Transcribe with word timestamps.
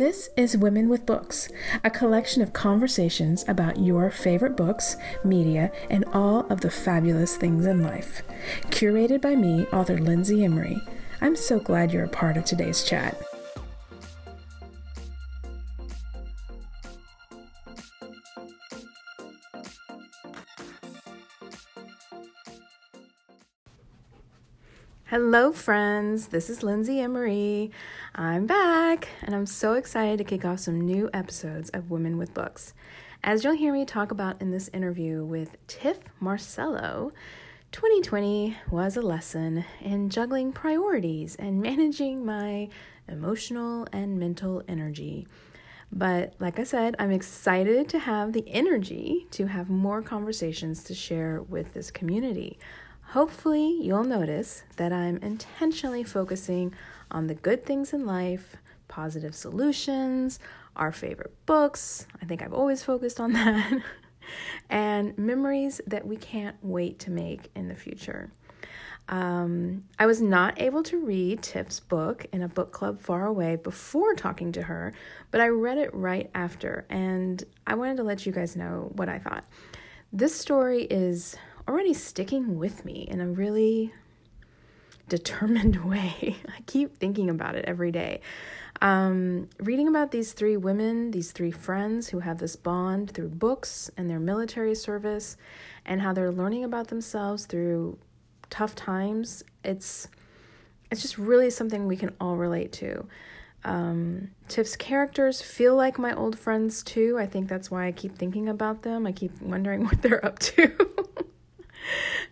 This 0.00 0.30
is 0.34 0.56
Women 0.56 0.88
with 0.88 1.04
Books, 1.04 1.50
a 1.84 1.90
collection 1.90 2.40
of 2.40 2.54
conversations 2.54 3.44
about 3.46 3.78
your 3.78 4.10
favorite 4.10 4.56
books, 4.56 4.96
media, 5.24 5.70
and 5.90 6.06
all 6.14 6.46
of 6.48 6.62
the 6.62 6.70
fabulous 6.70 7.36
things 7.36 7.66
in 7.66 7.82
life. 7.82 8.22
Curated 8.70 9.20
by 9.20 9.36
me, 9.36 9.66
author 9.74 9.98
Lindsay 9.98 10.42
Emory. 10.42 10.80
I'm 11.20 11.36
so 11.36 11.60
glad 11.60 11.92
you're 11.92 12.06
a 12.06 12.08
part 12.08 12.38
of 12.38 12.46
today's 12.46 12.82
chat. 12.82 13.14
Hello, 25.32 25.52
friends. 25.52 26.26
This 26.26 26.50
is 26.50 26.64
Lindsay 26.64 26.98
Emory. 26.98 27.70
I'm 28.16 28.46
back, 28.46 29.06
and 29.22 29.32
I'm 29.32 29.46
so 29.46 29.74
excited 29.74 30.18
to 30.18 30.24
kick 30.24 30.44
off 30.44 30.58
some 30.58 30.80
new 30.80 31.08
episodes 31.14 31.70
of 31.70 31.88
Women 31.88 32.18
with 32.18 32.34
Books. 32.34 32.74
As 33.22 33.44
you'll 33.44 33.54
hear 33.54 33.72
me 33.72 33.84
talk 33.84 34.10
about 34.10 34.42
in 34.42 34.50
this 34.50 34.68
interview 34.72 35.24
with 35.24 35.56
Tif 35.68 35.98
Marcelo, 36.18 37.12
2020 37.70 38.56
was 38.72 38.96
a 38.96 39.02
lesson 39.02 39.64
in 39.80 40.10
juggling 40.10 40.50
priorities 40.50 41.36
and 41.36 41.62
managing 41.62 42.26
my 42.26 42.68
emotional 43.06 43.86
and 43.92 44.18
mental 44.18 44.64
energy. 44.66 45.28
But 45.92 46.34
like 46.40 46.58
I 46.58 46.64
said, 46.64 46.96
I'm 46.98 47.12
excited 47.12 47.88
to 47.90 48.00
have 48.00 48.32
the 48.32 48.48
energy 48.48 49.28
to 49.30 49.46
have 49.46 49.70
more 49.70 50.02
conversations 50.02 50.82
to 50.84 50.94
share 50.94 51.40
with 51.42 51.72
this 51.72 51.92
community. 51.92 52.58
Hopefully, 53.10 53.76
you'll 53.82 54.04
notice 54.04 54.62
that 54.76 54.92
I'm 54.92 55.16
intentionally 55.16 56.04
focusing 56.04 56.72
on 57.10 57.26
the 57.26 57.34
good 57.34 57.66
things 57.66 57.92
in 57.92 58.06
life, 58.06 58.54
positive 58.86 59.34
solutions, 59.34 60.38
our 60.76 60.92
favorite 60.92 61.34
books. 61.44 62.06
I 62.22 62.24
think 62.24 62.40
I've 62.40 62.52
always 62.52 62.84
focused 62.84 63.18
on 63.18 63.32
that. 63.34 63.82
and 64.68 65.18
memories 65.18 65.80
that 65.88 66.06
we 66.06 66.16
can't 66.18 66.54
wait 66.62 67.00
to 67.00 67.10
make 67.10 67.50
in 67.56 67.66
the 67.66 67.74
future. 67.74 68.30
Um, 69.08 69.86
I 69.98 70.06
was 70.06 70.22
not 70.22 70.60
able 70.60 70.84
to 70.84 71.04
read 71.04 71.42
Tif's 71.42 71.80
book 71.80 72.26
in 72.32 72.42
a 72.42 72.48
book 72.48 72.70
club 72.70 73.00
far 73.00 73.26
away 73.26 73.56
before 73.56 74.14
talking 74.14 74.52
to 74.52 74.62
her, 74.62 74.94
but 75.32 75.40
I 75.40 75.48
read 75.48 75.78
it 75.78 75.92
right 75.92 76.30
after, 76.32 76.86
and 76.88 77.42
I 77.66 77.74
wanted 77.74 77.96
to 77.96 78.04
let 78.04 78.24
you 78.24 78.30
guys 78.30 78.54
know 78.54 78.92
what 78.94 79.08
I 79.08 79.18
thought. 79.18 79.44
This 80.12 80.36
story 80.36 80.84
is 80.84 81.36
already 81.70 81.94
sticking 81.94 82.58
with 82.58 82.84
me 82.84 83.06
in 83.08 83.20
a 83.20 83.26
really 83.28 83.92
determined 85.08 85.84
way. 85.88 86.36
I 86.48 86.62
keep 86.66 86.98
thinking 86.98 87.30
about 87.30 87.54
it 87.54 87.64
every 87.64 87.92
day. 87.92 88.20
Um, 88.82 89.48
reading 89.60 89.86
about 89.86 90.10
these 90.10 90.32
three 90.32 90.56
women, 90.56 91.12
these 91.12 91.30
three 91.30 91.52
friends 91.52 92.08
who 92.08 92.20
have 92.20 92.38
this 92.38 92.56
bond 92.56 93.12
through 93.12 93.28
books 93.28 93.88
and 93.96 94.10
their 94.10 94.18
military 94.18 94.74
service, 94.74 95.36
and 95.84 96.00
how 96.00 96.12
they're 96.12 96.32
learning 96.32 96.64
about 96.64 96.88
themselves 96.88 97.46
through 97.46 97.98
tough 98.48 98.74
times, 98.74 99.44
it's 99.62 100.08
it's 100.90 101.02
just 101.02 101.18
really 101.18 101.50
something 101.50 101.86
we 101.86 101.96
can 101.96 102.12
all 102.20 102.36
relate 102.36 102.72
to. 102.72 103.06
Um, 103.62 104.30
Tif's 104.48 104.74
characters 104.74 105.40
feel 105.40 105.76
like 105.76 106.00
my 106.00 106.12
old 106.14 106.36
friends 106.36 106.82
too. 106.82 107.16
I 107.16 107.26
think 107.26 107.48
that's 107.48 107.70
why 107.70 107.86
I 107.86 107.92
keep 107.92 108.16
thinking 108.16 108.48
about 108.48 108.82
them. 108.82 109.06
I 109.06 109.12
keep 109.12 109.40
wondering 109.40 109.84
what 109.84 110.02
they're 110.02 110.24
up 110.24 110.40
to. 110.40 111.06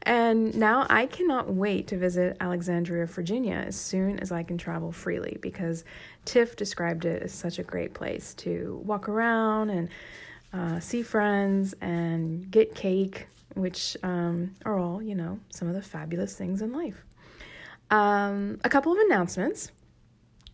And 0.02 0.54
now 0.54 0.86
I 0.88 1.06
cannot 1.06 1.52
wait 1.52 1.86
to 1.88 1.98
visit 1.98 2.36
Alexandria, 2.41 3.06
Virginia 3.06 3.56
as 3.56 3.77
soon 3.77 4.18
as 4.20 4.30
I 4.32 4.42
can 4.42 4.58
travel 4.58 4.92
freely 4.92 5.38
because 5.40 5.84
Tif 6.24 6.56
described 6.56 7.05
it 7.05 7.22
as 7.22 7.32
such 7.32 7.58
a 7.58 7.62
great 7.62 7.94
place 7.94 8.34
to 8.34 8.80
walk 8.84 9.08
around 9.08 9.70
and 9.70 9.88
uh, 10.52 10.80
see 10.80 11.02
friends 11.02 11.74
and 11.80 12.50
get 12.50 12.74
cake, 12.74 13.27
which 13.55 13.96
um, 14.02 14.55
are 14.64 14.78
all, 14.78 15.02
you 15.02 15.14
know, 15.14 15.40
some 15.50 15.68
of 15.68 15.74
the 15.74 15.83
fabulous 15.83 16.34
things 16.34 16.62
in 16.62 16.73
life. 16.73 17.05
Um, 17.90 18.61
a 18.64 18.68
couple 18.68 18.92
of 18.92 18.98
announcements. 18.98 19.73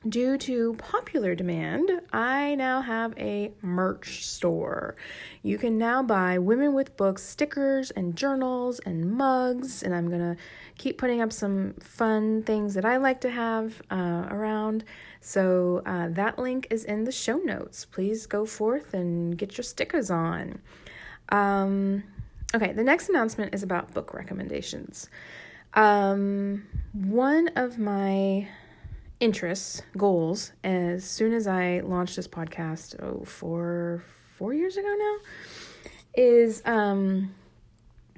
Due 0.06 0.36
to 0.36 0.74
popular 0.74 1.34
demand, 1.34 1.90
I 2.12 2.56
now 2.56 2.82
have 2.82 3.16
a 3.18 3.52
merch 3.62 4.26
store. 4.26 4.96
You 5.42 5.56
can 5.56 5.78
now 5.78 6.02
buy 6.02 6.38
Women 6.38 6.74
with 6.74 6.94
Books 6.98 7.22
stickers 7.22 7.90
and 7.90 8.14
journals 8.14 8.80
and 8.80 9.10
mugs, 9.10 9.82
and 9.82 9.94
I'm 9.94 10.10
gonna 10.10 10.36
keep 10.76 10.98
putting 10.98 11.22
up 11.22 11.32
some 11.32 11.72
fun 11.80 12.42
things 12.42 12.74
that 12.74 12.84
I 12.84 12.98
like 12.98 13.22
to 13.22 13.30
have 13.30 13.80
uh, 13.90 14.26
around. 14.30 14.84
So 15.22 15.80
uh, 15.86 16.08
that 16.10 16.38
link 16.38 16.66
is 16.68 16.84
in 16.84 17.04
the 17.04 17.12
show 17.12 17.38
notes. 17.38 17.86
Please 17.86 18.26
go 18.26 18.44
forth 18.44 18.92
and 18.92 19.38
get 19.38 19.56
your 19.56 19.64
stickers 19.64 20.10
on. 20.10 20.60
Um, 21.30 22.04
okay, 22.54 22.74
the 22.74 22.84
next 22.84 23.08
announcement 23.08 23.54
is 23.54 23.62
about 23.62 23.94
book 23.94 24.12
recommendations. 24.12 25.08
Um, 25.72 26.66
one 26.92 27.48
of 27.56 27.78
my 27.78 28.48
interests, 29.24 29.80
goals, 29.96 30.52
as 30.62 31.02
soon 31.02 31.32
as 31.32 31.46
I 31.46 31.80
launched 31.80 32.14
this 32.16 32.28
podcast, 32.28 33.02
oh, 33.02 33.24
four, 33.24 34.04
four 34.36 34.52
years 34.52 34.76
ago 34.76 34.94
now, 34.98 35.16
is, 36.14 36.60
um, 36.66 37.34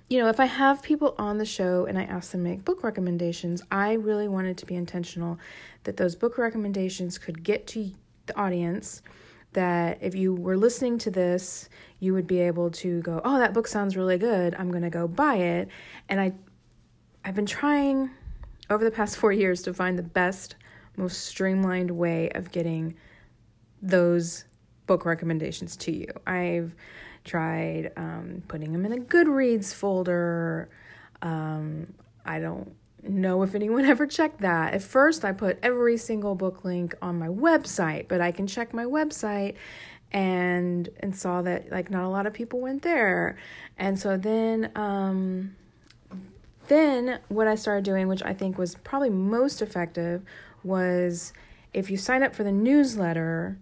you 0.08 0.18
know, 0.18 0.28
if 0.28 0.40
I 0.40 0.46
have 0.46 0.82
people 0.82 1.14
on 1.16 1.38
the 1.38 1.44
show 1.44 1.86
and 1.86 1.96
I 1.96 2.02
ask 2.02 2.32
them 2.32 2.42
make 2.42 2.64
book 2.64 2.82
recommendations, 2.82 3.62
I 3.70 3.92
really 3.92 4.26
wanted 4.26 4.58
to 4.58 4.66
be 4.66 4.74
intentional 4.74 5.38
that 5.84 5.96
those 5.96 6.16
book 6.16 6.38
recommendations 6.38 7.18
could 7.18 7.44
get 7.44 7.68
to 7.68 7.92
the 8.26 8.36
audience. 8.36 9.00
That 9.52 9.98
if 10.00 10.16
you 10.16 10.34
were 10.34 10.56
listening 10.56 10.98
to 10.98 11.10
this, 11.12 11.68
you 12.00 12.14
would 12.14 12.26
be 12.26 12.40
able 12.40 12.70
to 12.72 13.00
go, 13.00 13.22
"Oh, 13.24 13.38
that 13.38 13.54
book 13.54 13.66
sounds 13.68 13.96
really 13.96 14.18
good. 14.18 14.54
I'm 14.56 14.70
going 14.70 14.82
to 14.82 14.90
go 14.90 15.08
buy 15.08 15.36
it." 15.36 15.68
And 16.10 16.20
I 16.20 16.32
I've 17.24 17.36
been 17.36 17.46
trying 17.46 18.10
over 18.68 18.84
the 18.84 18.90
past 18.90 19.16
4 19.22 19.32
years 19.32 19.62
to 19.62 19.72
find 19.72 19.96
the 19.96 20.02
best 20.02 20.56
most 20.96 21.24
streamlined 21.24 21.90
way 21.90 22.30
of 22.30 22.50
getting 22.52 22.96
those 23.82 24.44
book 24.86 25.04
recommendations 25.04 25.76
to 25.76 25.92
you. 25.92 26.06
I've 26.26 26.74
tried 27.24 27.92
um, 27.96 28.42
putting 28.48 28.72
them 28.72 28.86
in 28.86 28.92
a 28.92 28.98
Goodreads 28.98 29.74
folder. 29.74 30.68
Um, 31.22 31.92
I 32.24 32.38
don't 32.38 32.74
know 33.02 33.42
if 33.42 33.54
anyone 33.54 33.84
ever 33.86 34.06
checked 34.06 34.40
that. 34.40 34.74
At 34.74 34.82
first, 34.82 35.24
I 35.24 35.32
put 35.32 35.58
every 35.62 35.96
single 35.96 36.34
book 36.34 36.64
link 36.64 36.94
on 37.02 37.18
my 37.18 37.28
website, 37.28 38.08
but 38.08 38.20
I 38.20 38.32
can 38.32 38.46
check 38.46 38.72
my 38.72 38.84
website 38.84 39.54
and 40.12 40.88
and 41.00 41.16
saw 41.16 41.42
that 41.42 41.70
like 41.72 41.90
not 41.90 42.04
a 42.04 42.08
lot 42.08 42.26
of 42.26 42.32
people 42.32 42.60
went 42.60 42.82
there. 42.82 43.36
And 43.76 43.98
so 43.98 44.16
then 44.16 44.70
um 44.76 45.56
then 46.68 47.20
what 47.28 47.46
I 47.46 47.54
started 47.54 47.84
doing, 47.84 48.08
which 48.08 48.22
I 48.22 48.32
think 48.32 48.58
was 48.58 48.74
probably 48.76 49.10
most 49.10 49.62
effective, 49.62 50.22
was 50.66 51.32
if 51.72 51.90
you 51.90 51.96
sign 51.96 52.22
up 52.22 52.34
for 52.34 52.44
the 52.44 52.52
newsletter, 52.52 53.58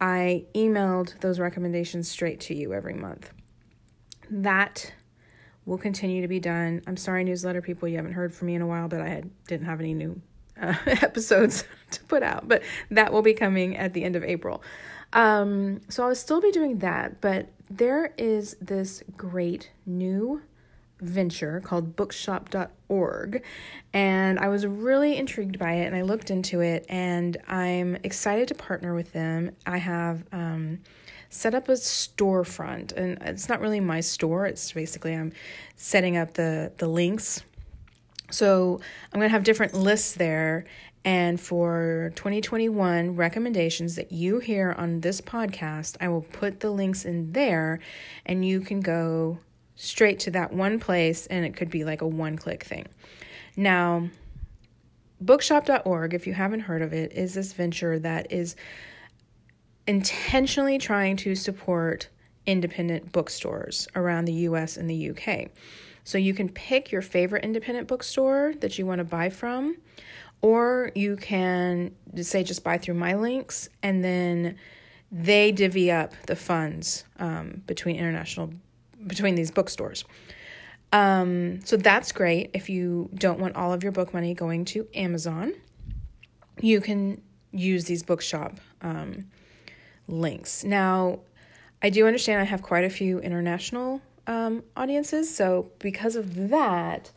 I 0.00 0.44
emailed 0.54 1.18
those 1.20 1.40
recommendations 1.40 2.08
straight 2.08 2.40
to 2.40 2.54
you 2.54 2.72
every 2.72 2.94
month. 2.94 3.32
That 4.30 4.92
will 5.64 5.78
continue 5.78 6.22
to 6.22 6.28
be 6.28 6.40
done. 6.40 6.82
I'm 6.86 6.96
sorry, 6.96 7.24
newsletter 7.24 7.60
people, 7.60 7.88
you 7.88 7.96
haven't 7.96 8.12
heard 8.12 8.32
from 8.32 8.46
me 8.46 8.54
in 8.54 8.62
a 8.62 8.66
while, 8.66 8.88
but 8.88 9.00
I 9.00 9.08
had, 9.08 9.30
didn't 9.46 9.66
have 9.66 9.80
any 9.80 9.94
new 9.94 10.20
uh, 10.60 10.74
episodes 10.86 11.64
to 11.90 12.02
put 12.04 12.22
out. 12.22 12.48
But 12.48 12.62
that 12.90 13.12
will 13.12 13.22
be 13.22 13.34
coming 13.34 13.76
at 13.76 13.92
the 13.92 14.04
end 14.04 14.16
of 14.16 14.24
April. 14.24 14.62
Um, 15.12 15.80
so 15.88 16.06
I'll 16.06 16.14
still 16.14 16.40
be 16.40 16.52
doing 16.52 16.78
that, 16.78 17.20
but 17.20 17.48
there 17.70 18.14
is 18.16 18.56
this 18.60 19.02
great 19.16 19.70
new 19.86 20.42
venture 21.00 21.60
called 21.60 21.96
bookshop.org 21.96 23.42
and 23.92 24.38
I 24.38 24.48
was 24.48 24.66
really 24.66 25.16
intrigued 25.16 25.58
by 25.58 25.74
it 25.74 25.86
and 25.86 25.96
I 25.96 26.02
looked 26.02 26.30
into 26.30 26.60
it 26.60 26.86
and 26.88 27.36
I'm 27.46 27.96
excited 28.02 28.48
to 28.48 28.54
partner 28.54 28.94
with 28.94 29.12
them. 29.12 29.52
I 29.66 29.78
have 29.78 30.24
um, 30.32 30.80
set 31.30 31.54
up 31.54 31.68
a 31.68 31.72
storefront 31.72 32.92
and 32.92 33.18
it's 33.22 33.48
not 33.48 33.60
really 33.60 33.80
my 33.80 34.00
store, 34.00 34.46
it's 34.46 34.72
basically 34.72 35.14
I'm 35.14 35.32
setting 35.76 36.16
up 36.16 36.34
the 36.34 36.72
the 36.78 36.88
links. 36.88 37.42
So 38.30 38.80
I'm 39.12 39.20
going 39.20 39.30
to 39.30 39.32
have 39.32 39.44
different 39.44 39.72
lists 39.72 40.12
there 40.12 40.66
and 41.04 41.40
for 41.40 42.12
2021 42.16 43.16
recommendations 43.16 43.94
that 43.96 44.12
you 44.12 44.40
hear 44.40 44.74
on 44.76 45.00
this 45.00 45.20
podcast, 45.20 45.96
I 46.00 46.08
will 46.08 46.20
put 46.20 46.60
the 46.60 46.70
links 46.70 47.04
in 47.04 47.32
there 47.32 47.78
and 48.26 48.44
you 48.44 48.60
can 48.60 48.80
go 48.80 49.38
straight 49.80 50.18
to 50.18 50.30
that 50.32 50.52
one 50.52 50.80
place 50.80 51.26
and 51.28 51.46
it 51.46 51.54
could 51.54 51.70
be 51.70 51.84
like 51.84 52.02
a 52.02 52.06
one 52.06 52.36
click 52.36 52.64
thing. 52.64 52.84
Now, 53.56 54.10
bookshop.org, 55.20 56.14
if 56.14 56.26
you 56.26 56.34
haven't 56.34 56.60
heard 56.60 56.82
of 56.82 56.92
it, 56.92 57.12
is 57.12 57.34
this 57.34 57.52
venture 57.52 57.98
that 58.00 58.32
is 58.32 58.56
intentionally 59.86 60.78
trying 60.78 61.16
to 61.18 61.34
support 61.34 62.08
independent 62.44 63.12
bookstores 63.12 63.86
around 63.94 64.24
the 64.24 64.32
US 64.32 64.76
and 64.76 64.90
the 64.90 65.10
UK. 65.10 65.50
So 66.02 66.18
you 66.18 66.34
can 66.34 66.48
pick 66.48 66.90
your 66.90 67.02
favorite 67.02 67.44
independent 67.44 67.86
bookstore 67.86 68.54
that 68.60 68.78
you 68.78 68.86
want 68.86 68.98
to 68.98 69.04
buy 69.04 69.30
from, 69.30 69.76
or 70.42 70.90
you 70.96 71.16
can 71.16 71.94
say 72.16 72.42
just 72.42 72.64
buy 72.64 72.78
through 72.78 72.94
my 72.94 73.14
links 73.14 73.68
and 73.82 74.02
then 74.02 74.56
they 75.12 75.52
divvy 75.52 75.90
up 75.92 76.14
the 76.26 76.36
funds 76.36 77.04
um, 77.18 77.62
between 77.66 77.96
international 77.96 78.50
between 79.08 79.34
these 79.34 79.50
bookstores. 79.50 80.04
Um, 80.92 81.60
so 81.64 81.76
that's 81.76 82.12
great 82.12 82.50
if 82.54 82.70
you 82.70 83.10
don't 83.14 83.38
want 83.38 83.56
all 83.56 83.72
of 83.72 83.82
your 83.82 83.92
book 83.92 84.14
money 84.14 84.34
going 84.34 84.64
to 84.66 84.86
Amazon. 84.94 85.52
You 86.60 86.80
can 86.80 87.20
use 87.52 87.84
these 87.84 88.02
bookshop 88.02 88.58
um, 88.80 89.26
links. 90.06 90.64
Now, 90.64 91.20
I 91.82 91.90
do 91.90 92.06
understand 92.06 92.40
I 92.40 92.44
have 92.44 92.62
quite 92.62 92.84
a 92.84 92.90
few 92.90 93.20
international 93.20 94.00
um, 94.26 94.64
audiences, 94.76 95.34
so 95.34 95.70
because 95.78 96.16
of 96.16 96.48
that, 96.48 97.12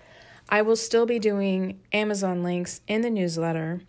I 0.50 0.62
will 0.62 0.76
still 0.76 1.06
be 1.06 1.18
doing 1.18 1.80
Amazon 1.94 2.44
links 2.44 2.82
in 2.88 3.02
the 3.02 3.10
newsletter, 3.10 3.82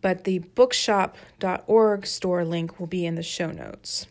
but 0.00 0.24
the 0.24 0.38
bookshop.org 0.38 2.06
store 2.06 2.44
link 2.44 2.78
will 2.78 2.86
be 2.86 3.04
in 3.04 3.16
the 3.16 3.22
show 3.22 3.50
notes. 3.50 4.06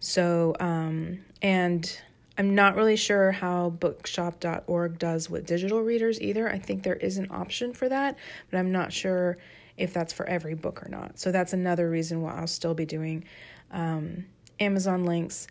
So, 0.00 0.56
um, 0.60 1.20
and 1.40 2.00
I'm 2.36 2.54
not 2.54 2.74
really 2.74 2.96
sure 2.96 3.32
how 3.32 3.70
bookshop.org 3.70 4.98
does 4.98 5.30
with 5.30 5.46
digital 5.46 5.82
readers 5.82 6.20
either. 6.20 6.50
I 6.50 6.58
think 6.58 6.82
there 6.82 6.96
is 6.96 7.16
an 7.16 7.28
option 7.30 7.72
for 7.72 7.88
that, 7.88 8.18
but 8.50 8.58
I'm 8.58 8.72
not 8.72 8.92
sure 8.92 9.38
if 9.76 9.92
that's 9.92 10.12
for 10.12 10.26
every 10.26 10.54
book 10.54 10.82
or 10.84 10.88
not. 10.88 11.18
So 11.18 11.30
that's 11.32 11.52
another 11.52 11.88
reason 11.88 12.22
why 12.22 12.34
I'll 12.34 12.46
still 12.46 12.74
be 12.74 12.86
doing 12.86 13.24
um, 13.70 14.26
Amazon 14.58 15.04
links. 15.04 15.46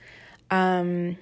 Um, 0.52 1.18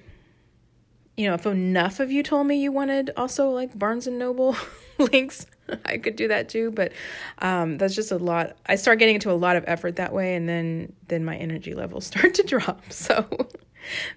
you 1.16 1.28
know, 1.28 1.34
if 1.34 1.46
enough 1.46 2.00
of 2.00 2.10
you 2.10 2.22
told 2.22 2.46
me 2.46 2.56
you 2.56 2.72
wanted 2.72 3.10
also 3.16 3.50
like 3.50 3.78
Barnes 3.78 4.06
and 4.06 4.18
Noble 4.18 4.56
links, 4.98 5.46
I 5.84 5.98
could 5.98 6.16
do 6.16 6.28
that 6.28 6.48
too. 6.48 6.70
But 6.70 6.92
um, 7.38 7.78
that's 7.78 7.94
just 7.94 8.12
a 8.12 8.16
lot. 8.16 8.56
I 8.66 8.76
start 8.76 8.98
getting 8.98 9.16
into 9.16 9.30
a 9.30 9.34
lot 9.34 9.56
of 9.56 9.64
effort 9.66 9.96
that 9.96 10.12
way, 10.12 10.34
and 10.34 10.48
then 10.48 10.92
then 11.08 11.24
my 11.24 11.36
energy 11.36 11.74
levels 11.74 12.06
start 12.06 12.34
to 12.34 12.42
drop. 12.42 12.90
So 12.92 13.26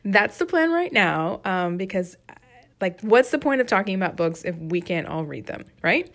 that's 0.03 0.37
the 0.37 0.45
plan 0.45 0.71
right 0.71 0.91
now. 0.91 1.41
Um, 1.45 1.77
because 1.77 2.17
like, 2.81 2.99
what's 3.01 3.31
the 3.31 3.39
point 3.39 3.61
of 3.61 3.67
talking 3.67 3.95
about 3.95 4.17
books 4.17 4.43
if 4.43 4.55
we 4.57 4.81
can't 4.81 5.07
all 5.07 5.25
read 5.25 5.45
them, 5.45 5.65
right? 5.81 6.11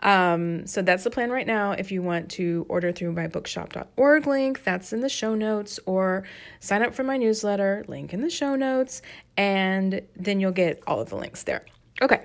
Um, 0.00 0.66
so 0.66 0.82
that's 0.82 1.02
the 1.04 1.10
plan 1.10 1.30
right 1.30 1.46
now. 1.46 1.72
If 1.72 1.90
you 1.90 2.02
want 2.02 2.30
to 2.32 2.66
order 2.68 2.92
through 2.92 3.12
my 3.12 3.26
bookshop.org 3.26 4.26
link, 4.26 4.64
that's 4.64 4.92
in 4.92 5.00
the 5.00 5.08
show 5.08 5.34
notes, 5.34 5.80
or 5.86 6.24
sign 6.60 6.82
up 6.82 6.94
for 6.94 7.04
my 7.04 7.16
newsletter, 7.16 7.84
link 7.88 8.12
in 8.12 8.20
the 8.20 8.30
show 8.30 8.54
notes, 8.54 9.00
and 9.36 10.02
then 10.14 10.40
you'll 10.40 10.52
get 10.52 10.82
all 10.86 11.00
of 11.00 11.08
the 11.08 11.16
links 11.16 11.44
there. 11.44 11.64
Okay. 12.02 12.22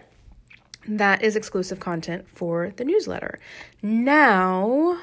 That 0.88 1.22
is 1.24 1.36
exclusive 1.36 1.80
content 1.80 2.28
for 2.28 2.72
the 2.76 2.84
newsletter. 2.84 3.40
Now, 3.82 5.00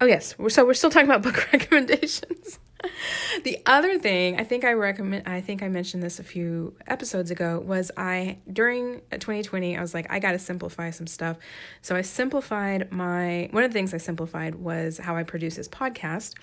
oh 0.00 0.06
yes, 0.06 0.34
so 0.48 0.64
we're 0.64 0.74
still 0.74 0.90
talking 0.90 1.08
about 1.08 1.22
book 1.22 1.52
recommendations. 1.52 2.58
the 3.44 3.58
other 3.66 3.98
thing 3.98 4.38
I 4.38 4.44
think 4.44 4.64
I 4.64 4.72
recommend 4.72 5.28
I 5.28 5.40
think 5.40 5.62
I 5.62 5.68
mentioned 5.68 6.02
this 6.02 6.18
a 6.18 6.24
few 6.24 6.74
episodes 6.86 7.30
ago 7.30 7.60
was 7.60 7.90
I 7.96 8.38
during 8.50 9.00
2020 9.10 9.76
I 9.76 9.80
was 9.80 9.94
like 9.94 10.06
I 10.10 10.18
got 10.18 10.32
to 10.32 10.38
simplify 10.38 10.90
some 10.90 11.06
stuff. 11.06 11.38
So 11.82 11.96
I 11.96 12.02
simplified 12.02 12.90
my 12.90 13.48
one 13.50 13.64
of 13.64 13.70
the 13.70 13.74
things 13.74 13.94
I 13.94 13.98
simplified 13.98 14.54
was 14.54 14.98
how 14.98 15.16
I 15.16 15.22
produce 15.22 15.56
this 15.56 15.68
podcast. 15.68 16.34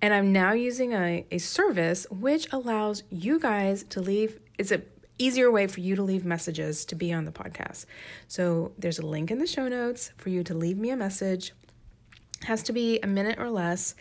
And 0.00 0.14
I'm 0.14 0.32
now 0.32 0.52
using 0.52 0.92
a, 0.92 1.26
a 1.32 1.38
service 1.38 2.06
which 2.10 2.52
allows 2.52 3.02
you 3.10 3.40
guys 3.40 3.82
to 3.90 4.00
leave 4.00 4.38
it's 4.58 4.72
a 4.72 4.82
easier 5.18 5.50
way 5.50 5.66
for 5.66 5.80
you 5.80 5.96
to 5.96 6.02
leave 6.02 6.24
messages 6.24 6.84
to 6.86 6.94
be 6.94 7.12
on 7.12 7.24
the 7.24 7.32
podcast. 7.32 7.86
So 8.28 8.72
there's 8.78 8.98
a 8.98 9.06
link 9.06 9.30
in 9.30 9.38
the 9.38 9.46
show 9.46 9.68
notes 9.68 10.12
for 10.16 10.28
you 10.28 10.44
to 10.44 10.54
leave 10.54 10.78
me 10.78 10.90
a 10.90 10.96
message. 10.96 11.52
It 12.40 12.44
has 12.44 12.62
to 12.64 12.72
be 12.72 13.00
a 13.00 13.06
minute 13.06 13.38
or 13.40 13.50
less 13.50 13.96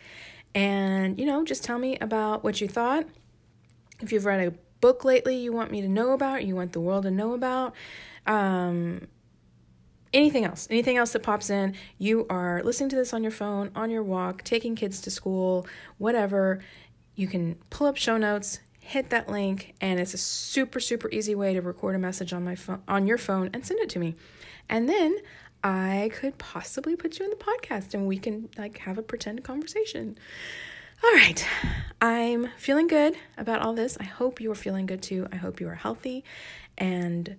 and, 0.57 1.19
you 1.19 1.25
know, 1.27 1.45
just 1.45 1.63
tell 1.63 1.77
me 1.77 1.97
about 1.99 2.43
what 2.43 2.59
you 2.59 2.67
thought. 2.67 3.05
If 4.01 4.11
you've 4.11 4.25
read 4.25 4.47
a 4.47 4.51
book 4.81 5.05
lately 5.05 5.37
you 5.37 5.53
want 5.53 5.69
me 5.69 5.81
to 5.81 5.87
know 5.87 6.13
about, 6.13 6.45
you 6.45 6.55
want 6.55 6.73
the 6.73 6.79
world 6.79 7.03
to 7.03 7.11
know 7.11 7.33
about, 7.33 7.75
um, 8.25 9.07
anything 10.13 10.45
else, 10.45 10.67
anything 10.71 10.97
else 10.97 11.11
that 11.13 11.21
pops 11.21 11.51
in, 11.51 11.75
you 11.99 12.25
are 12.29 12.63
listening 12.63 12.89
to 12.89 12.95
this 12.95 13.13
on 13.13 13.21
your 13.21 13.31
phone, 13.31 13.69
on 13.75 13.91
your 13.91 14.01
walk, 14.01 14.43
taking 14.43 14.75
kids 14.75 14.99
to 15.01 15.11
school, 15.11 15.67
whatever, 15.99 16.59
you 17.13 17.27
can 17.27 17.55
pull 17.69 17.85
up 17.85 17.95
show 17.95 18.17
notes, 18.17 18.59
hit 18.79 19.11
that 19.11 19.29
link, 19.29 19.75
and 19.79 19.99
it's 19.99 20.15
a 20.15 20.17
super, 20.17 20.79
super 20.79 21.07
easy 21.11 21.35
way 21.35 21.53
to 21.53 21.61
record 21.61 21.93
a 21.93 21.99
message 21.99 22.33
on 22.33 22.43
my 22.43 22.55
phone 22.55 22.81
on 22.87 23.05
your 23.05 23.19
phone 23.19 23.51
and 23.53 23.63
send 23.63 23.79
it 23.79 23.89
to 23.89 23.99
me. 23.99 24.15
And 24.69 24.89
then 24.89 25.17
I 25.63 26.11
could 26.13 26.37
possibly 26.37 26.95
put 26.95 27.19
you 27.19 27.25
in 27.25 27.31
the 27.31 27.37
podcast 27.37 27.93
and 27.93 28.07
we 28.07 28.17
can 28.17 28.49
like 28.57 28.79
have 28.79 28.97
a 28.97 29.01
pretend 29.01 29.43
conversation. 29.43 30.17
All 31.03 31.11
right. 31.11 31.45
I'm 32.01 32.49
feeling 32.57 32.87
good 32.87 33.15
about 33.37 33.61
all 33.61 33.73
this. 33.73 33.97
I 33.99 34.03
hope 34.03 34.41
you 34.41 34.51
are 34.51 34.55
feeling 34.55 34.85
good 34.85 35.01
too. 35.01 35.27
I 35.31 35.35
hope 35.35 35.59
you 35.59 35.67
are 35.67 35.75
healthy 35.75 36.23
and 36.77 37.35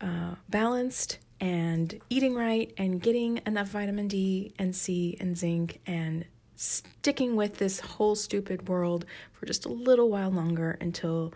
uh, 0.00 0.34
balanced 0.48 1.18
and 1.40 2.00
eating 2.10 2.34
right 2.34 2.72
and 2.76 3.00
getting 3.00 3.40
enough 3.46 3.68
vitamin 3.68 4.08
D 4.08 4.52
and 4.58 4.74
C 4.74 5.16
and 5.20 5.36
zinc 5.36 5.80
and 5.86 6.24
sticking 6.56 7.36
with 7.36 7.58
this 7.58 7.78
whole 7.78 8.16
stupid 8.16 8.68
world 8.68 9.04
for 9.32 9.46
just 9.46 9.64
a 9.64 9.68
little 9.68 10.10
while 10.10 10.30
longer 10.30 10.76
until 10.80 11.32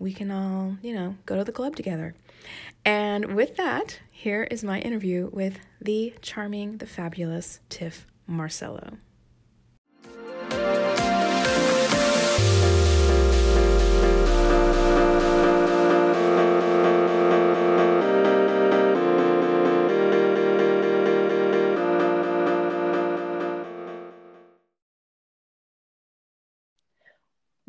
we 0.00 0.12
can 0.12 0.30
all, 0.32 0.76
you 0.82 0.92
know, 0.92 1.16
go 1.26 1.36
to 1.36 1.44
the 1.44 1.52
club 1.52 1.76
together. 1.76 2.14
And 2.84 3.34
with 3.34 3.56
that, 3.56 4.00
here 4.10 4.44
is 4.50 4.62
my 4.64 4.80
interview 4.80 5.30
with 5.32 5.58
the 5.80 6.14
charming, 6.22 6.78
the 6.78 6.86
fabulous 6.86 7.60
Tif 7.70 8.04
Marcelo. 8.26 8.98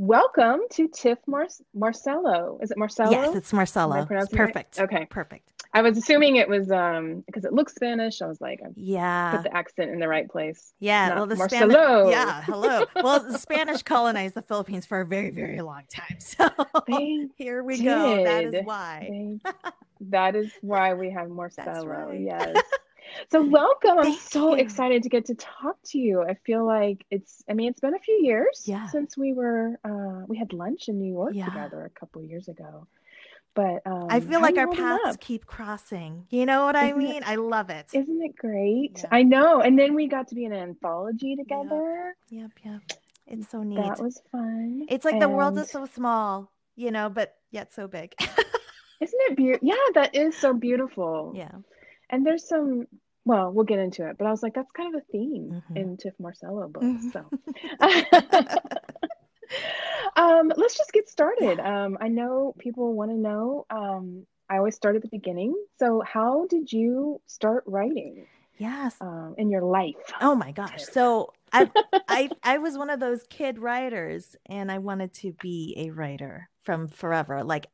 Welcome 0.06 0.60
to 0.74 0.88
Tif 0.90 1.18
Mar- 1.26 1.48
Marcelo. 1.74 2.60
Is 2.62 2.70
it 2.70 2.78
Marcelo? 2.78 3.10
Yes, 3.10 3.36
it's 3.36 3.52
Marcelo. 3.52 4.06
Perfect. 4.06 4.78
Right? 4.78 4.84
Okay, 4.84 5.06
perfect. 5.10 5.50
I 5.74 5.82
was 5.82 5.98
assuming 5.98 6.36
it 6.36 6.48
was 6.48 6.70
um 6.70 7.24
because 7.26 7.44
it 7.44 7.54
looks 7.54 7.74
Spanish. 7.74 8.22
I 8.22 8.28
was 8.28 8.40
like, 8.40 8.62
I 8.64 8.68
yeah, 8.76 9.32
put 9.36 9.44
the 9.46 9.58
accent 9.58 9.90
in 9.90 9.98
the 10.00 10.08
right 10.08 10.30
place. 10.30 10.74
Yeah, 10.80 11.08
Not 11.10 11.18
well, 11.18 11.26
the 11.26 11.36
Marcelo. 11.38 11.72
Spanish. 11.72 12.12
Yeah, 12.12 12.42
hello. 12.44 12.86
well, 13.02 13.20
the 13.32 13.40
Spanish 13.40 13.82
colonized 13.94 14.36
the 14.36 14.44
Philippines 14.44 14.86
for 14.86 15.02
a 15.02 15.06
very, 15.08 15.32
very 15.32 15.60
long 15.62 15.82
time. 15.92 16.06
So 16.20 16.50
They 16.88 17.28
here 17.36 17.64
we 17.64 17.78
did. 17.78 17.86
go. 17.86 18.24
That 18.24 18.44
is 18.54 18.64
why. 18.64 19.08
They- 19.10 19.52
that 20.12 20.36
is 20.36 20.52
why 20.62 20.94
we 20.94 21.10
have 21.10 21.30
Marcelo. 21.30 21.84
right. 21.88 22.20
Yes. 22.20 22.62
So 23.32 23.44
welcome. 23.44 24.00
I'm 24.00 24.14
so 24.14 24.56
you. 24.56 24.62
excited 24.62 25.04
to 25.04 25.10
get 25.10 25.26
to 25.26 25.36
talk 25.36 25.78
to 25.88 25.98
you. 25.98 26.22
I 26.24 26.34
feel 26.36 26.66
like 26.66 27.06
it's 27.10 27.44
I 27.50 27.54
mean 27.54 27.70
it's 27.70 27.80
been 27.80 27.96
a 27.96 28.00
few 28.00 28.16
years 28.22 28.64
Yeah. 28.66 28.88
since 28.88 29.18
we 29.18 29.34
were 29.34 29.80
uh 29.84 30.26
we 30.28 30.38
had 30.38 30.54
lunch 30.54 30.90
in 30.90 31.00
New 31.00 31.12
York 31.12 31.32
Yeah. 31.34 31.46
together 31.46 31.84
a 31.86 31.90
couple 32.00 32.22
years 32.24 32.48
ago. 32.48 32.88
But 33.54 33.82
um 33.86 34.08
I 34.10 34.20
feel 34.20 34.42
like 34.42 34.58
our 34.58 34.68
paths 34.72 35.18
keep 35.20 35.46
crossing. 35.46 36.28
You 36.30 36.46
know 36.46 36.66
what 36.66 36.76
I 36.76 36.90
Isn't 36.90 37.02
it- 37.02 37.06
mean? 37.06 37.24
I 37.26 37.36
love 37.36 37.70
it. 37.70 37.88
Isn't 37.94 38.22
it 38.22 38.36
great? 38.36 39.00
Yeah. 39.00 39.10
I 39.12 39.24
know. 39.24 39.62
And 39.62 39.78
then 39.80 39.94
we 39.96 40.08
got 40.08 40.28
to 40.30 40.36
be 40.36 40.46
in 40.46 40.52
an 40.54 40.62
anthology 40.62 41.36
together. 41.36 42.16
Yep, 42.30 42.52
yep. 42.64 42.82
It's 43.28 43.50
so 43.50 43.64
neat. 43.64 43.78
That 43.78 44.00
was 44.00 44.22
fun. 44.32 44.86
It's 44.90 45.04
like 45.06 45.20
the 45.20 45.30
world 45.30 45.58
is 45.58 45.70
so 45.72 45.86
small, 45.86 46.52
you 46.76 46.92
know, 46.92 47.10
but 47.10 47.36
yet 47.50 47.74
so 47.74 47.88
big. 47.88 48.14
Isn't 49.02 49.20
it 49.30 49.36
beautiful? 49.36 49.68
Yeah, 49.68 49.86
that 49.96 50.14
is 50.16 50.38
so 50.38 50.54
beautiful. 50.54 51.34
yeah. 51.36 51.52
And 52.12 52.24
there's 52.24 52.48
some, 52.48 52.86
well, 53.26 53.52
we'll 53.52 53.66
get 53.66 53.80
into 53.80 54.08
it, 54.08 54.18
but 54.18 54.28
I 54.28 54.32
was 54.32 54.44
like, 54.44 54.54
that's 54.54 54.72
kind 54.72 54.94
of 54.96 55.02
a 55.02 55.12
theme 55.12 55.64
Mhm. 55.70 55.78
in 55.78 55.98
Tif 55.98 56.14
Marcelo 56.20 56.68
books. 56.68 56.86
Mhm. 56.86 57.12
So 57.12 57.30
um, 60.16 60.52
let's 60.56 60.78
just 60.78 60.94
get 60.94 61.10
started. 61.10 61.60
Um, 61.60 61.98
I 62.00 62.08
know 62.08 62.56
people 62.58 62.94
want 62.94 63.12
to 63.12 63.18
know. 63.18 63.66
Um, 63.70 64.26
I 64.50 64.58
always 64.58 64.76
start 64.76 64.96
at 64.96 65.02
the 65.02 65.08
beginning. 65.08 65.56
So, 65.80 66.02
how 66.02 66.46
did 66.48 66.72
you 66.72 67.20
start 67.26 67.64
writing 67.68 68.28
Yes. 68.58 68.96
um, 69.02 69.36
in 69.38 69.50
your 69.50 69.64
life? 69.64 69.96
Oh 70.22 70.36
my 70.36 70.52
gosh. 70.52 70.84
So 70.86 71.34
I 71.52 71.70
I 72.08 72.30
I 72.44 72.60
was 72.60 72.78
one 72.78 72.90
of 72.90 73.00
those 73.00 73.24
kid 73.30 73.60
writers 73.60 74.36
and 74.46 74.72
I 74.72 74.78
wanted 74.78 75.14
to 75.16 75.34
be 75.42 75.74
a 75.78 75.90
writer 75.90 76.50
from 76.64 76.88
forever. 76.88 77.44
Like 77.44 77.68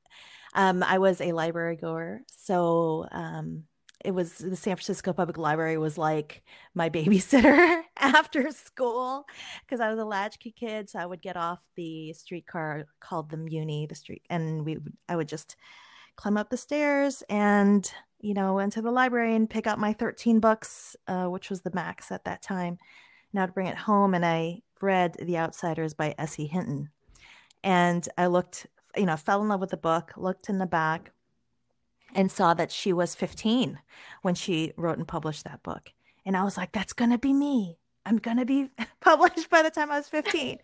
um 0.54 0.84
I 0.84 0.98
was 0.98 1.22
a 1.22 1.34
library 1.34 1.76
goer. 1.76 2.22
So 2.32 3.08
um 3.12 3.64
it 4.04 4.12
was 4.12 4.38
the 4.38 4.56
San 4.56 4.76
Francisco 4.76 5.14
Public 5.14 5.38
Library 5.38 5.78
was 5.78 5.98
like 5.98 6.44
my 6.74 6.90
babysitter 6.90 7.82
after 7.98 8.52
school 8.52 9.26
because 9.66 9.80
I 9.80 9.90
was 9.90 10.00
a 10.00 10.06
latchkey 10.06 10.52
kid. 10.52 10.90
So 10.90 11.00
I 11.00 11.06
would 11.06 11.22
get 11.22 11.38
off 11.38 11.60
the 11.76 12.14
streetcar 12.14 12.86
called 13.00 13.30
the 13.30 13.38
Muni, 13.38 13.86
the 13.86 13.96
street, 13.96 14.24
and 14.30 14.66
we 14.66 14.78
I 15.10 15.16
would 15.16 15.28
just 15.28 15.56
climb 16.16 16.38
up 16.38 16.50
the 16.50 16.58
stairs 16.58 17.24
and 17.30 17.92
you 18.20 18.34
know 18.34 18.54
went 18.54 18.74
to 18.74 18.82
the 18.82 18.92
library 18.92 19.36
and 19.36 19.50
pick 19.50 19.66
up 19.66 19.80
my 19.80 19.94
13 19.94 20.40
books 20.40 20.96
uh, 21.08 21.26
which 21.26 21.50
was 21.50 21.62
the 21.62 21.72
max 21.74 22.12
at 22.12 22.26
that 22.26 22.42
time 22.42 22.78
now 23.34 23.46
to 23.46 23.52
bring 23.52 23.68
it 23.68 23.78
home 23.78 24.14
and 24.14 24.26
i 24.26 24.62
read 24.82 25.16
the 25.22 25.38
outsiders 25.38 25.94
by 25.94 26.14
s.e 26.20 26.46
hinton 26.46 26.90
and 27.64 28.08
i 28.18 28.28
looked 28.28 28.68
you 28.96 29.06
know 29.06 29.16
fell 29.16 29.42
in 29.42 29.48
love 29.48 29.62
with 29.62 29.72
the 29.72 29.78
book 29.78 30.14
looked 30.18 30.50
in 30.50 30.58
the 30.58 30.66
back 30.66 31.12
and 32.14 32.32
saw 32.32 32.54
that 32.54 32.72
she 32.72 32.94
was 32.94 33.16
15 33.16 33.80
when 34.22 34.36
she 34.36 34.74
wrote 34.78 34.98
and 34.98 35.08
published 35.08 35.44
that 35.44 35.64
book 35.64 35.92
and 36.26 36.38
i 36.38 36.44
was 36.44 36.58
like 36.58 36.72
that's 36.72 36.94
gonna 36.94 37.18
be 37.18 37.34
me 37.34 37.78
I'm 38.06 38.18
going 38.18 38.38
to 38.38 38.46
be 38.46 38.70
published 39.02 39.50
by 39.50 39.62
the 39.62 39.70
time 39.70 39.92
I 39.92 39.98
was 39.98 40.08
15. 40.08 40.58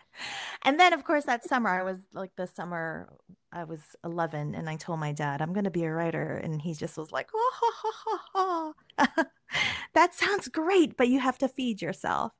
and 0.63 0.79
then, 0.79 0.93
of 0.93 1.03
course, 1.03 1.25
that 1.25 1.43
summer, 1.43 1.69
I 1.69 1.83
was 1.83 1.99
like 2.13 2.31
the 2.35 2.47
summer 2.47 3.09
I 3.51 3.63
was 3.63 3.79
11, 4.03 4.55
and 4.55 4.69
I 4.69 4.75
told 4.75 4.99
my 4.99 5.11
dad, 5.11 5.41
I'm 5.41 5.53
going 5.53 5.63
to 5.63 5.71
be 5.71 5.83
a 5.83 5.91
writer. 5.91 6.39
And 6.43 6.61
he 6.61 6.73
just 6.73 6.97
was 6.97 7.11
like, 7.11 7.29
oh, 7.33 7.51
ha, 7.55 7.91
ha, 8.33 8.73
ha, 8.97 9.25
that 9.93 10.13
sounds 10.13 10.47
great, 10.47 10.97
but 10.97 11.07
you 11.07 11.19
have 11.19 11.37
to 11.39 11.47
feed 11.47 11.81
yourself. 11.81 12.33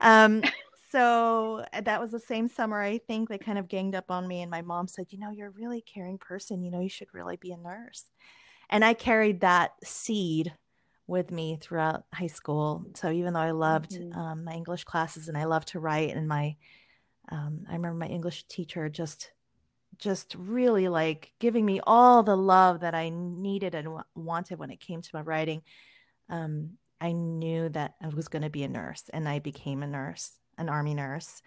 Um, 0.00 0.42
so 0.90 1.64
uh, 1.72 1.82
that 1.82 2.00
was 2.00 2.10
the 2.10 2.20
same 2.20 2.48
summer, 2.48 2.80
I 2.80 2.98
think, 2.98 3.28
they 3.28 3.38
kind 3.38 3.58
of 3.58 3.68
ganged 3.68 3.94
up 3.94 4.10
on 4.10 4.26
me. 4.26 4.42
And 4.42 4.50
my 4.50 4.62
mom 4.62 4.88
said, 4.88 5.06
You 5.10 5.18
know, 5.18 5.30
you're 5.30 5.48
a 5.48 5.50
really 5.50 5.82
caring 5.82 6.18
person. 6.18 6.62
You 6.62 6.70
know, 6.70 6.80
you 6.80 6.88
should 6.88 7.12
really 7.12 7.36
be 7.36 7.52
a 7.52 7.56
nurse. 7.56 8.06
And 8.70 8.84
I 8.84 8.94
carried 8.94 9.40
that 9.40 9.72
seed 9.82 10.52
with 11.06 11.30
me 11.30 11.58
throughout 11.60 12.04
high 12.12 12.26
school. 12.28 12.84
So 12.94 13.10
even 13.10 13.32
though 13.32 13.40
I 13.40 13.52
loved 13.52 13.92
mm-hmm. 13.92 14.18
um, 14.18 14.44
my 14.44 14.52
English 14.52 14.84
classes 14.84 15.28
and 15.28 15.36
I 15.36 15.44
loved 15.44 15.68
to 15.68 15.80
write, 15.80 16.14
and 16.14 16.28
my 16.28 16.56
um, 17.30 17.66
I 17.68 17.74
remember 17.74 17.98
my 17.98 18.06
English 18.06 18.44
teacher 18.44 18.88
just 18.88 19.30
just 19.98 20.36
really 20.38 20.88
like 20.88 21.32
giving 21.40 21.66
me 21.66 21.80
all 21.84 22.22
the 22.22 22.36
love 22.36 22.80
that 22.80 22.94
I 22.94 23.08
needed 23.08 23.74
and 23.74 23.86
w- 23.86 24.04
wanted 24.14 24.58
when 24.58 24.70
it 24.70 24.80
came 24.80 25.02
to 25.02 25.10
my 25.12 25.22
writing. 25.22 25.62
Um, 26.28 26.78
I 27.00 27.12
knew 27.12 27.68
that 27.70 27.94
I 28.00 28.08
was 28.08 28.28
going 28.28 28.42
to 28.42 28.50
be 28.50 28.62
a 28.62 28.68
nurse, 28.68 29.04
and 29.12 29.28
I 29.28 29.38
became 29.40 29.82
a 29.82 29.86
nurse, 29.86 30.38
an 30.56 30.68
army 30.68 30.94
nurse, 30.94 31.42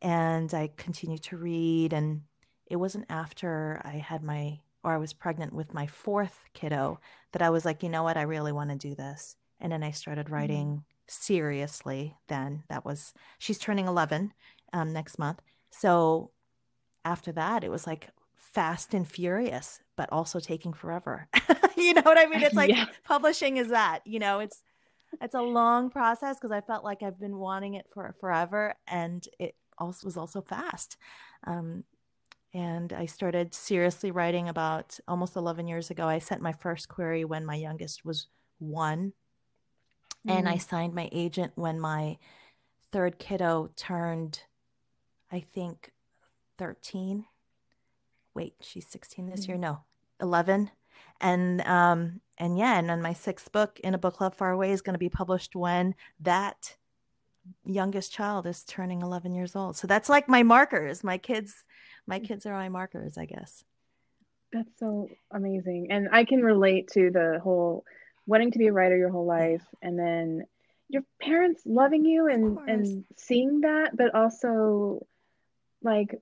and 0.00 0.52
I 0.52 0.70
continued 0.76 1.22
to 1.24 1.36
read. 1.36 1.92
And 1.92 2.22
it 2.66 2.76
wasn't 2.76 3.06
after 3.08 3.80
I 3.84 3.98
had 3.98 4.22
my 4.22 4.60
or 4.84 4.92
I 4.92 4.98
was 4.98 5.12
pregnant 5.12 5.52
with 5.52 5.74
my 5.74 5.86
fourth 5.86 6.44
kiddo 6.54 7.00
that 7.32 7.42
I 7.42 7.50
was 7.50 7.64
like, 7.64 7.82
you 7.82 7.88
know 7.88 8.02
what, 8.02 8.16
I 8.16 8.22
really 8.22 8.52
want 8.52 8.70
to 8.70 8.76
do 8.76 8.94
this. 8.94 9.36
And 9.60 9.72
then 9.72 9.82
I 9.82 9.92
started 9.92 10.26
mm-hmm. 10.26 10.34
writing 10.34 10.66
mm-hmm. 10.66 10.80
seriously. 11.06 12.16
Then 12.28 12.64
that 12.68 12.84
was, 12.84 13.14
she's 13.38 13.58
turning 13.58 13.86
11 13.86 14.32
um, 14.72 14.92
next 14.92 15.18
month. 15.18 15.40
So 15.70 16.30
after 17.04 17.32
that, 17.32 17.64
it 17.64 17.70
was 17.70 17.86
like 17.86 18.08
fast 18.34 18.92
and 18.92 19.08
furious, 19.08 19.80
but 19.96 20.10
also 20.12 20.40
taking 20.40 20.72
forever. 20.72 21.28
you 21.76 21.94
know 21.94 22.02
what 22.02 22.18
I 22.18 22.26
mean? 22.26 22.42
It's 22.42 22.54
like 22.54 22.70
yeah. 22.70 22.86
publishing 23.04 23.56
is 23.56 23.68
that, 23.68 24.00
you 24.04 24.18
know, 24.18 24.40
it's, 24.40 24.62
it's 25.20 25.34
a 25.34 25.42
long 25.42 25.90
process 25.90 26.36
because 26.36 26.50
I 26.50 26.60
felt 26.60 26.84
like 26.84 27.02
I've 27.02 27.20
been 27.20 27.36
wanting 27.36 27.74
it 27.74 27.86
for 27.92 28.14
forever 28.20 28.74
and 28.86 29.26
it 29.38 29.54
also 29.78 30.06
was 30.06 30.16
also 30.16 30.40
fast. 30.40 30.96
Um, 31.46 31.84
and 32.54 32.92
I 32.92 33.06
started 33.06 33.54
seriously 33.54 34.10
writing 34.10 34.48
about 34.48 34.98
almost 35.08 35.36
11 35.36 35.68
years 35.68 35.90
ago. 35.90 36.06
I 36.06 36.18
sent 36.18 36.42
my 36.42 36.52
first 36.52 36.88
query 36.88 37.24
when 37.24 37.46
my 37.46 37.54
youngest 37.54 38.04
was 38.04 38.26
one. 38.58 39.14
Mm. 40.26 40.38
And 40.38 40.48
I 40.48 40.56
mm. 40.56 40.68
signed 40.68 40.94
my 40.94 41.08
agent 41.12 41.52
when 41.54 41.80
my 41.80 42.18
third 42.92 43.18
kiddo 43.18 43.70
turned, 43.76 44.40
I 45.30 45.40
think, 45.40 45.92
13. 46.58 47.24
Wait, 48.34 48.54
she's 48.60 48.86
16 48.86 49.30
this 49.30 49.44
mm. 49.44 49.48
year? 49.48 49.56
No, 49.56 49.80
11. 50.20 50.70
And 51.20 51.62
um 51.62 52.20
and 52.38 52.58
yeah, 52.58 52.78
and 52.78 52.88
then 52.88 53.00
my 53.00 53.12
sixth 53.12 53.52
book 53.52 53.78
in 53.84 53.94
a 53.94 53.98
book 53.98 54.16
club 54.16 54.34
far 54.34 54.50
away 54.50 54.72
is 54.72 54.82
going 54.82 54.94
to 54.94 54.98
be 54.98 55.08
published 55.08 55.54
when 55.54 55.94
that 56.20 56.76
youngest 57.64 58.12
child 58.12 58.46
is 58.46 58.64
turning 58.64 59.00
11 59.02 59.34
years 59.34 59.54
old. 59.54 59.76
So 59.76 59.86
that's 59.86 60.08
like 60.08 60.28
my 60.28 60.42
markers. 60.42 61.04
My 61.04 61.18
kids 61.18 61.64
my 62.06 62.18
kids 62.18 62.46
are 62.46 62.54
my 62.54 62.68
markers, 62.68 63.16
I 63.16 63.26
guess. 63.26 63.64
That's 64.52 64.78
so 64.78 65.08
amazing. 65.30 65.88
And 65.90 66.08
I 66.12 66.24
can 66.24 66.42
relate 66.42 66.88
to 66.92 67.10
the 67.10 67.40
whole 67.42 67.84
wanting 68.26 68.50
to 68.52 68.58
be 68.58 68.66
a 68.68 68.72
writer 68.72 68.96
your 68.96 69.10
whole 69.10 69.26
life 69.26 69.64
and 69.80 69.98
then 69.98 70.46
your 70.88 71.02
parents 71.20 71.62
loving 71.64 72.04
you 72.04 72.28
and 72.28 72.58
and 72.68 73.04
seeing 73.16 73.62
that 73.62 73.96
but 73.96 74.14
also 74.14 75.04
like 75.82 76.14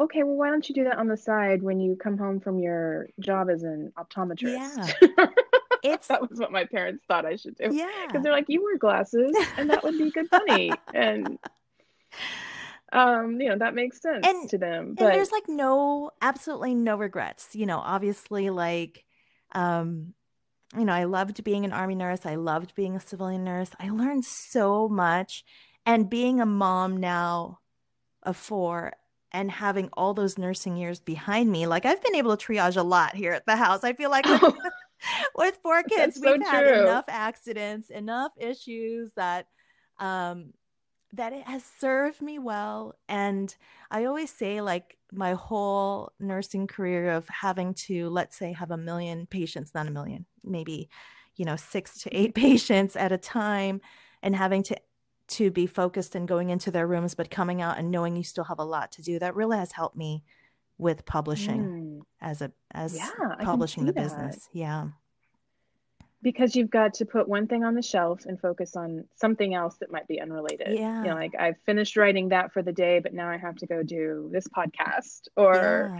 okay 0.00 0.22
well 0.22 0.36
why 0.36 0.48
don't 0.48 0.68
you 0.68 0.74
do 0.74 0.84
that 0.84 0.98
on 0.98 1.08
the 1.08 1.16
side 1.16 1.62
when 1.62 1.80
you 1.80 1.96
come 1.96 2.16
home 2.16 2.40
from 2.40 2.58
your 2.58 3.08
job 3.20 3.50
as 3.50 3.62
an 3.62 3.92
optometrist? 3.98 4.94
Yeah. 5.16 5.26
It's 5.84 6.06
that 6.06 6.30
was 6.30 6.38
what 6.38 6.52
my 6.52 6.64
parents 6.64 7.02
thought 7.08 7.26
i 7.26 7.34
should 7.34 7.56
do. 7.56 7.68
Yeah. 7.72 7.88
Because 8.06 8.22
they're 8.22 8.30
like 8.30 8.44
you 8.46 8.62
wear 8.62 8.78
glasses 8.78 9.34
and 9.56 9.68
that 9.68 9.82
would 9.82 9.98
be 9.98 10.12
good 10.12 10.28
money 10.30 10.70
and 10.94 11.40
um 12.92 13.40
you 13.40 13.48
know 13.48 13.56
that 13.56 13.74
makes 13.74 14.00
sense 14.00 14.26
and, 14.26 14.48
to 14.48 14.58
them 14.58 14.94
but... 14.94 15.06
and 15.06 15.14
there's 15.14 15.32
like 15.32 15.48
no 15.48 16.10
absolutely 16.20 16.74
no 16.74 16.96
regrets 16.96 17.48
you 17.54 17.66
know 17.66 17.78
obviously 17.78 18.50
like 18.50 19.04
um 19.52 20.12
you 20.76 20.84
know 20.84 20.92
i 20.92 21.04
loved 21.04 21.42
being 21.42 21.64
an 21.64 21.72
army 21.72 21.94
nurse 21.94 22.26
i 22.26 22.34
loved 22.34 22.74
being 22.74 22.94
a 22.94 23.00
civilian 23.00 23.44
nurse 23.44 23.70
i 23.80 23.88
learned 23.88 24.24
so 24.24 24.88
much 24.88 25.44
and 25.86 26.10
being 26.10 26.40
a 26.40 26.46
mom 26.46 26.98
now 26.98 27.58
of 28.22 28.36
four 28.36 28.92
and 29.32 29.50
having 29.50 29.88
all 29.94 30.12
those 30.12 30.36
nursing 30.36 30.76
years 30.76 31.00
behind 31.00 31.50
me 31.50 31.66
like 31.66 31.86
i've 31.86 32.02
been 32.02 32.14
able 32.14 32.36
to 32.36 32.46
triage 32.46 32.76
a 32.76 32.82
lot 32.82 33.14
here 33.14 33.32
at 33.32 33.46
the 33.46 33.56
house. 33.56 33.82
I 33.82 33.94
feel 33.94 34.10
like 34.10 34.26
with, 34.26 34.42
with 35.34 35.58
four 35.62 35.82
kids 35.82 36.18
we've 36.22 36.42
so 36.42 36.50
had 36.50 36.66
enough 36.66 37.06
accidents 37.08 37.90
enough 37.90 38.32
issues 38.38 39.12
that 39.16 39.46
um 39.98 40.52
that 41.12 41.32
it 41.32 41.46
has 41.46 41.62
served 41.78 42.22
me 42.22 42.38
well. 42.38 42.94
And 43.08 43.54
I 43.90 44.06
always 44.06 44.30
say, 44.30 44.60
like, 44.60 44.96
my 45.12 45.34
whole 45.34 46.12
nursing 46.18 46.66
career 46.66 47.10
of 47.10 47.28
having 47.28 47.74
to, 47.74 48.08
let's 48.08 48.36
say, 48.36 48.52
have 48.52 48.70
a 48.70 48.78
million 48.78 49.26
patients, 49.26 49.72
not 49.74 49.86
a 49.86 49.90
million, 49.90 50.24
maybe, 50.42 50.88
you 51.36 51.44
know, 51.44 51.56
six 51.56 52.02
to 52.02 52.16
eight 52.16 52.34
patients 52.36 52.96
at 52.96 53.12
a 53.12 53.18
time, 53.18 53.80
and 54.22 54.34
having 54.34 54.62
to 54.64 54.76
to 55.28 55.50
be 55.50 55.66
focused 55.66 56.14
and 56.14 56.28
going 56.28 56.50
into 56.50 56.70
their 56.70 56.86
rooms 56.86 57.14
but 57.14 57.30
coming 57.30 57.62
out 57.62 57.78
and 57.78 57.90
knowing 57.90 58.16
you 58.16 58.24
still 58.24 58.44
have 58.44 58.58
a 58.58 58.64
lot 58.64 58.92
to 58.92 59.02
do 59.02 59.18
that 59.18 59.34
really 59.34 59.56
has 59.56 59.72
helped 59.72 59.96
me 59.96 60.22
with 60.78 61.06
publishing 61.06 61.62
mm. 61.62 62.00
as 62.20 62.42
a 62.42 62.52
as 62.72 62.96
yeah, 62.96 63.08
publishing 63.40 63.86
the 63.86 63.92
that. 63.92 64.02
business 64.02 64.48
yeah 64.52 64.88
because 66.22 66.54
you've 66.54 66.70
got 66.70 66.94
to 66.94 67.04
put 67.04 67.28
one 67.28 67.46
thing 67.46 67.64
on 67.64 67.74
the 67.74 67.82
shelf 67.82 68.26
and 68.26 68.40
focus 68.40 68.76
on 68.76 69.04
something 69.16 69.54
else 69.54 69.76
that 69.78 69.90
might 69.90 70.06
be 70.06 70.20
unrelated. 70.20 70.78
Yeah. 70.78 71.02
You 71.02 71.10
know, 71.10 71.14
like 71.14 71.34
I've 71.38 71.58
finished 71.66 71.96
writing 71.96 72.28
that 72.28 72.52
for 72.52 72.62
the 72.62 72.72
day, 72.72 73.00
but 73.00 73.12
now 73.12 73.28
I 73.28 73.36
have 73.36 73.56
to 73.56 73.66
go 73.66 73.82
do 73.82 74.28
this 74.32 74.46
podcast 74.46 75.28
or 75.36 75.92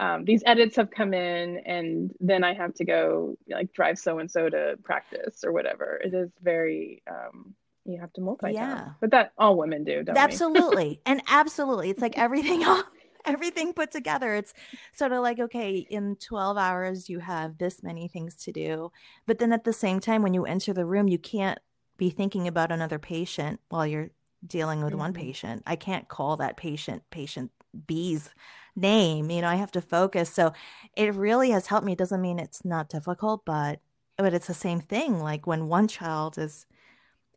yeah. 0.00 0.14
um, 0.14 0.24
these 0.24 0.42
edits 0.44 0.76
have 0.76 0.90
come 0.90 1.14
in 1.14 1.58
and 1.58 2.12
then 2.18 2.42
I 2.42 2.54
have 2.54 2.74
to 2.74 2.84
go 2.84 3.36
like 3.48 3.72
drive 3.72 3.98
so 3.98 4.18
and 4.18 4.30
so 4.30 4.48
to 4.48 4.78
practice 4.82 5.44
or 5.44 5.52
whatever. 5.52 6.00
It 6.04 6.12
is 6.12 6.30
very, 6.42 7.02
um, 7.08 7.54
you 7.84 8.00
have 8.00 8.12
to 8.14 8.20
multitask. 8.20 8.54
Yeah. 8.54 8.88
But 9.00 9.12
that 9.12 9.32
all 9.38 9.56
women 9.56 9.84
do, 9.84 10.02
don't 10.02 10.18
Absolutely. 10.18 11.00
and 11.06 11.22
absolutely. 11.28 11.90
It's 11.90 12.02
like 12.02 12.18
everything 12.18 12.62
else 12.64 12.84
everything 13.24 13.72
put 13.72 13.90
together. 13.90 14.34
It's 14.34 14.54
sort 14.92 15.12
of 15.12 15.22
like, 15.22 15.38
okay, 15.38 15.86
in 15.90 16.16
12 16.16 16.56
hours, 16.56 17.08
you 17.08 17.20
have 17.20 17.58
this 17.58 17.82
many 17.82 18.08
things 18.08 18.34
to 18.44 18.52
do. 18.52 18.92
But 19.26 19.38
then 19.38 19.52
at 19.52 19.64
the 19.64 19.72
same 19.72 20.00
time, 20.00 20.22
when 20.22 20.34
you 20.34 20.44
enter 20.44 20.72
the 20.72 20.86
room, 20.86 21.08
you 21.08 21.18
can't 21.18 21.58
be 21.96 22.10
thinking 22.10 22.46
about 22.46 22.72
another 22.72 22.98
patient 22.98 23.60
while 23.68 23.86
you're 23.86 24.10
dealing 24.46 24.82
with 24.82 24.92
mm-hmm. 24.92 25.00
one 25.00 25.12
patient. 25.12 25.62
I 25.66 25.76
can't 25.76 26.08
call 26.08 26.36
that 26.36 26.56
patient 26.56 27.02
patient 27.10 27.50
B's 27.86 28.30
name. 28.76 29.30
You 29.30 29.42
know, 29.42 29.48
I 29.48 29.56
have 29.56 29.72
to 29.72 29.80
focus. 29.80 30.30
So 30.30 30.52
it 30.96 31.14
really 31.14 31.50
has 31.50 31.66
helped 31.66 31.84
me. 31.84 31.92
It 31.92 31.98
doesn't 31.98 32.20
mean 32.20 32.38
it's 32.38 32.64
not 32.64 32.88
difficult, 32.88 33.44
but 33.44 33.80
but 34.16 34.34
it's 34.34 34.46
the 34.46 34.54
same 34.54 34.80
thing. 34.80 35.20
Like 35.20 35.46
when 35.46 35.68
one 35.68 35.88
child 35.88 36.38
is 36.38 36.66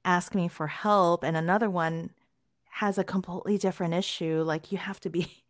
asking 0.05 0.41
me 0.41 0.47
for 0.47 0.67
help 0.67 1.23
and 1.23 1.37
another 1.37 1.69
one 1.69 2.11
has 2.71 2.97
a 2.97 3.03
completely 3.03 3.57
different 3.57 3.93
issue, 3.93 4.41
like 4.43 4.71
you 4.71 4.77
have 4.77 4.99
to 5.01 5.09
be 5.09 5.43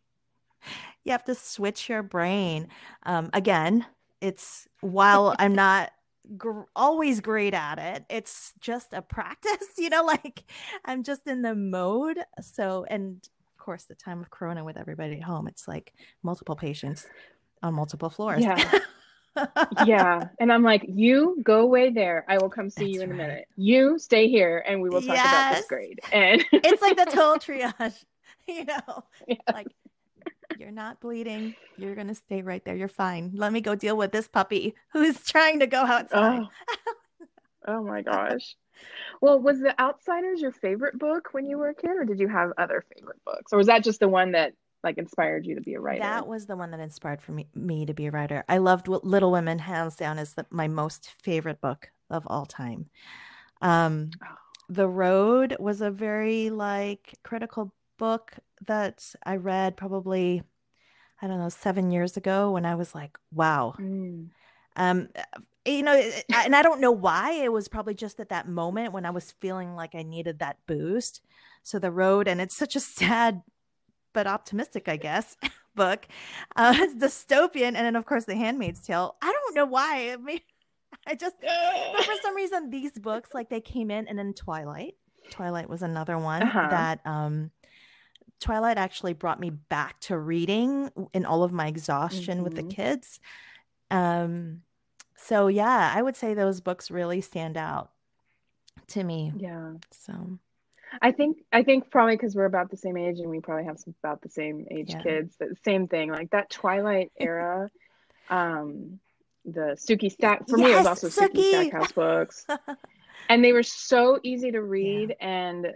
you 1.04 1.12
have 1.12 1.24
to 1.24 1.34
switch 1.34 1.88
your 1.88 2.02
brain. 2.02 2.68
Um, 3.04 3.30
again, 3.32 3.86
it's 4.20 4.68
while 4.80 5.34
I'm 5.38 5.54
not 5.54 5.90
gr- 6.36 6.62
always 6.76 7.20
great 7.20 7.54
at 7.54 7.78
it, 7.78 8.04
it's 8.08 8.52
just 8.60 8.92
a 8.92 9.02
practice, 9.02 9.66
you 9.78 9.90
know, 9.90 10.04
like 10.04 10.44
I'm 10.84 11.02
just 11.02 11.26
in 11.26 11.42
the 11.42 11.54
mode. 11.54 12.18
So, 12.40 12.86
and 12.88 13.16
of 13.16 13.64
course, 13.64 13.84
the 13.84 13.94
time 13.94 14.20
of 14.20 14.30
Corona 14.30 14.64
with 14.64 14.76
everybody 14.76 15.16
at 15.16 15.22
home, 15.22 15.48
it's 15.48 15.68
like 15.68 15.92
multiple 16.22 16.56
patients 16.56 17.06
on 17.62 17.74
multiple 17.74 18.10
floors. 18.10 18.42
Yeah. 18.42 18.80
yeah. 19.86 20.28
And 20.40 20.52
I'm 20.52 20.62
like, 20.62 20.84
you 20.88 21.38
go 21.42 21.60
away 21.60 21.90
there. 21.90 22.24
I 22.28 22.38
will 22.38 22.50
come 22.50 22.68
see 22.70 22.84
That's 22.84 22.94
you 22.94 23.02
in 23.02 23.10
right. 23.10 23.14
a 23.14 23.18
minute. 23.18 23.48
You 23.56 23.98
stay 23.98 24.28
here 24.28 24.64
and 24.66 24.80
we 24.80 24.90
will 24.90 25.00
talk 25.00 25.16
yes. 25.16 25.26
about 25.26 25.56
this 25.56 25.66
grade. 25.66 26.00
And 26.12 26.44
it's 26.52 26.82
like 26.82 26.96
the 26.96 27.06
total 27.06 27.36
triage, 27.36 28.04
you 28.46 28.64
know, 28.64 29.04
yeah. 29.26 29.36
like 29.52 29.68
You're 30.58 30.70
not 30.70 31.00
bleeding. 31.00 31.54
You're 31.76 31.94
going 31.94 32.08
to 32.08 32.14
stay 32.14 32.42
right 32.42 32.64
there. 32.64 32.76
You're 32.76 32.88
fine. 32.88 33.32
Let 33.34 33.52
me 33.52 33.60
go 33.60 33.74
deal 33.74 33.96
with 33.96 34.12
this 34.12 34.28
puppy 34.28 34.74
who's 34.92 35.24
trying 35.24 35.60
to 35.60 35.66
go 35.66 35.82
outside. 35.82 36.42
Oh, 36.42 36.76
oh 37.68 37.82
my 37.82 38.02
gosh. 38.02 38.56
Well, 39.20 39.38
was 39.38 39.60
The 39.60 39.80
Outsiders 39.80 40.40
your 40.40 40.52
favorite 40.52 40.98
book 40.98 41.28
when 41.32 41.46
you 41.46 41.58
were 41.58 41.68
a 41.68 41.74
kid, 41.74 41.90
or 41.90 42.04
did 42.04 42.18
you 42.18 42.28
have 42.28 42.50
other 42.58 42.84
favorite 42.94 43.20
books? 43.24 43.52
Or 43.52 43.58
was 43.58 43.68
that 43.68 43.84
just 43.84 44.00
the 44.00 44.08
one 44.08 44.32
that 44.32 44.54
like 44.82 44.98
inspired 44.98 45.46
you 45.46 45.54
to 45.54 45.60
be 45.60 45.74
a 45.74 45.80
writer? 45.80 46.02
That 46.02 46.26
was 46.26 46.46
the 46.46 46.56
one 46.56 46.72
that 46.72 46.80
inspired 46.80 47.22
for 47.22 47.32
me, 47.32 47.46
me 47.54 47.86
to 47.86 47.94
be 47.94 48.06
a 48.06 48.10
writer. 48.10 48.44
I 48.48 48.58
loved 48.58 48.88
Little 48.88 49.30
Women, 49.30 49.60
hands 49.60 49.94
down, 49.94 50.18
is 50.18 50.34
the, 50.34 50.46
my 50.50 50.66
most 50.66 51.10
favorite 51.22 51.60
book 51.60 51.90
of 52.10 52.24
all 52.26 52.46
time. 52.46 52.86
Um, 53.60 54.10
oh. 54.22 54.34
The 54.68 54.88
Road 54.88 55.56
was 55.60 55.80
a 55.80 55.90
very 55.90 56.50
like 56.50 57.14
critical 57.22 57.72
book 57.98 58.32
that 58.66 59.14
I 59.24 59.36
read 59.36 59.76
probably, 59.76 60.42
I 61.20 61.26
don't 61.26 61.38
know, 61.38 61.48
seven 61.48 61.90
years 61.90 62.16
ago 62.16 62.50
when 62.50 62.64
I 62.64 62.74
was 62.74 62.94
like, 62.94 63.16
wow. 63.32 63.74
Mm. 63.78 64.30
Um, 64.76 65.08
you 65.64 65.82
know, 65.82 65.94
and 66.34 66.56
I 66.56 66.62
don't 66.62 66.80
know 66.80 66.90
why. 66.90 67.32
It 67.32 67.52
was 67.52 67.68
probably 67.68 67.94
just 67.94 68.18
at 68.18 68.30
that 68.30 68.48
moment 68.48 68.92
when 68.92 69.06
I 69.06 69.10
was 69.10 69.30
feeling 69.30 69.74
like 69.74 69.94
I 69.94 70.02
needed 70.02 70.38
that 70.38 70.58
boost. 70.66 71.20
So 71.62 71.78
the 71.78 71.92
road, 71.92 72.26
and 72.26 72.40
it's 72.40 72.56
such 72.56 72.74
a 72.74 72.80
sad 72.80 73.42
but 74.12 74.26
optimistic, 74.26 74.88
I 74.88 74.96
guess, 74.96 75.36
book. 75.74 76.06
Uh, 76.56 76.74
it's 76.76 76.94
dystopian, 76.94 77.68
and 77.68 77.76
then 77.76 77.96
of 77.96 78.06
course 78.06 78.24
the 78.24 78.34
Handmaid's 78.34 78.80
Tale. 78.80 79.16
I 79.22 79.32
don't 79.32 79.54
know 79.54 79.66
why. 79.66 80.12
I 80.12 80.16
mean, 80.16 80.40
I 81.06 81.14
just 81.14 81.36
for 81.40 82.14
some 82.22 82.34
reason 82.34 82.70
these 82.70 82.92
books 82.92 83.30
like 83.32 83.48
they 83.48 83.60
came 83.60 83.90
in, 83.90 84.08
and 84.08 84.18
then 84.18 84.34
Twilight. 84.34 84.96
Twilight 85.30 85.68
was 85.68 85.82
another 85.82 86.18
one 86.18 86.42
uh-huh. 86.42 86.68
that 86.68 87.00
um 87.06 87.50
Twilight 88.42 88.76
actually 88.76 89.12
brought 89.12 89.40
me 89.40 89.50
back 89.50 90.00
to 90.00 90.18
reading 90.18 90.90
in 91.12 91.24
all 91.24 91.42
of 91.42 91.52
my 91.52 91.68
exhaustion 91.68 92.36
mm-hmm. 92.36 92.44
with 92.44 92.54
the 92.54 92.62
mm-hmm. 92.62 92.70
kids. 92.70 93.20
Um, 93.90 94.62
so 95.16 95.46
yeah, 95.46 95.92
I 95.94 96.02
would 96.02 96.16
say 96.16 96.34
those 96.34 96.60
books 96.60 96.90
really 96.90 97.20
stand 97.20 97.56
out 97.56 97.90
to 98.88 99.04
me. 99.04 99.32
Yeah. 99.36 99.74
So 99.92 100.38
I 101.00 101.12
think 101.12 101.38
I 101.52 101.62
think 101.62 101.90
probably 101.90 102.16
because 102.16 102.34
we're 102.34 102.44
about 102.44 102.70
the 102.70 102.76
same 102.76 102.96
age 102.96 103.20
and 103.20 103.30
we 103.30 103.40
probably 103.40 103.64
have 103.64 103.78
some 103.78 103.94
about 104.02 104.20
the 104.20 104.28
same 104.28 104.66
age 104.70 104.90
yeah. 104.90 105.02
kids. 105.02 105.36
But 105.38 105.48
same 105.64 105.86
thing, 105.86 106.10
like 106.10 106.30
that 106.30 106.50
Twilight 106.50 107.12
era. 107.20 107.70
um, 108.28 108.98
the 109.44 109.76
Sookie 109.76 110.12
Stack 110.12 110.48
for 110.48 110.56
yes, 110.58 110.66
me 110.66 110.72
it 110.72 110.76
was 110.76 110.86
also 110.86 111.08
Sookie 111.08 111.50
Stackhouse 111.50 111.92
books, 111.92 112.46
and 113.28 113.44
they 113.44 113.52
were 113.52 113.64
so 113.64 114.20
easy 114.22 114.52
to 114.52 114.62
read 114.62 115.16
yeah. 115.20 115.26
and 115.26 115.66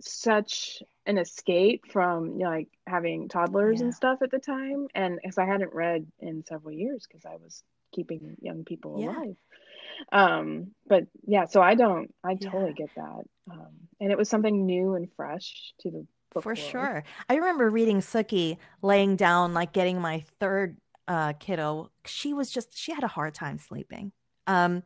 such 0.00 0.82
an 1.06 1.18
escape 1.18 1.84
from 1.90 2.32
you 2.32 2.44
know, 2.44 2.50
like 2.50 2.68
having 2.86 3.28
toddlers 3.28 3.78
yeah. 3.78 3.84
and 3.84 3.94
stuff 3.94 4.18
at 4.22 4.30
the 4.30 4.38
time 4.38 4.88
and 4.94 5.18
because 5.22 5.38
i 5.38 5.44
hadn't 5.44 5.72
read 5.72 6.06
in 6.18 6.44
several 6.44 6.72
years 6.72 7.06
because 7.06 7.24
i 7.24 7.36
was 7.36 7.62
keeping 7.92 8.36
young 8.40 8.64
people 8.64 8.96
yeah. 8.98 9.10
alive 9.10 9.36
um 10.12 10.68
but 10.86 11.04
yeah 11.26 11.46
so 11.46 11.62
i 11.62 11.74
don't 11.74 12.12
i 12.24 12.34
totally 12.34 12.72
get 12.72 12.90
that 12.96 13.22
um 13.50 13.70
and 14.00 14.12
it 14.12 14.18
was 14.18 14.28
something 14.28 14.66
new 14.66 14.94
and 14.94 15.08
fresh 15.16 15.72
to 15.80 15.90
the 15.90 16.06
book 16.34 16.42
for 16.42 16.50
world. 16.50 16.58
sure 16.58 17.04
i 17.28 17.36
remember 17.36 17.70
reading 17.70 18.00
Sookie 18.00 18.58
laying 18.82 19.16
down 19.16 19.54
like 19.54 19.72
getting 19.72 20.00
my 20.00 20.24
third 20.38 20.76
uh 21.08 21.32
kiddo 21.38 21.90
she 22.04 22.34
was 22.34 22.50
just 22.50 22.76
she 22.76 22.92
had 22.92 23.04
a 23.04 23.08
hard 23.08 23.32
time 23.32 23.58
sleeping 23.58 24.12
um 24.46 24.82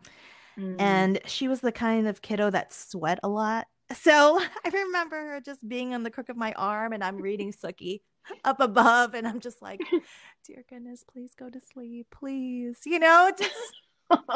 mm. 0.59 0.77
and 0.79 1.19
she 1.27 1.49
was 1.49 1.61
the 1.61 1.73
kind 1.73 2.07
of 2.07 2.23
kiddo 2.23 2.51
that 2.51 2.73
sweat 2.73 3.19
a 3.23 3.29
lot 3.29 3.67
so 3.95 4.41
I 4.65 4.69
remember 4.69 5.17
her 5.17 5.41
just 5.41 5.67
being 5.67 5.95
on 5.95 6.03
the 6.03 6.11
crook 6.11 6.29
of 6.29 6.37
my 6.37 6.53
arm 6.53 6.93
and 6.93 7.03
I'm 7.03 7.17
reading 7.17 7.53
Sookie 7.53 8.01
up 8.45 8.61
above 8.61 9.15
and 9.15 9.27
I'm 9.27 9.41
just 9.41 9.63
like, 9.63 9.81
dear 10.47 10.65
goodness, 10.69 11.05
please 11.11 11.33
go 11.39 11.49
to 11.49 11.61
sleep, 11.73 12.07
please. 12.11 12.79
You 12.85 12.99
know, 12.99 13.31
just 13.37 13.55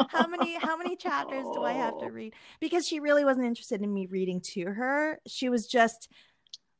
how 0.09 0.27
many 0.27 0.57
how 0.57 0.77
many 0.77 0.95
chapters 0.95 1.45
do 1.53 1.63
I 1.63 1.73
have 1.73 1.99
to 1.99 2.05
read? 2.11 2.33
Because 2.59 2.87
she 2.87 2.99
really 2.99 3.25
wasn't 3.25 3.45
interested 3.45 3.81
in 3.81 3.93
me 3.93 4.05
reading 4.05 4.41
to 4.41 4.65
her. 4.65 5.19
She 5.27 5.49
was 5.49 5.67
just, 5.67 6.09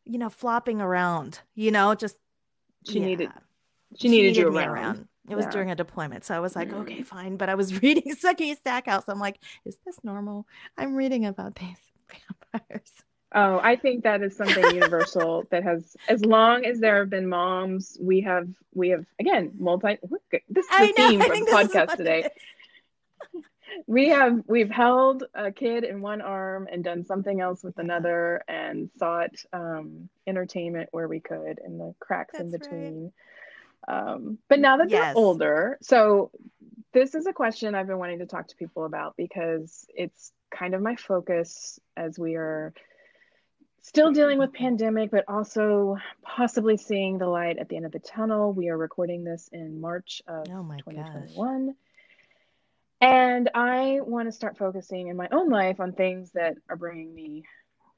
you 0.03 0.17
know, 0.17 0.29
flopping 0.29 0.81
around, 0.81 1.39
you 1.55 1.71
know, 1.71 1.95
just 1.95 2.17
she 2.85 2.99
yeah. 2.99 3.05
needed 3.05 3.29
she, 3.95 4.07
she 4.07 4.09
needed, 4.09 4.27
needed, 4.29 4.39
you 4.41 4.47
around. 4.47 4.69
around. 4.69 5.07
It 5.27 5.35
was 5.35 5.45
yeah. 5.45 5.51
during 5.51 5.71
a 5.71 5.75
deployment. 5.75 6.23
So 6.23 6.35
I 6.35 6.39
was 6.39 6.55
like, 6.55 6.69
mm. 6.69 6.81
okay, 6.81 7.01
fine. 7.01 7.37
But 7.37 7.49
I 7.49 7.55
was 7.55 7.81
reading 7.81 8.15
Sookie 8.15 8.55
Stackhouse. 8.55 9.05
I'm 9.07 9.19
like, 9.19 9.39
is 9.65 9.77
this 9.85 9.97
normal? 10.03 10.45
I'm 10.77 10.93
reading 10.95 11.25
about 11.25 11.55
these 11.55 11.77
vampires. 12.09 12.91
Oh, 13.37 13.59
I 13.61 13.75
think 13.75 14.03
that 14.03 14.21
is 14.21 14.37
something 14.37 14.63
universal 14.73 15.43
that 15.51 15.63
has, 15.63 15.97
as 16.07 16.23
long 16.23 16.65
as 16.65 16.79
there 16.79 16.99
have 16.99 17.09
been 17.09 17.27
moms, 17.27 17.97
we 17.99 18.21
have, 18.21 18.47
we 18.73 18.89
have 18.89 19.05
again, 19.19 19.51
multi. 19.57 19.97
This 20.49 20.65
is 20.65 20.69
the 20.69 20.93
know, 20.97 21.09
theme 21.09 21.21
of 21.21 21.27
the 21.27 21.51
podcast 21.51 21.97
today. 21.97 22.29
we 23.87 24.07
have, 24.07 24.41
we've 24.47 24.71
held 24.71 25.25
a 25.33 25.51
kid 25.51 25.83
in 25.83 26.01
one 26.01 26.21
arm 26.21 26.69
and 26.71 26.81
done 26.81 27.03
something 27.03 27.41
else 27.41 27.61
with 27.61 27.77
another, 27.77 28.41
and 28.47 28.89
sought 28.97 29.35
um, 29.51 30.07
entertainment 30.25 30.89
where 30.93 31.09
we 31.09 31.19
could 31.19 31.59
in 31.65 31.77
the 31.77 31.93
cracks 31.99 32.35
That's 32.37 32.45
in 32.45 32.51
between. 32.51 33.03
Right. 33.03 33.11
Um, 33.87 34.37
but 34.47 34.59
now 34.59 34.77
that 34.77 34.89
yes. 34.89 35.13
they're 35.13 35.17
older, 35.17 35.77
so 35.81 36.31
this 36.95 37.13
is 37.13 37.25
a 37.25 37.33
question 37.33 37.75
I've 37.75 37.87
been 37.87 37.99
wanting 37.99 38.19
to 38.19 38.25
talk 38.25 38.47
to 38.47 38.55
people 38.55 38.85
about 38.85 39.15
because 39.17 39.85
it's 39.93 40.31
kind 40.49 40.73
of 40.73 40.81
my 40.81 40.95
focus 40.95 41.77
as 41.97 42.17
we 42.17 42.35
are 42.35 42.73
still 43.81 44.13
dealing 44.13 44.39
with 44.39 44.53
pandemic 44.53 45.11
but 45.11 45.25
also 45.27 45.97
possibly 46.23 46.77
seeing 46.77 47.17
the 47.17 47.27
light 47.27 47.57
at 47.57 47.67
the 47.67 47.75
end 47.75 47.85
of 47.85 47.91
the 47.91 47.99
tunnel. 47.99 48.53
We 48.53 48.69
are 48.69 48.77
recording 48.77 49.25
this 49.25 49.49
in 49.51 49.81
march 49.81 50.21
of 50.25 50.45
oh 50.49 50.61
2021 50.63 51.65
gosh. 51.65 51.75
and 53.01 53.49
i 53.53 53.99
want 54.01 54.29
to 54.29 54.31
start 54.31 54.57
focusing 54.57 55.09
in 55.09 55.17
my 55.17 55.27
own 55.33 55.49
life 55.49 55.81
on 55.81 55.91
things 55.91 56.31
that 56.31 56.55
are 56.69 56.77
bringing 56.77 57.13
me 57.13 57.43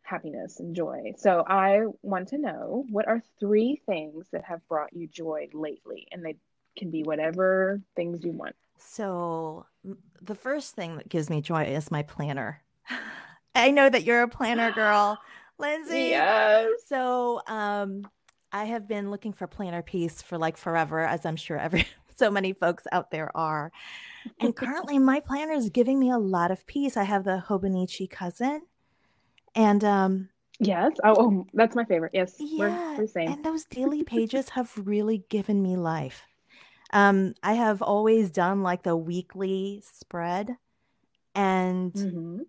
happiness 0.01 0.59
and 0.59 0.75
joy. 0.75 1.13
So 1.17 1.43
i 1.45 1.81
want 2.01 2.29
to 2.29 2.39
know 2.39 2.83
what 2.89 3.07
are 3.07 3.21
three 3.39 3.79
things 3.85 4.25
that 4.31 4.45
have 4.45 4.67
brought 4.67 4.93
you 4.93 5.07
joy 5.07 5.49
lately? 5.53 6.07
And 6.11 6.25
they 6.25 6.37
can 6.79 6.89
be 6.89 7.03
whatever 7.03 7.79
things 7.95 8.23
you 8.23 8.31
want 8.31 8.55
so, 8.79 9.65
the 10.21 10.35
first 10.35 10.75
thing 10.75 10.97
that 10.97 11.09
gives 11.09 11.29
me 11.29 11.41
joy 11.41 11.63
is 11.63 11.91
my 11.91 12.03
planner. 12.03 12.61
I 13.55 13.71
know 13.71 13.89
that 13.89 14.03
you're 14.03 14.23
a 14.23 14.27
planner 14.27 14.71
girl, 14.71 15.19
Lindsay. 15.57 16.09
Yes. 16.09 16.69
So, 16.87 17.41
um, 17.47 18.07
I 18.51 18.65
have 18.65 18.87
been 18.87 19.11
looking 19.11 19.33
for 19.33 19.47
planner 19.47 19.81
peace 19.81 20.21
for 20.21 20.37
like 20.37 20.57
forever, 20.57 21.01
as 21.01 21.25
I'm 21.25 21.35
sure 21.35 21.57
every 21.57 21.85
so 22.15 22.31
many 22.31 22.53
folks 22.53 22.83
out 22.91 23.11
there 23.11 23.35
are. 23.35 23.71
And 24.39 24.55
currently, 24.55 24.99
my 24.99 25.19
planner 25.19 25.53
is 25.53 25.69
giving 25.69 25.99
me 25.99 26.11
a 26.11 26.17
lot 26.17 26.51
of 26.51 26.65
peace. 26.67 26.97
I 26.97 27.03
have 27.03 27.23
the 27.23 27.43
Hobonichi 27.47 28.09
cousin, 28.09 28.61
and 29.55 29.83
um, 29.83 30.29
yes, 30.59 30.91
oh, 31.03 31.15
oh 31.17 31.47
that's 31.53 31.75
my 31.75 31.85
favorite. 31.85 32.11
Yes, 32.13 32.35
yeah, 32.39 32.59
we're, 32.59 32.95
we're 32.97 33.01
the 33.03 33.07
same. 33.07 33.31
And 33.31 33.43
those 33.43 33.65
daily 33.65 34.03
pages 34.03 34.49
have 34.49 34.71
really 34.77 35.25
given 35.29 35.61
me 35.61 35.75
life. 35.75 36.25
Um, 36.91 37.33
I 37.43 37.53
have 37.53 37.81
always 37.81 38.31
done 38.31 38.63
like 38.63 38.83
the 38.83 38.95
weekly 38.95 39.83
spread, 39.85 40.57
and 41.35 41.93
mm-hmm. 41.93 42.39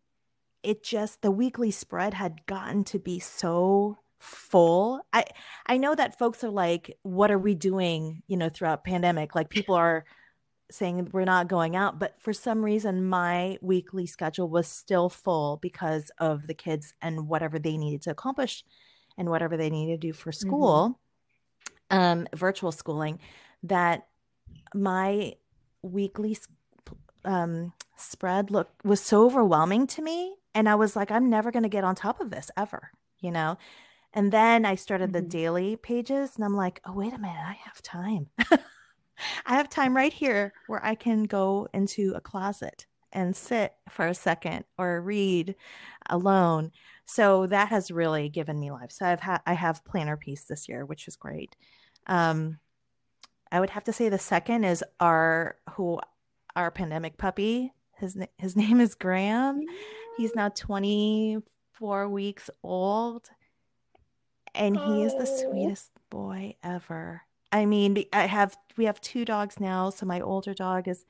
it 0.62 0.84
just 0.84 1.22
the 1.22 1.30
weekly 1.30 1.70
spread 1.70 2.14
had 2.14 2.46
gotten 2.46 2.84
to 2.84 2.98
be 2.98 3.18
so 3.18 3.98
full. 4.18 5.00
I 5.12 5.24
I 5.66 5.76
know 5.76 5.94
that 5.94 6.18
folks 6.18 6.44
are 6.44 6.50
like, 6.50 6.96
what 7.02 7.30
are 7.30 7.38
we 7.38 7.54
doing? 7.54 8.22
You 8.26 8.36
know, 8.36 8.48
throughout 8.48 8.84
pandemic, 8.84 9.34
like 9.34 9.48
people 9.50 9.74
are 9.74 10.04
saying 10.70 11.08
we're 11.12 11.24
not 11.24 11.48
going 11.48 11.76
out, 11.76 11.98
but 11.98 12.20
for 12.20 12.32
some 12.32 12.62
reason, 12.64 13.08
my 13.08 13.58
weekly 13.62 14.06
schedule 14.06 14.48
was 14.48 14.68
still 14.68 15.08
full 15.08 15.56
because 15.62 16.10
of 16.18 16.46
the 16.46 16.54
kids 16.54 16.92
and 17.00 17.28
whatever 17.28 17.58
they 17.58 17.76
needed 17.76 18.02
to 18.02 18.10
accomplish 18.10 18.64
and 19.16 19.30
whatever 19.30 19.56
they 19.56 19.70
needed 19.70 20.00
to 20.00 20.06
do 20.08 20.12
for 20.12 20.30
mm-hmm. 20.30 20.46
school, 20.46 21.00
mm-hmm. 21.90 21.98
um, 21.98 22.26
virtual 22.34 22.72
schooling. 22.72 23.18
That 23.62 24.06
my 24.74 25.34
weekly 25.82 26.36
um, 27.24 27.72
spread 27.96 28.50
look 28.50 28.70
was 28.84 29.00
so 29.00 29.24
overwhelming 29.24 29.86
to 29.86 30.02
me 30.02 30.34
and 30.54 30.68
i 30.68 30.74
was 30.74 30.94
like 30.94 31.10
i'm 31.10 31.28
never 31.28 31.50
going 31.50 31.64
to 31.64 31.68
get 31.68 31.84
on 31.84 31.94
top 31.94 32.20
of 32.20 32.30
this 32.30 32.50
ever 32.56 32.90
you 33.20 33.30
know? 33.30 33.58
And 34.14 34.32
then 34.32 34.64
i 34.64 34.74
started 34.74 35.12
mm-hmm. 35.12 35.24
the 35.24 35.28
daily 35.28 35.76
pages 35.76 36.32
and 36.36 36.44
i'm 36.44 36.56
like 36.56 36.80
oh 36.84 36.92
wait 36.92 37.12
a 37.12 37.18
minute 37.18 37.36
i 37.36 37.58
have 37.64 37.82
time. 37.82 38.28
I 39.46 39.56
have 39.56 39.68
time 39.68 39.96
right 39.96 40.12
here 40.12 40.52
where 40.68 40.84
i 40.84 40.94
can 40.94 41.24
go 41.24 41.68
into 41.74 42.14
a 42.14 42.20
closet 42.20 42.86
and 43.12 43.34
sit 43.34 43.74
for 43.90 44.06
a 44.06 44.14
second 44.14 44.64
or 44.76 45.00
read 45.00 45.56
alone. 46.08 46.72
So 47.04 47.46
that 47.46 47.68
has 47.68 47.90
really 47.90 48.28
given 48.28 48.60
me 48.60 48.70
life. 48.70 48.92
So 48.92 49.06
i've 49.06 49.20
had 49.20 49.40
i 49.46 49.54
have 49.54 49.84
planner 49.84 50.16
peace 50.16 50.44
this 50.44 50.68
year 50.68 50.86
which 50.86 51.08
is 51.08 51.16
great. 51.16 51.56
Um 52.06 52.58
I 53.50 53.60
would 53.60 53.70
have 53.70 53.84
to 53.84 53.92
say 53.92 54.08
the 54.08 54.18
second 54.18 54.64
is 54.64 54.84
our 55.00 55.56
who 55.72 56.00
our 56.56 56.70
pandemic 56.70 57.16
puppy. 57.16 57.72
His 57.96 58.16
his 58.36 58.56
name 58.62 58.80
is 58.80 58.94
Graham. 58.94 59.62
He's 60.16 60.34
now 60.34 60.48
24 60.48 62.08
weeks 62.08 62.50
old 62.62 63.30
and 64.54 64.76
he 64.76 65.02
is 65.04 65.14
the 65.14 65.26
sweetest 65.26 65.90
boy 66.10 66.56
ever. 66.62 67.22
I 67.50 67.64
mean, 67.64 68.04
I 68.12 68.26
have 68.26 68.56
we 68.76 68.84
have 68.84 69.00
two 69.00 69.24
dogs 69.24 69.58
now. 69.58 69.90
So 69.90 70.04
my 70.04 70.20
older 70.20 70.52
dog 70.52 70.88
is 70.88 71.06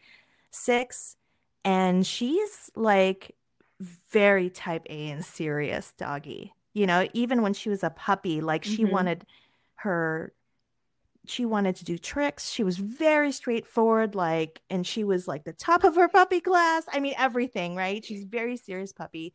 six, 0.51 1.16
and 1.64 2.07
she's 2.07 2.70
like 2.77 3.35
very 4.11 4.51
type 4.51 4.87
A 4.88 5.11
and 5.11 5.24
serious 5.24 5.92
doggy. 5.96 6.55
You 6.74 6.87
know, 6.87 7.09
even 7.12 7.42
when 7.42 7.55
she 7.55 7.70
was 7.70 7.83
a 7.83 7.90
puppy, 7.90 8.40
like 8.40 8.64
she 8.64 8.85
mm-hmm. 8.85 8.92
wanted 8.92 9.27
her 9.77 10.33
she 11.30 11.44
wanted 11.44 11.76
to 11.76 11.84
do 11.84 11.98
tricks. 11.98 12.50
She 12.50 12.64
was 12.64 12.78
very 12.78 13.32
straightforward, 13.32 14.14
like, 14.14 14.60
and 14.70 14.86
she 14.86 15.04
was 15.04 15.28
like 15.28 15.44
the 15.44 15.52
top 15.52 15.84
of 15.84 15.96
her 15.96 16.08
puppy 16.08 16.40
class. 16.40 16.84
I 16.92 17.00
mean, 17.00 17.14
everything, 17.16 17.76
right? 17.76 18.04
She's 18.04 18.24
very 18.24 18.56
serious 18.56 18.92
puppy. 18.92 19.34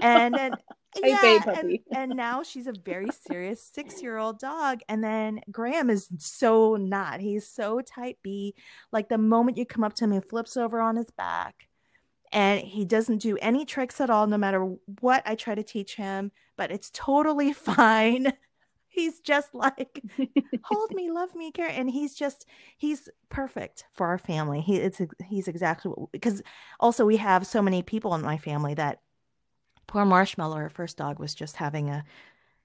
And 0.00 0.34
then 0.34 0.54
yeah, 1.02 1.40
and, 1.46 1.78
and, 1.94 2.12
now 2.16 2.42
she's 2.42 2.66
a 2.66 2.72
very 2.72 3.08
serious 3.26 3.62
six 3.62 4.02
year 4.02 4.16
old 4.16 4.38
dog. 4.38 4.80
And 4.88 5.02
then 5.02 5.40
Graham 5.50 5.90
is 5.90 6.08
so 6.18 6.76
not. 6.76 7.20
He's 7.20 7.46
so 7.46 7.80
type 7.80 8.18
B. 8.22 8.54
Like 8.92 9.08
the 9.08 9.18
moment 9.18 9.58
you 9.58 9.66
come 9.66 9.84
up 9.84 9.94
to 9.94 10.04
him, 10.04 10.12
he 10.12 10.20
flips 10.20 10.56
over 10.56 10.80
on 10.80 10.96
his 10.96 11.10
back 11.10 11.68
and 12.34 12.60
he 12.60 12.84
doesn't 12.84 13.18
do 13.18 13.38
any 13.40 13.64
tricks 13.64 14.00
at 14.00 14.10
all, 14.10 14.26
no 14.26 14.36
matter 14.36 14.74
what 15.00 15.22
I 15.24 15.36
try 15.36 15.54
to 15.54 15.62
teach 15.62 15.94
him, 15.94 16.32
but 16.56 16.72
it's 16.72 16.90
totally 16.92 17.52
fine. 17.54 18.32
He's 18.94 19.20
just 19.20 19.54
like, 19.54 20.00
hold 20.62 20.92
me, 20.92 21.10
love 21.10 21.34
me, 21.34 21.50
care. 21.50 21.68
And 21.68 21.90
he's 21.90 22.14
just, 22.14 22.46
he's 22.76 23.08
perfect 23.28 23.84
for 23.92 24.06
our 24.06 24.18
family. 24.18 24.60
He, 24.60 24.76
it's, 24.76 25.00
he's 25.26 25.48
exactly 25.48 25.90
what, 25.90 26.12
because 26.12 26.42
also 26.78 27.04
we 27.04 27.16
have 27.16 27.46
so 27.46 27.60
many 27.60 27.82
people 27.82 28.14
in 28.14 28.22
my 28.22 28.38
family 28.38 28.74
that 28.74 29.00
Poor 29.86 30.04
Marshmallow, 30.04 30.56
our 30.56 30.70
first 30.70 30.96
dog, 30.96 31.18
was 31.18 31.34
just 31.34 31.56
having 31.56 31.90
a, 31.90 32.04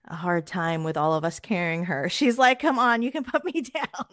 a 0.06 0.15
hard 0.15 0.48
time 0.48 0.84
with 0.84 0.98
all 0.98 1.13
of 1.13 1.26
us 1.26 1.39
carrying 1.39 1.86
her. 1.86 2.08
She's 2.10 2.38
like, 2.38 2.60
come 2.60 2.80
on, 2.80 3.02
you 3.02 3.12
can 3.12 3.24
put 3.24 3.44
me 3.44 3.62
down. 3.74 4.06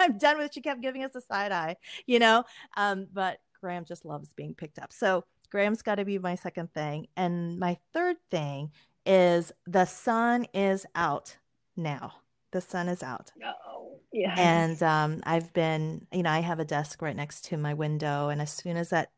I'm 0.00 0.16
done 0.16 0.38
with 0.38 0.46
it. 0.46 0.54
She 0.54 0.60
kept 0.60 0.80
giving 0.80 1.04
us 1.04 1.14
a 1.14 1.20
side 1.20 1.52
eye, 1.52 1.76
you 2.06 2.18
know? 2.18 2.44
Um, 2.76 3.08
but 3.12 3.38
Graham 3.60 3.84
just 3.84 4.04
loves 4.04 4.32
being 4.32 4.54
picked 4.54 4.78
up. 4.78 4.92
So 4.92 5.24
Graham's 5.50 5.82
got 5.82 5.96
to 5.96 6.04
be 6.04 6.18
my 6.18 6.36
second 6.36 6.72
thing. 6.72 7.08
And 7.16 7.58
my 7.58 7.78
third 7.92 8.16
thing 8.30 8.70
is 9.04 9.52
the 9.66 9.84
sun 9.84 10.46
is 10.54 10.86
out 10.94 11.36
now. 11.76 12.14
The 12.52 12.60
sun 12.60 12.88
is 12.88 13.02
out. 13.02 13.32
Oh, 13.66 13.98
yeah. 14.12 14.34
And 14.38 14.80
um, 14.82 15.22
I've 15.24 15.52
been, 15.52 16.06
you 16.12 16.22
know, 16.22 16.30
I 16.30 16.40
have 16.40 16.60
a 16.60 16.64
desk 16.64 17.02
right 17.02 17.16
next 17.16 17.44
to 17.46 17.56
my 17.56 17.74
window. 17.74 18.28
And 18.28 18.40
as 18.40 18.52
soon 18.52 18.76
as 18.76 18.90
that 18.90 19.10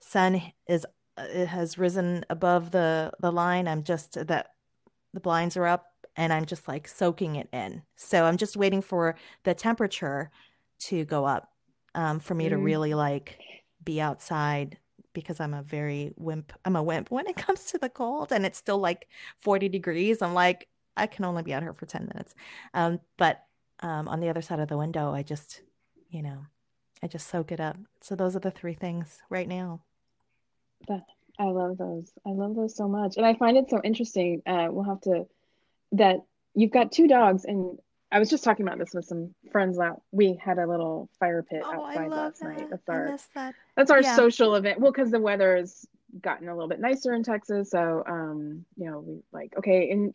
sun 0.00 0.42
is 0.68 0.84
it 1.18 1.46
has 1.46 1.78
risen 1.78 2.24
above 2.30 2.70
the 2.70 3.12
the 3.20 3.30
line 3.30 3.68
i'm 3.68 3.82
just 3.82 4.14
that 4.14 4.48
the 5.12 5.20
blinds 5.20 5.56
are 5.56 5.66
up 5.66 5.86
and 6.16 6.32
i'm 6.32 6.44
just 6.44 6.66
like 6.68 6.88
soaking 6.88 7.36
it 7.36 7.48
in 7.52 7.82
so 7.96 8.24
i'm 8.24 8.36
just 8.36 8.56
waiting 8.56 8.82
for 8.82 9.16
the 9.44 9.54
temperature 9.54 10.30
to 10.78 11.04
go 11.04 11.24
up 11.24 11.50
um, 11.94 12.18
for 12.18 12.34
me 12.34 12.46
mm. 12.46 12.50
to 12.50 12.58
really 12.58 12.94
like 12.94 13.38
be 13.84 14.00
outside 14.00 14.78
because 15.12 15.40
i'm 15.40 15.54
a 15.54 15.62
very 15.62 16.12
wimp 16.16 16.52
i'm 16.64 16.76
a 16.76 16.82
wimp 16.82 17.10
when 17.10 17.26
it 17.26 17.36
comes 17.36 17.64
to 17.66 17.78
the 17.78 17.88
cold 17.88 18.32
and 18.32 18.46
it's 18.46 18.58
still 18.58 18.78
like 18.78 19.06
40 19.38 19.68
degrees 19.68 20.22
i'm 20.22 20.34
like 20.34 20.68
i 20.96 21.06
can 21.06 21.24
only 21.24 21.42
be 21.42 21.52
out 21.52 21.62
here 21.62 21.72
for 21.72 21.86
10 21.86 22.06
minutes 22.12 22.34
um, 22.74 23.00
but 23.16 23.44
um, 23.80 24.06
on 24.08 24.20
the 24.20 24.28
other 24.28 24.42
side 24.42 24.60
of 24.60 24.68
the 24.68 24.78
window 24.78 25.12
i 25.12 25.22
just 25.22 25.62
you 26.10 26.22
know 26.22 26.46
i 27.02 27.06
just 27.06 27.28
soak 27.28 27.52
it 27.52 27.60
up 27.60 27.76
so 28.00 28.14
those 28.14 28.36
are 28.36 28.40
the 28.40 28.50
three 28.50 28.74
things 28.74 29.22
right 29.28 29.48
now 29.48 29.80
that 30.88 31.04
I 31.38 31.44
love 31.44 31.78
those. 31.78 32.12
I 32.26 32.30
love 32.30 32.54
those 32.54 32.76
so 32.76 32.88
much, 32.88 33.16
and 33.16 33.26
I 33.26 33.34
find 33.34 33.56
it 33.56 33.70
so 33.70 33.80
interesting. 33.82 34.42
Uh, 34.46 34.68
we'll 34.70 34.84
have 34.84 35.00
to 35.02 35.26
that 35.92 36.16
you've 36.54 36.70
got 36.70 36.92
two 36.92 37.08
dogs, 37.08 37.44
and 37.44 37.78
I 38.10 38.18
was 38.18 38.28
just 38.28 38.44
talking 38.44 38.66
about 38.66 38.78
this 38.78 38.92
with 38.92 39.06
some 39.06 39.34
friends. 39.50 39.78
Out, 39.78 40.02
we 40.10 40.38
had 40.42 40.58
a 40.58 40.66
little 40.66 41.08
fire 41.18 41.42
pit 41.42 41.62
oh, 41.64 41.86
outside 41.86 42.10
last 42.10 42.40
that. 42.40 42.48
night. 42.48 42.70
That's 42.70 42.88
our 42.88 43.18
that. 43.34 43.54
that's 43.76 43.90
our 43.90 44.02
yeah. 44.02 44.16
social 44.16 44.54
event. 44.54 44.80
Well, 44.80 44.92
because 44.92 45.10
the 45.10 45.20
weather 45.20 45.56
has 45.56 45.86
gotten 46.20 46.48
a 46.48 46.54
little 46.54 46.68
bit 46.68 46.80
nicer 46.80 47.14
in 47.14 47.22
Texas, 47.22 47.70
so 47.70 48.04
um, 48.06 48.64
you 48.76 48.90
know, 48.90 49.00
we 49.00 49.22
like 49.32 49.54
okay, 49.58 49.90
in 49.90 50.12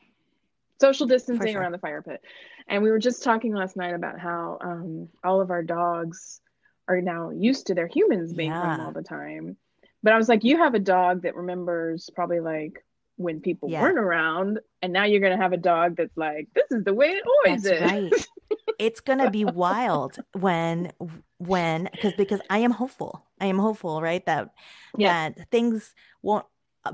social 0.80 1.08
distancing 1.08 1.54
sure. 1.54 1.62
around 1.62 1.72
the 1.72 1.80
fire 1.80 2.02
pit, 2.02 2.22
and 2.68 2.84
we 2.84 2.90
were 2.90 3.00
just 3.00 3.24
talking 3.24 3.54
last 3.54 3.76
night 3.76 3.94
about 3.94 4.20
how 4.20 4.58
um, 4.62 5.10
all 5.24 5.42
of 5.42 5.52
our 5.52 5.64
dogs 5.64 6.42
are 6.88 7.02
now 7.02 7.32
used 7.32 7.68
to 7.68 7.76
their 7.76 7.88
humans 7.88 8.34
being 8.34 8.50
yeah. 8.50 8.78
home 8.78 8.86
all 8.86 8.94
the 8.94 9.02
time 9.02 9.58
but 10.04 10.14
I 10.14 10.18
was 10.18 10.30
like, 10.30 10.44
you 10.44 10.58
have 10.58 10.74
a 10.74 10.80
dog 10.80 11.24
that 11.24 11.36
remembers 11.36 12.10
probably 12.14 12.40
like 12.40 12.84
when 13.16 13.42
people 13.42 13.70
yeah. 13.70 13.82
weren't 13.82 13.98
around, 13.98 14.60
and 14.82 14.94
now 14.94 15.06
you're 15.06 15.22
gonna 15.22 15.36
have 15.36 15.54
a 15.54 15.58
dog 15.58 15.98
that's 15.98 16.16
like, 16.16 16.48
this 16.56 16.66
is 16.72 16.84
the 16.84 16.94
way 16.94 17.08
it 17.08 17.24
always 17.26 17.64
that's 17.64 17.82
is. 17.82 17.92
Right. 17.92 18.28
it's 18.80 19.00
gonna 19.00 19.32
be 19.32 19.44
wild 19.44 20.18
when 20.34 20.92
when 21.40 21.90
because 21.92 22.14
because 22.14 22.42
I 22.50 22.60
am 22.60 22.72
hopeful. 22.72 23.26
I 23.42 23.48
am 23.48 23.58
hopeful, 23.58 24.02
right? 24.02 24.26
That 24.26 24.52
yeah. 24.98 25.30
that 25.30 25.50
things 25.52 25.94
won't 26.22 26.46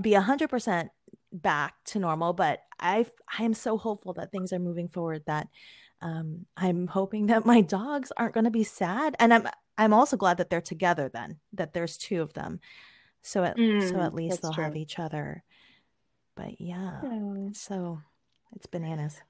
be 0.02 0.14
a 0.14 0.22
hundred 0.22 0.50
percent 0.50 0.90
back 1.34 1.76
to 1.86 2.00
normal, 2.00 2.34
but 2.34 2.60
I 2.80 3.06
I 3.40 3.44
am 3.44 3.54
so 3.54 3.78
hopeful 3.78 4.14
that 4.14 4.32
things 4.32 4.54
are 4.54 4.60
moving 4.60 4.88
forward. 4.88 5.24
That 5.26 5.48
um, 6.02 6.46
I'm 6.56 6.88
hoping 6.88 7.28
that 7.28 7.46
my 7.46 7.62
dogs 7.62 8.12
aren't 8.16 8.34
going 8.34 8.46
to 8.46 8.52
be 8.52 8.64
sad, 8.64 9.16
and 9.20 9.34
I'm 9.34 9.48
I'm 9.78 9.94
also 9.94 10.16
glad 10.16 10.38
that 10.38 10.50
they're 10.50 10.62
together. 10.62 11.10
Then 11.10 11.40
that 11.54 11.74
there's 11.74 11.98
two 11.98 12.22
of 12.22 12.34
them, 12.34 12.60
so 13.22 13.44
at 13.44 13.58
mm, 13.58 13.90
so 13.90 14.00
at 14.00 14.14
least 14.14 14.42
they'll 14.42 14.54
true. 14.54 14.64
have 14.64 14.76
each 14.76 15.00
other. 15.00 15.44
But 16.36 16.62
yeah, 16.62 17.00
yeah, 17.04 17.50
so 17.54 18.00
it's 18.56 18.68
bananas. 18.68 19.22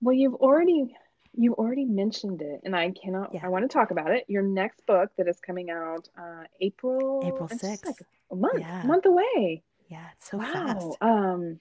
Well, 0.00 0.14
you've 0.14 0.34
already 0.34 0.94
you 1.34 1.54
already 1.54 1.84
mentioned 1.84 2.42
it, 2.42 2.60
and 2.64 2.74
I 2.74 2.90
cannot. 2.90 3.34
Yeah. 3.34 3.40
I 3.44 3.48
want 3.48 3.68
to 3.68 3.72
talk 3.72 3.90
about 3.90 4.10
it. 4.10 4.24
Your 4.28 4.42
next 4.42 4.84
book 4.86 5.10
that 5.18 5.28
is 5.28 5.38
coming 5.40 5.70
out 5.70 6.08
uh, 6.18 6.44
April 6.60 7.22
April 7.24 7.48
sixth, 7.48 7.86
like 7.86 7.96
a 8.30 8.36
month, 8.36 8.60
yeah. 8.60 8.82
month 8.84 9.06
away. 9.06 9.62
Yeah, 9.88 10.04
it's 10.16 10.30
so 10.30 10.38
wow. 10.38 10.52
fast. 10.52 10.96
Um, 11.00 11.60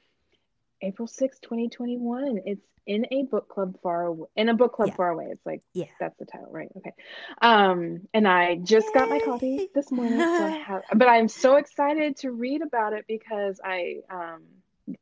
April 0.82 1.08
sixth, 1.08 1.42
twenty 1.42 1.70
twenty 1.70 1.98
one. 1.98 2.40
It's 2.46 2.66
in 2.88 3.06
a 3.12 3.24
book 3.24 3.50
club 3.50 3.78
far 3.84 4.06
away 4.06 4.28
in 4.36 4.50
a 4.50 4.54
book 4.54 4.74
club 4.74 4.88
yeah. 4.88 4.96
far 4.96 5.10
away 5.10 5.28
it's 5.30 5.46
like 5.46 5.62
yeah 5.74 5.86
that's 6.00 6.18
the 6.18 6.26
title 6.26 6.50
right 6.50 6.70
okay 6.78 6.94
um 7.42 8.00
and 8.14 8.28
i 8.28 8.56
just 8.56 8.88
Yay. 8.88 8.94
got 8.94 9.10
my 9.10 9.20
copy 9.20 9.70
this 9.76 9.92
morning 9.92 10.18
so 10.18 10.46
I 10.46 10.64
have, 10.66 10.84
but 10.96 11.08
i'm 11.08 11.28
so 11.28 11.58
excited 11.58 12.16
to 12.18 12.32
read 12.32 12.62
about 12.62 12.94
it 12.94 13.06
because 13.08 13.60
i 13.64 13.98
um 14.10 14.44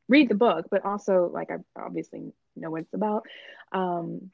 read 0.09 0.29
the 0.29 0.35
book 0.35 0.65
but 0.71 0.83
also 0.83 1.29
like 1.31 1.51
i 1.51 1.57
obviously 1.79 2.33
know 2.55 2.71
what 2.71 2.81
it's 2.81 2.93
about 2.93 3.27
um 3.71 4.31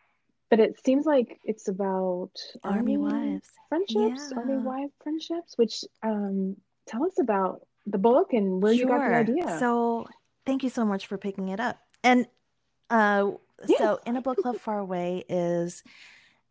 but 0.50 0.60
it 0.60 0.84
seems 0.84 1.06
like 1.06 1.40
it's 1.44 1.68
about 1.68 2.32
army, 2.64 2.96
army 2.96 2.98
wives 2.98 3.50
friendships 3.68 4.32
yeah. 4.32 4.38
army 4.38 4.58
wife 4.58 4.92
friendships 5.04 5.58
which 5.58 5.84
um 6.04 6.56
tell 6.88 7.04
us 7.04 7.20
about 7.20 7.62
the 7.92 7.98
book 7.98 8.34
and 8.34 8.62
where 8.62 8.74
sure. 8.74 8.82
you 8.82 8.88
got 8.88 9.10
the 9.10 9.16
idea 9.16 9.60
so 9.60 10.08
thank 10.46 10.64
you 10.64 10.70
so 10.70 10.86
much 10.86 11.08
for 11.08 11.18
picking 11.18 11.50
it 11.50 11.60
up 11.60 11.80
and 12.04 12.28
uh. 12.92 13.32
So, 13.78 14.00
In 14.08 14.18
a 14.18 14.22
Book 14.22 14.38
Club 14.38 14.58
Far 14.58 14.80
Away 14.80 15.24
is 15.30 15.84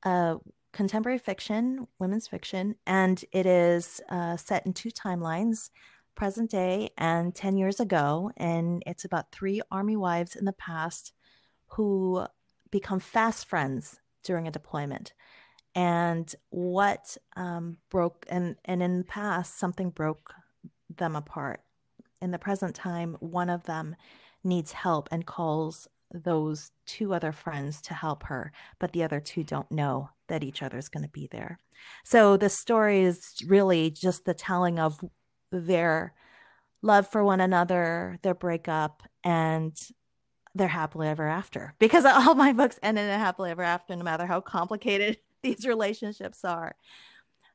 uh, 0.04 0.36
contemporary 0.72 1.18
fiction, 1.18 1.86
women's 1.98 2.28
fiction, 2.28 2.76
and 2.86 3.22
it 3.32 3.46
is 3.46 4.00
uh, 4.08 4.36
set 4.36 4.64
in 4.66 4.72
two 4.72 4.90
timelines 4.90 5.70
present 6.14 6.50
day 6.50 6.90
and 6.98 7.34
10 7.34 7.56
years 7.56 7.80
ago. 7.80 8.30
And 8.36 8.82
it's 8.86 9.04
about 9.04 9.32
three 9.32 9.60
army 9.70 9.96
wives 9.96 10.36
in 10.36 10.44
the 10.44 10.52
past 10.52 11.12
who 11.68 12.26
become 12.70 13.00
fast 13.00 13.46
friends 13.46 13.98
during 14.22 14.46
a 14.46 14.50
deployment. 14.50 15.12
And 15.74 16.32
what 16.50 17.16
um, 17.36 17.78
broke, 17.90 18.26
and, 18.28 18.56
and 18.64 18.82
in 18.82 18.98
the 18.98 19.04
past, 19.04 19.58
something 19.58 19.90
broke 19.90 20.34
them 20.96 21.16
apart. 21.16 21.60
In 22.20 22.30
the 22.30 22.38
present 22.38 22.74
time, 22.74 23.16
one 23.20 23.50
of 23.50 23.64
them 23.64 23.96
needs 24.44 24.72
help 24.72 25.08
and 25.10 25.26
calls 25.26 25.88
those 26.12 26.72
two 26.86 27.14
other 27.14 27.32
friends 27.32 27.80
to 27.82 27.94
help 27.94 28.24
her, 28.24 28.52
but 28.78 28.92
the 28.92 29.02
other 29.02 29.20
two 29.20 29.44
don't 29.44 29.70
know 29.70 30.10
that 30.28 30.42
each 30.42 30.62
other's 30.62 30.88
going 30.88 31.04
to 31.04 31.10
be 31.10 31.28
there. 31.30 31.58
So 32.04 32.36
the 32.36 32.48
story 32.48 33.02
is 33.02 33.34
really 33.46 33.90
just 33.90 34.24
the 34.24 34.34
telling 34.34 34.78
of 34.78 35.00
their 35.52 36.14
love 36.82 37.06
for 37.06 37.24
one 37.24 37.40
another, 37.40 38.18
their 38.22 38.34
breakup, 38.34 39.02
and 39.22 39.76
their 40.54 40.68
happily 40.68 41.08
ever 41.08 41.28
after. 41.28 41.74
Because 41.78 42.04
all 42.04 42.34
my 42.34 42.52
books 42.52 42.78
end 42.82 42.98
in 42.98 43.08
a 43.08 43.18
happily 43.18 43.50
ever 43.50 43.62
after, 43.62 43.94
no 43.94 44.04
matter 44.04 44.26
how 44.26 44.40
complicated 44.40 45.18
these 45.42 45.66
relationships 45.66 46.44
are. 46.44 46.74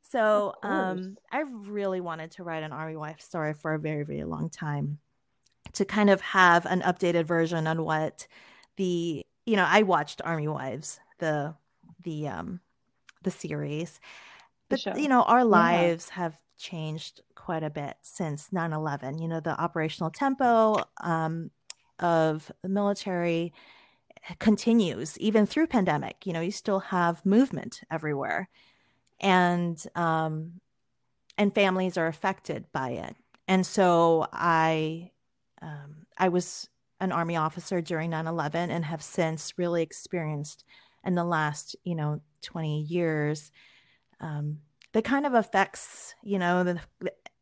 So 0.09 0.53
um, 0.63 1.17
I've 1.31 1.67
really 1.67 2.01
wanted 2.01 2.31
to 2.31 2.43
write 2.43 2.63
an 2.63 2.71
army 2.71 2.95
wife 2.95 3.21
story 3.21 3.53
for 3.53 3.73
a 3.73 3.79
very, 3.79 4.03
very 4.03 4.23
long 4.23 4.49
time 4.49 4.99
to 5.73 5.85
kind 5.85 6.09
of 6.09 6.21
have 6.21 6.65
an 6.65 6.81
updated 6.81 7.25
version 7.25 7.67
on 7.67 7.83
what 7.83 8.27
the 8.77 9.25
you 9.45 9.55
know 9.55 9.65
I 9.67 9.81
watched 9.81 10.21
Army 10.23 10.47
Wives 10.47 10.99
the 11.19 11.55
the 12.03 12.27
um 12.27 12.59
the 13.23 13.31
series. 13.31 13.99
But 14.69 14.83
the 14.83 15.01
you 15.01 15.09
know 15.09 15.23
our 15.23 15.43
lives 15.43 16.07
yeah. 16.09 16.23
have 16.23 16.41
changed 16.57 17.21
quite 17.35 17.63
a 17.63 17.69
bit 17.69 17.97
since 18.01 18.49
9-11 18.53 19.21
you 19.21 19.27
know 19.27 19.41
the 19.41 19.59
operational 19.59 20.09
tempo 20.09 20.77
um, 21.01 21.51
of 21.99 22.49
the 22.61 22.69
military 22.69 23.53
continues 24.39 25.17
even 25.19 25.45
through 25.45 25.67
pandemic. 25.67 26.25
You 26.25 26.33
know, 26.33 26.41
you 26.41 26.51
still 26.51 26.79
have 26.79 27.25
movement 27.25 27.81
everywhere, 27.91 28.49
and 29.19 29.81
um, 29.95 30.61
and 31.37 31.53
families 31.53 31.97
are 31.97 32.07
affected 32.07 32.65
by 32.71 32.91
it. 32.91 33.15
And 33.47 33.65
so 33.65 34.27
I 34.31 35.11
um, 35.61 36.05
I 36.17 36.29
was 36.29 36.69
an 36.99 37.11
army 37.11 37.35
officer 37.35 37.81
during 37.81 38.11
9/11 38.11 38.69
and 38.69 38.85
have 38.85 39.01
since 39.01 39.57
really 39.57 39.83
experienced 39.83 40.63
in 41.03 41.15
the 41.15 41.23
last 41.23 41.75
you 41.83 41.95
know 41.95 42.21
20 42.41 42.81
years 42.81 43.51
um, 44.21 44.59
the 44.93 45.01
kind 45.01 45.25
of 45.25 45.33
effects 45.33 46.15
you 46.23 46.39
know 46.39 46.63
the, 46.63 46.79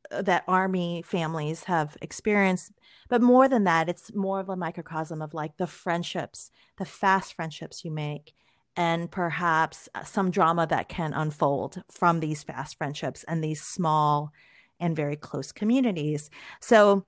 that 0.09 0.43
army 0.47 1.03
families 1.05 1.65
have 1.65 1.95
experienced 2.01 2.71
but 3.09 3.21
more 3.21 3.47
than 3.47 3.63
that 3.63 3.89
it's 3.89 4.13
more 4.13 4.39
of 4.39 4.49
a 4.49 4.55
microcosm 4.55 5.21
of 5.21 5.33
like 5.33 5.55
the 5.57 5.67
friendships 5.67 6.51
the 6.77 6.85
fast 6.85 7.33
friendships 7.33 7.85
you 7.85 7.91
make 7.91 8.33
and 8.75 9.11
perhaps 9.11 9.87
uh, 9.95 10.03
some 10.03 10.31
drama 10.31 10.65
that 10.67 10.89
can 10.89 11.13
unfold 11.13 11.83
from 11.89 12.19
these 12.19 12.43
fast 12.43 12.77
friendships 12.77 13.23
and 13.27 13.43
these 13.43 13.61
small 13.61 14.31
and 14.79 14.95
very 14.95 15.15
close 15.15 15.51
communities 15.51 16.29
so 16.59 17.05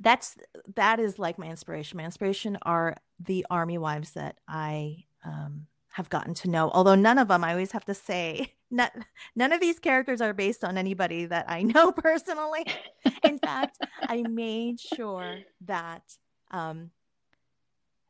that's 0.00 0.36
that 0.74 1.00
is 1.00 1.18
like 1.18 1.38
my 1.38 1.46
inspiration 1.46 1.96
my 1.96 2.04
inspiration 2.04 2.58
are 2.62 2.96
the 3.18 3.44
army 3.50 3.78
wives 3.78 4.12
that 4.12 4.36
i 4.48 4.96
um, 5.24 5.66
have 5.88 6.08
gotten 6.08 6.34
to 6.34 6.48
know 6.48 6.70
although 6.72 6.94
none 6.94 7.18
of 7.18 7.28
them 7.28 7.42
i 7.42 7.52
always 7.52 7.72
have 7.72 7.84
to 7.84 7.94
say 7.94 8.52
not, 8.70 8.92
none 9.34 9.52
of 9.52 9.60
these 9.60 9.78
characters 9.78 10.20
are 10.20 10.32
based 10.32 10.64
on 10.64 10.76
anybody 10.76 11.26
that 11.26 11.46
I 11.48 11.62
know 11.74 11.92
personally. 11.92 12.66
In 13.22 13.38
fact, 13.38 13.78
I 14.02 14.22
made 14.22 14.80
sure 14.80 15.38
that 15.66 16.02
um, 16.50 16.90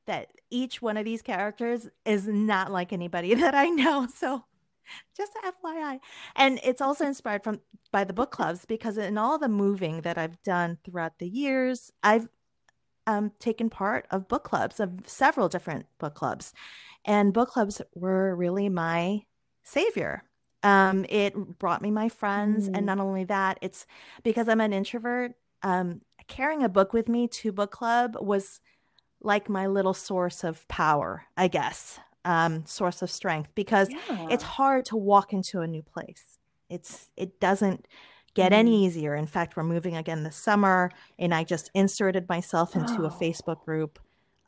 that 0.07 0.31
each 0.51 0.81
one 0.81 0.97
of 0.97 1.05
these 1.05 1.23
characters 1.23 1.89
is 2.05 2.27
not 2.27 2.73
like 2.73 2.93
anybody 2.93 3.35
that 3.43 3.55
I 3.55 3.69
know. 3.69 4.07
So 4.15 4.45
just 5.17 5.33
FYI. 5.45 5.99
And 6.37 6.61
it's 6.63 6.81
also 6.81 7.05
inspired 7.07 7.43
from 7.43 7.61
by 7.91 8.05
the 8.05 8.13
book 8.13 8.31
clubs 8.31 8.65
because 8.65 8.99
in 8.99 9.19
all 9.19 9.39
the 9.39 9.49
moving 9.49 10.03
that 10.03 10.19
I've 10.19 10.43
done 10.43 10.79
throughout 10.85 11.19
the 11.19 11.29
years, 11.29 11.91
I've 12.03 12.29
um, 13.07 13.33
taken 13.39 13.71
part 13.71 14.07
of 14.11 14.29
book 14.29 14.45
clubs 14.45 14.81
of 14.81 15.01
several 15.07 15.49
different 15.49 15.87
book 15.99 16.15
clubs, 16.15 16.53
and 17.05 17.33
book 17.33 17.51
clubs 17.51 17.81
were 17.95 18.35
really 18.35 18.69
my 18.69 19.23
savior 19.63 20.25
um, 20.67 21.07
it 21.09 21.59
brought 21.59 21.81
me 21.81 21.93
my 21.93 22.09
friends. 22.09 22.69
Mm. 22.69 22.77
And 22.77 22.87
not 22.87 22.99
only 22.99 23.25
that, 23.25 23.59
it's 23.63 23.87
because 24.25 24.49
I'm 24.49 24.61
an 24.61 24.73
introvert, 24.73 25.33
um, 25.63 26.01
carrying 26.27 26.65
a 26.65 26.69
book 26.69 26.93
with 26.93 27.09
me 27.09 27.29
to 27.29 27.53
book 27.53 27.71
club 27.71 28.17
was 28.21 28.61
like 29.27 29.49
my 29.49 29.67
little 29.67 29.93
source 29.93 30.45
of 30.45 30.67
power, 30.69 31.25
I 31.37 31.49
guess, 31.49 31.99
um, 32.25 32.65
source 32.65 33.03
of 33.03 33.11
strength, 33.11 33.51
because 33.55 33.91
yeah. 33.91 34.29
it's 34.31 34.45
hard 34.45 34.87
to 34.87 34.97
walk 34.97 35.33
into 35.33 35.61
a 35.61 35.67
new 35.67 35.83
place. 35.83 36.39
It's, 36.71 37.11
it 37.17 37.41
doesn't 37.41 37.87
get 38.35 38.53
mm. 38.53 38.57
any 38.57 38.87
easier. 38.87 39.15
In 39.15 39.27
fact, 39.27 39.57
we're 39.57 39.65
moving 39.65 39.97
again 39.97 40.23
this 40.23 40.37
summer, 40.37 40.91
and 41.19 41.35
I 41.35 41.45
just 41.45 41.71
inserted 41.75 42.29
myself 42.29 42.75
into 42.77 43.03
oh. 43.03 43.07
a 43.07 43.11
Facebook 43.21 43.65
group 43.65 43.99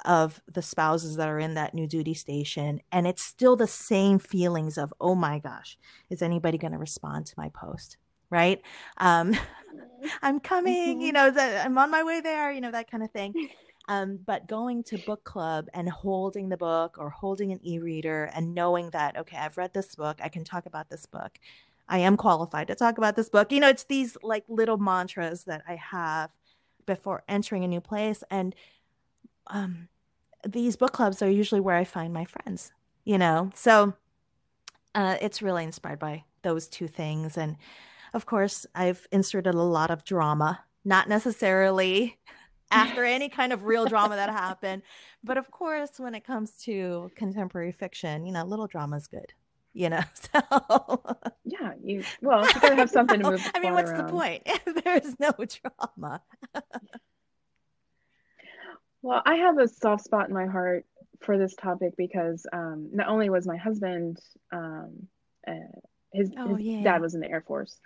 of 0.04 0.40
the 0.52 0.62
spouses 0.62 1.16
that 1.16 1.28
are 1.28 1.40
in 1.40 1.54
that 1.54 1.74
new 1.74 1.86
duty 1.86 2.14
station 2.14 2.80
and 2.92 3.04
it's 3.04 3.20
still 3.20 3.56
the 3.56 3.66
same 3.66 4.16
feelings 4.16 4.78
of 4.78 4.94
oh 5.00 5.14
my 5.14 5.40
gosh 5.40 5.76
is 6.08 6.22
anybody 6.22 6.56
going 6.56 6.72
to 6.72 6.78
respond 6.78 7.26
to 7.26 7.34
my 7.36 7.48
post 7.48 7.96
right 8.30 8.62
um 8.98 9.34
i'm 10.22 10.38
coming 10.38 10.98
mm-hmm. 10.98 11.00
you 11.00 11.10
know 11.10 11.28
that 11.28 11.66
i'm 11.66 11.76
on 11.78 11.90
my 11.90 12.04
way 12.04 12.20
there 12.20 12.52
you 12.52 12.60
know 12.60 12.70
that 12.70 12.88
kind 12.88 13.02
of 13.02 13.10
thing 13.10 13.34
um 13.88 14.18
but 14.24 14.46
going 14.46 14.82
to 14.82 14.98
book 14.98 15.24
club 15.24 15.66
and 15.74 15.88
holding 15.88 16.48
the 16.48 16.56
book 16.56 16.96
or 16.98 17.10
holding 17.10 17.52
an 17.52 17.60
e-reader 17.62 18.30
and 18.34 18.54
knowing 18.54 18.90
that 18.90 19.16
okay 19.16 19.36
i've 19.36 19.58
read 19.58 19.72
this 19.74 19.94
book 19.94 20.18
i 20.22 20.28
can 20.28 20.44
talk 20.44 20.66
about 20.66 20.88
this 20.88 21.06
book 21.06 21.38
i 21.88 21.98
am 21.98 22.16
qualified 22.16 22.68
to 22.68 22.74
talk 22.74 22.98
about 22.98 23.16
this 23.16 23.28
book 23.28 23.50
you 23.50 23.60
know 23.60 23.68
it's 23.68 23.84
these 23.84 24.16
like 24.22 24.44
little 24.48 24.78
mantras 24.78 25.44
that 25.44 25.62
i 25.68 25.74
have 25.74 26.30
before 26.86 27.22
entering 27.28 27.64
a 27.64 27.68
new 27.68 27.80
place 27.80 28.22
and 28.30 28.54
um, 29.48 29.88
these 30.46 30.76
book 30.76 30.92
clubs 30.92 31.22
are 31.22 31.30
usually 31.30 31.60
where 31.60 31.76
I 31.76 31.84
find 31.84 32.12
my 32.12 32.24
friends, 32.24 32.72
you 33.04 33.18
know? 33.18 33.50
So 33.54 33.94
uh, 34.94 35.16
it's 35.20 35.42
really 35.42 35.64
inspired 35.64 35.98
by 35.98 36.24
those 36.42 36.68
two 36.68 36.88
things. 36.88 37.36
And 37.36 37.56
of 38.14 38.26
course, 38.26 38.66
I've 38.74 39.06
inserted 39.12 39.54
a 39.54 39.62
lot 39.62 39.90
of 39.90 40.04
drama, 40.04 40.64
not 40.84 41.08
necessarily 41.08 42.18
after 42.70 43.04
any 43.04 43.28
kind 43.40 43.52
of 43.52 43.64
real 43.64 43.86
drama 43.86 44.16
that 44.16 44.30
happened. 44.30 44.82
But 45.22 45.38
of 45.38 45.50
course, 45.50 45.98
when 45.98 46.14
it 46.14 46.24
comes 46.24 46.52
to 46.64 47.10
contemporary 47.14 47.72
fiction, 47.72 48.24
you 48.24 48.32
know, 48.32 48.44
little 48.44 48.66
drama 48.66 48.96
is 48.96 49.06
good. 49.06 49.32
You 49.74 49.90
know, 49.90 50.00
so 50.32 51.02
yeah, 51.44 51.74
you 51.82 52.02
well, 52.20 52.44
you 52.44 52.60
gotta 52.60 52.74
have 52.76 52.90
something 52.98 53.20
to 53.20 53.30
move. 53.30 53.50
I 53.54 53.60
mean, 53.60 53.74
what's 53.74 53.90
around. 53.90 54.06
the 54.06 54.12
point 54.12 54.48
there's 54.84 55.20
no 55.20 55.32
drama? 55.32 56.22
Well, 59.02 59.22
I 59.24 59.36
have 59.36 59.58
a 59.58 59.68
soft 59.68 60.04
spot 60.04 60.28
in 60.28 60.34
my 60.34 60.46
heart 60.46 60.84
for 61.20 61.38
this 61.38 61.54
topic 61.54 61.94
because 61.96 62.46
um, 62.52 62.90
not 62.92 63.08
only 63.08 63.30
was 63.30 63.46
my 63.46 63.56
husband, 63.56 64.18
um, 64.52 65.06
uh, 65.46 65.52
his, 66.12 66.30
oh, 66.36 66.54
his 66.54 66.66
yeah. 66.66 66.82
dad 66.82 67.00
was 67.00 67.14
in 67.14 67.20
the 67.20 67.30
Air 67.30 67.42
Force, 67.46 67.80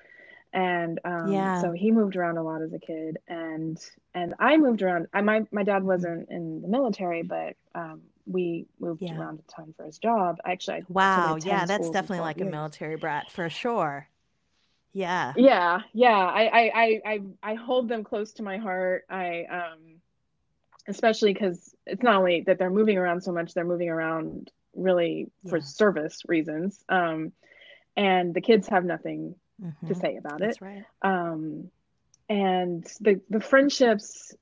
and 0.52 1.00
um, 1.04 1.32
yeah. 1.32 1.60
so 1.60 1.72
he 1.72 1.90
moved 1.90 2.16
around 2.16 2.36
a 2.36 2.42
lot 2.42 2.62
as 2.62 2.72
a 2.72 2.78
kid, 2.78 3.18
and 3.28 3.78
and 4.14 4.34
I 4.38 4.56
moved 4.56 4.82
around. 4.82 5.06
I, 5.12 5.22
my 5.22 5.46
my 5.50 5.62
dad 5.62 5.82
wasn't 5.82 6.28
in 6.30 6.60
the 6.62 6.68
military, 6.68 7.22
but 7.22 7.56
um, 7.74 8.02
we 8.26 8.66
moved 8.78 9.02
yeah. 9.02 9.18
around 9.18 9.40
a 9.40 9.50
ton 9.50 9.72
for 9.76 9.84
his 9.84 9.98
job. 9.98 10.38
Actually, 10.44 10.78
I 10.78 10.82
wow, 10.88 11.38
yeah, 11.42 11.64
that's 11.64 11.90
definitely 11.90 12.20
like 12.20 12.38
years. 12.38 12.48
a 12.48 12.50
military 12.50 12.96
brat 12.96 13.30
for 13.30 13.48
sure. 13.48 14.08
Yeah, 14.92 15.32
yeah, 15.36 15.80
yeah. 15.94 16.18
I 16.18 16.70
I 16.74 17.00
I 17.04 17.20
I 17.42 17.54
hold 17.54 17.88
them 17.88 18.04
close 18.04 18.32
to 18.34 18.42
my 18.42 18.58
heart. 18.58 19.06
I 19.08 19.46
um 19.50 20.00
especially 20.86 21.32
because 21.32 21.74
it's 21.86 22.02
not 22.02 22.16
only 22.16 22.42
that 22.42 22.58
they're 22.58 22.70
moving 22.70 22.98
around 22.98 23.22
so 23.22 23.32
much, 23.32 23.54
they're 23.54 23.64
moving 23.64 23.88
around 23.88 24.50
really 24.74 25.30
yeah. 25.42 25.50
for 25.50 25.60
service 25.60 26.22
reasons. 26.26 26.84
Um, 26.88 27.32
and 27.96 28.34
the 28.34 28.40
kids 28.40 28.68
have 28.68 28.84
nothing 28.84 29.34
mm-hmm. 29.62 29.86
to 29.86 29.94
say 29.94 30.16
about 30.16 30.40
That's 30.40 30.56
it. 30.56 30.64
Right. 30.64 30.84
Um, 31.02 31.70
and 32.28 32.84
the 33.00 33.20
the 33.28 33.40
friendships, 33.40 34.34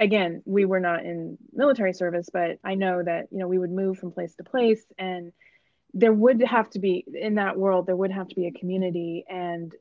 again, 0.00 0.42
we 0.44 0.64
were 0.64 0.80
not 0.80 1.04
in 1.04 1.38
military 1.52 1.92
service, 1.92 2.28
but 2.32 2.58
I 2.64 2.74
know 2.74 3.02
that 3.02 3.28
you 3.30 3.38
know 3.38 3.48
we 3.48 3.58
would 3.58 3.72
move 3.72 3.98
from 3.98 4.12
place 4.12 4.34
to 4.36 4.44
place, 4.44 4.84
and 4.98 5.32
there 5.94 6.12
would 6.12 6.42
have 6.42 6.70
to 6.70 6.78
be 6.78 7.04
in 7.14 7.36
that 7.36 7.58
world 7.58 7.86
there 7.86 7.96
would 7.96 8.12
have 8.12 8.28
to 8.28 8.34
be 8.34 8.46
a 8.46 8.52
community 8.52 9.24
and 9.26 9.74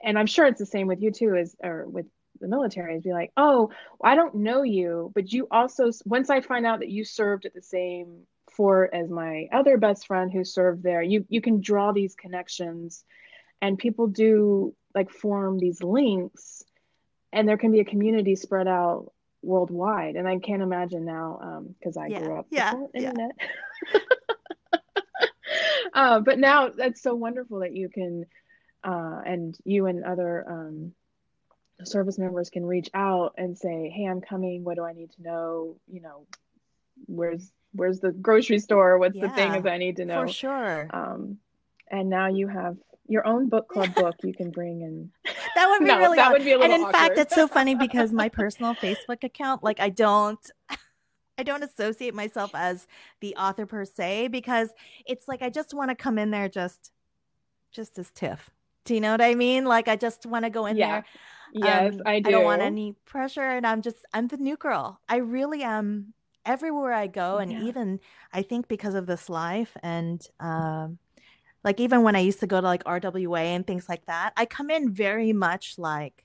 and 0.00 0.16
I'm 0.16 0.26
sure 0.26 0.46
it's 0.46 0.60
the 0.60 0.66
same 0.66 0.86
with 0.86 1.02
you 1.02 1.10
too 1.10 1.34
as 1.34 1.56
or 1.62 1.88
with 1.88 2.06
the 2.40 2.48
military 2.48 2.96
is 2.96 3.02
be 3.02 3.12
like, 3.12 3.32
oh, 3.36 3.70
I 4.02 4.14
don't 4.14 4.36
know 4.36 4.62
you, 4.62 5.10
but 5.14 5.32
you 5.32 5.48
also, 5.50 5.90
once 6.04 6.30
I 6.30 6.40
find 6.40 6.66
out 6.66 6.80
that 6.80 6.88
you 6.88 7.04
served 7.04 7.46
at 7.46 7.54
the 7.54 7.62
same 7.62 8.26
fort 8.50 8.90
as 8.92 9.10
my 9.10 9.48
other 9.52 9.76
best 9.76 10.06
friend 10.06 10.32
who 10.32 10.44
served 10.44 10.82
there, 10.82 11.02
you 11.02 11.24
you 11.28 11.40
can 11.40 11.60
draw 11.60 11.92
these 11.92 12.14
connections, 12.14 13.04
and 13.60 13.78
people 13.78 14.06
do 14.06 14.74
like 14.94 15.10
form 15.10 15.58
these 15.58 15.82
links, 15.82 16.64
and 17.32 17.48
there 17.48 17.58
can 17.58 17.72
be 17.72 17.80
a 17.80 17.84
community 17.84 18.36
spread 18.36 18.68
out 18.68 19.12
worldwide. 19.42 20.16
And 20.16 20.28
I 20.28 20.38
can't 20.38 20.62
imagine 20.62 21.04
now 21.04 21.64
because 21.78 21.96
um, 21.96 22.02
I 22.02 22.06
yeah. 22.08 22.20
grew 22.20 22.38
up 22.38 22.46
yeah. 22.50 22.74
internet. 22.94 23.30
Yeah. 23.92 24.00
uh, 25.94 26.20
but 26.20 26.38
now 26.38 26.68
that's 26.68 27.02
so 27.02 27.14
wonderful 27.14 27.60
that 27.60 27.74
you 27.74 27.88
can, 27.88 28.26
uh, 28.84 29.20
and 29.24 29.56
you 29.64 29.86
and 29.86 30.04
other 30.04 30.48
um, 30.48 30.92
service 31.84 32.18
members 32.18 32.50
can 32.50 32.64
reach 32.64 32.88
out 32.94 33.34
and 33.36 33.56
say, 33.56 33.92
"Hey, 33.94 34.06
I'm 34.06 34.20
coming. 34.20 34.64
What 34.64 34.76
do 34.76 34.84
I 34.84 34.92
need 34.92 35.12
to 35.12 35.22
know? 35.22 35.76
You 35.86 36.02
know, 36.02 36.26
where's 37.06 37.50
where's 37.72 38.00
the 38.00 38.12
grocery 38.12 38.58
store? 38.58 38.98
What's 38.98 39.16
yeah, 39.16 39.28
the 39.28 39.34
things 39.34 39.66
I 39.66 39.78
need 39.78 39.96
to 39.96 40.04
know?" 40.04 40.26
For 40.26 40.32
sure. 40.32 40.88
Um, 40.90 41.38
and 41.90 42.10
now 42.10 42.28
you 42.28 42.48
have 42.48 42.76
your 43.08 43.26
own 43.26 43.48
book 43.48 43.68
club 43.72 43.94
book 43.94 44.14
you 44.22 44.32
can 44.32 44.50
bring 44.50 44.82
and 44.82 45.10
that 45.54 45.68
would 45.68 45.80
be 45.80 45.86
no, 45.86 45.98
really 45.98 46.16
that 46.16 46.32
would 46.32 46.44
be 46.44 46.52
a 46.52 46.58
and 46.58 46.72
in 46.72 46.80
awkward. 46.80 46.94
fact 46.94 47.18
it's 47.18 47.34
so 47.34 47.48
funny 47.48 47.74
because 47.74 48.12
my 48.12 48.28
personal 48.28 48.74
facebook 48.74 49.24
account 49.24 49.62
like 49.62 49.80
i 49.80 49.88
don't 49.88 50.50
i 51.38 51.42
don't 51.42 51.62
associate 51.62 52.14
myself 52.14 52.50
as 52.54 52.86
the 53.20 53.34
author 53.36 53.66
per 53.66 53.84
se 53.84 54.28
because 54.28 54.70
it's 55.06 55.26
like 55.26 55.42
i 55.42 55.50
just 55.50 55.74
want 55.74 55.90
to 55.90 55.94
come 55.94 56.18
in 56.18 56.30
there 56.30 56.48
just 56.48 56.92
just 57.72 57.98
as 57.98 58.10
tif 58.10 58.38
do 58.84 58.94
you 58.94 59.00
know 59.00 59.10
what 59.10 59.20
i 59.20 59.34
mean 59.34 59.64
like 59.64 59.88
i 59.88 59.96
just 59.96 60.26
want 60.26 60.44
to 60.44 60.50
go 60.50 60.66
in 60.66 60.76
yeah. 60.76 60.88
there 60.88 61.04
Yes, 61.52 61.94
um, 61.94 62.02
I 62.06 62.20
do. 62.20 62.28
I 62.28 62.32
don't 62.32 62.44
want 62.44 62.62
any 62.62 62.92
pressure, 63.04 63.42
and 63.42 63.66
I'm 63.66 63.82
just 63.82 64.04
I'm 64.12 64.28
the 64.28 64.36
new 64.36 64.56
girl. 64.56 65.00
I 65.08 65.16
really 65.16 65.62
am 65.62 66.14
everywhere 66.44 66.92
I 66.92 67.06
go, 67.06 67.38
and 67.38 67.52
yeah. 67.52 67.62
even 67.62 68.00
I 68.32 68.42
think 68.42 68.68
because 68.68 68.94
of 68.94 69.06
this 69.06 69.28
life, 69.28 69.76
and 69.82 70.20
um, 70.40 70.98
like 71.64 71.80
even 71.80 72.02
when 72.02 72.16
I 72.16 72.20
used 72.20 72.40
to 72.40 72.46
go 72.46 72.60
to 72.60 72.66
like 72.66 72.84
RWA 72.84 73.40
and 73.40 73.66
things 73.66 73.88
like 73.88 74.06
that, 74.06 74.32
I 74.36 74.46
come 74.46 74.70
in 74.70 74.90
very 74.90 75.32
much 75.32 75.78
like 75.78 76.24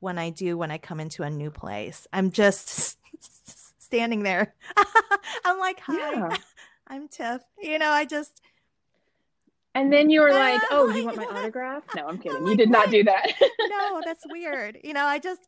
when 0.00 0.18
I 0.18 0.30
do 0.30 0.56
when 0.58 0.70
I 0.70 0.78
come 0.78 1.00
into 1.00 1.22
a 1.22 1.30
new 1.30 1.50
place. 1.50 2.06
I'm 2.12 2.30
just 2.30 2.98
standing 3.78 4.22
there. 4.22 4.54
I'm 5.44 5.58
like, 5.58 5.80
hi, 5.80 6.12
Yeah. 6.12 6.36
I'm 6.88 7.08
Tif. 7.08 7.40
You 7.60 7.78
know, 7.78 7.90
I 7.90 8.04
just, 8.04 8.40
And 9.74 9.92
then 9.92 10.08
you 10.08 10.20
were 10.20 10.30
Ah, 10.32 10.38
like, 10.38 10.62
"Oh, 10.70 10.88
you 10.94 11.04
want 11.04 11.16
my 11.16 11.24
autograph?" 11.26 11.82
No, 11.96 12.06
I'm 12.06 12.16
kidding. 12.18 12.36
I'm 12.38 12.42
you 12.44 12.50
like, 12.50 12.58
did 12.58 12.70
not 12.70 12.90
do 12.90 13.02
that. 13.04 13.26
no, 13.68 14.00
that's 14.04 14.24
weird. 14.30 14.78
You 14.84 14.92
know, 14.94 15.04
I 15.04 15.18
just, 15.18 15.40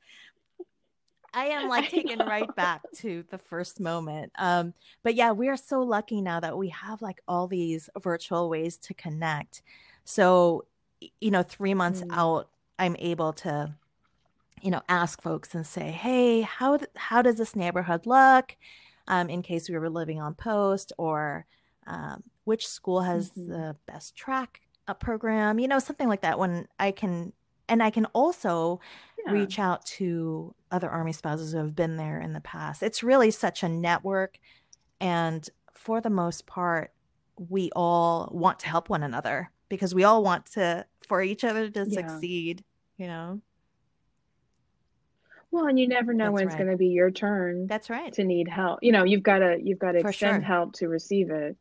I 1.32 1.46
am 1.46 1.68
like 1.68 1.88
taken 1.90 2.24
right 2.24 2.54
back 2.54 2.82
to 2.96 3.24
the 3.30 3.38
first 3.38 3.80
moment. 3.80 4.32
Um, 4.38 4.74
but 5.02 5.14
yeah, 5.14 5.32
we 5.32 5.48
are 5.48 5.56
so 5.56 5.80
lucky 5.80 6.20
now 6.20 6.40
that 6.40 6.56
we 6.56 6.68
have 6.70 7.02
like 7.02 7.20
all 7.28 7.46
these 7.46 7.88
virtual 8.00 8.48
ways 8.48 8.76
to 8.78 8.94
connect. 8.94 9.62
So, 10.04 10.66
you 11.20 11.30
know, 11.30 11.42
three 11.42 11.74
months 11.74 12.02
Mm. 12.02 12.10
out, 12.10 12.48
I'm 12.78 12.96
able 12.98 13.32
to, 13.34 13.74
you 14.62 14.70
know, 14.70 14.82
ask 14.88 15.22
folks 15.22 15.54
and 15.54 15.66
say, 15.66 15.90
"Hey, 15.90 16.42
how 16.42 16.76
th- 16.78 16.90
how 16.96 17.22
does 17.22 17.36
this 17.38 17.56
neighborhood 17.56 18.06
look?" 18.06 18.56
Um, 19.08 19.30
in 19.30 19.42
case 19.42 19.68
we 19.68 19.78
were 19.78 19.90
living 19.90 20.20
on 20.20 20.34
post, 20.34 20.92
or 20.98 21.46
um, 21.86 22.24
which 22.44 22.66
school 22.68 23.02
has 23.02 23.30
Mhm. 23.30 23.46
the 23.48 23.76
best 23.86 24.14
track 24.16 24.60
uh, 24.88 24.94
program, 24.94 25.58
you 25.58 25.68
know, 25.68 25.78
something 25.78 26.08
like 26.08 26.22
that. 26.22 26.38
When 26.38 26.68
I 26.78 26.92
can, 26.92 27.32
and 27.68 27.82
I 27.82 27.90
can 27.90 28.06
also 28.06 28.80
Yeah. 29.28 29.40
reach 29.40 29.58
out 29.58 29.84
to 29.86 30.54
other 30.70 30.88
army 30.90 31.12
spouses 31.12 31.52
who 31.52 31.58
have 31.58 31.74
been 31.76 31.96
there 31.96 32.20
in 32.20 32.32
the 32.32 32.40
past. 32.40 32.82
It's 32.82 33.02
really 33.02 33.30
such 33.30 33.62
a 33.62 33.68
network, 33.68 34.38
and 35.00 35.48
for 35.74 36.00
the 36.00 36.10
most 36.10 36.46
part, 36.46 36.92
we 37.36 37.70
all 37.76 38.28
want 38.32 38.58
to 38.60 38.68
help 38.68 38.88
one 38.88 39.02
another 39.02 39.50
because 39.68 39.94
we 39.94 40.04
all 40.04 40.22
want 40.22 40.46
to 40.52 40.84
for 41.06 41.22
each 41.22 41.44
other 41.44 41.70
to 41.70 41.86
Yeah. 41.88 42.08
succeed. 42.08 42.64
You 42.96 43.06
know, 43.06 43.40
Well, 45.50 45.66
and 45.66 45.78
you 45.78 45.88
never 45.88 46.12
know 46.12 46.24
That's 46.26 46.34
when 46.34 46.46
it's 46.48 46.56
going 46.56 46.70
to 46.70 46.76
be 46.76 46.88
your 46.88 47.10
turn 47.10 47.66
that's 47.68 47.88
right. 47.88 48.12
to 48.14 48.24
need 48.24 48.48
help. 48.48 48.80
You 48.82 48.92
know, 48.92 49.04
you've 49.04 49.22
got 49.22 49.38
to 49.38 49.58
you've 49.62 49.78
got 49.78 49.92
to 49.92 50.00
For 50.02 50.08
extend 50.08 50.42
sure. 50.42 50.46
help 50.46 50.72
to 50.74 50.88
receive 50.88 51.30
it 51.30 51.56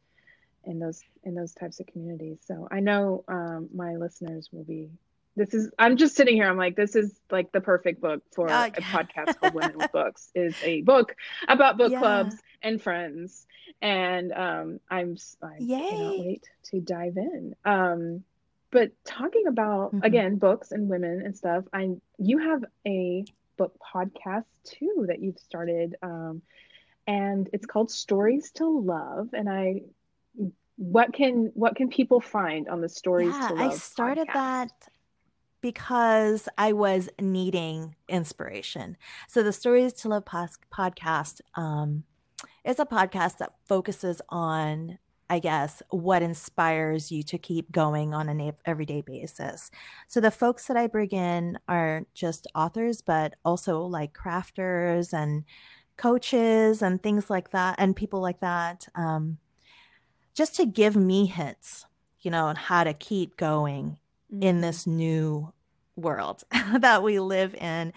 in 0.65 0.80
those 0.80 1.03
in 1.23 1.36
those 1.36 1.53
types 1.53 1.80
of 1.80 1.88
communities. 1.88 2.39
So 2.43 2.67
I 2.71 2.80
know 2.82 3.23
um, 3.27 3.69
my 3.73 3.95
listeners 3.95 4.49
will 4.51 4.63
be. 4.65 4.89
This 5.38 5.54
is. 5.54 5.69
I'm 5.78 5.95
just 5.97 6.15
sitting 6.15 6.36
here. 6.36 6.50
I'm 6.50 6.58
like, 6.58 6.76
this 6.76 6.95
is 6.95 7.17
like 7.32 7.52
the 7.52 7.62
perfect 7.62 8.02
book 8.02 8.23
for 8.36 8.50
Uh, 8.50 8.67
a 8.67 8.82
podcast 8.82 9.38
called 9.39 9.54
Women 9.54 9.78
with 9.78 9.91
Books. 9.93 10.32
Is 10.34 10.56
a 10.63 10.82
book 10.82 11.15
about 11.47 11.78
book 11.78 11.91
Yeah. 11.91 12.00
clubs 12.00 12.36
and 12.63 12.82
friends, 12.82 13.45
and 13.82 14.34
um, 14.34 14.80
I'm 14.89 15.15
I 15.43 15.58
cannot 15.60 16.19
wait 16.19 16.43
to 16.71 16.82
dive 16.82 17.17
in. 17.17 17.56
Um, 17.63 18.23
but 18.71 18.91
talking 19.06 19.45
about 19.47 19.93
Mhm. 19.93 20.04
again 20.04 20.36
books 20.38 20.71
and 20.71 20.89
women 20.89 21.21
and 21.21 21.38
stuff, 21.38 21.63
I 21.71 21.95
you 22.17 22.39
have 22.39 22.65
a 22.88 23.23
book 23.58 23.78
podcast 23.80 24.45
too 24.63 25.06
that 25.08 25.19
you've 25.19 25.39
started. 25.39 25.95
Um, 26.02 26.41
and 27.06 27.47
it's 27.54 27.65
called 27.65 27.89
Stories 27.91 28.52
to 28.54 28.67
Love. 28.67 29.30
And 29.34 29.47
I, 29.50 29.84
what 30.78 31.13
can 31.13 31.52
what 31.54 31.76
can 31.76 31.89
people 31.89 32.19
find 32.21 32.67
on 32.69 32.82
the 32.82 32.89
Stories 32.89 33.34
Yeah, 33.39 33.52
I 33.56 33.69
started 33.69 34.28
podcast? 34.28 34.34
that 34.34 34.71
because 35.71 36.47
I 36.58 36.71
was 36.71 37.10
needing 37.19 37.93
inspiration. 38.08 38.95
So 39.27 39.43
the 39.43 39.51
Stories 39.51 39.91
to 39.95 40.08
Love 40.08 40.23
podcast 40.23 41.41
um, 41.56 42.06
is 42.63 42.80
a 42.80 42.86
podcast 42.86 43.39
that 43.39 43.51
focuses 43.65 44.21
on, 44.30 44.97
I 45.30 45.39
guess, 45.39 45.84
what 45.89 46.21
inspires 46.21 47.12
you 47.12 47.21
to 47.23 47.38
keep 47.38 47.69
going 47.69 48.13
on 48.13 48.30
an 48.30 48.53
everyday 48.63 49.01
basis. 49.01 49.69
So 50.08 50.21
the 50.21 50.32
folks 50.32 50.67
that 50.67 50.77
I 50.77 50.88
bring 50.88 51.10
in 51.10 51.60
are 51.67 52.03
just 52.13 52.47
authors, 52.56 53.01
but 53.01 53.34
also 53.43 53.82
like 53.82 54.13
crafters 54.13 55.12
and 55.12 55.43
coaches 55.97 56.82
and 56.82 57.03
things 57.03 57.30
like 57.30 57.51
that, 57.51 57.75
and 57.77 57.93
people 57.93 58.21
like 58.21 58.39
that, 58.39 58.88
um, 58.95 59.38
just 60.34 60.56
to 60.56 60.65
give 60.65 60.95
me 60.95 61.25
hints, 61.25 61.86
you 62.21 62.32
know, 62.32 62.45
on 62.45 62.56
how 62.56 62.86
to 62.86 62.93
keep 62.93 63.36
going 63.36 63.99
in 64.30 64.60
Mhm. 64.60 64.62
this 64.62 64.88
new 64.88 65.51
world 65.97 66.43
that 66.79 67.03
we 67.03 67.19
live 67.19 67.53
in 67.55 67.91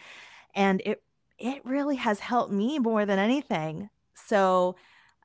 and 0.54 0.82
it 0.84 1.02
it 1.38 1.64
really 1.64 1.96
has 1.96 2.20
helped 2.20 2.52
me 2.52 2.78
more 2.78 3.06
than 3.06 3.18
anything. 3.18 3.88
So 4.14 4.76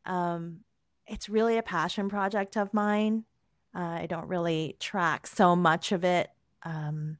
um 0.05 0.61
it's 1.07 1.29
really 1.29 1.57
a 1.57 1.63
passion 1.63 2.09
project 2.09 2.57
of 2.57 2.73
mine. 2.73 3.25
Uh, 3.73 3.99
i 4.03 4.05
don't 4.05 4.29
really 4.29 4.77
track 4.79 5.27
so 5.27 5.53
much 5.53 5.91
of 5.91 6.05
it 6.05 6.29
um 6.63 7.17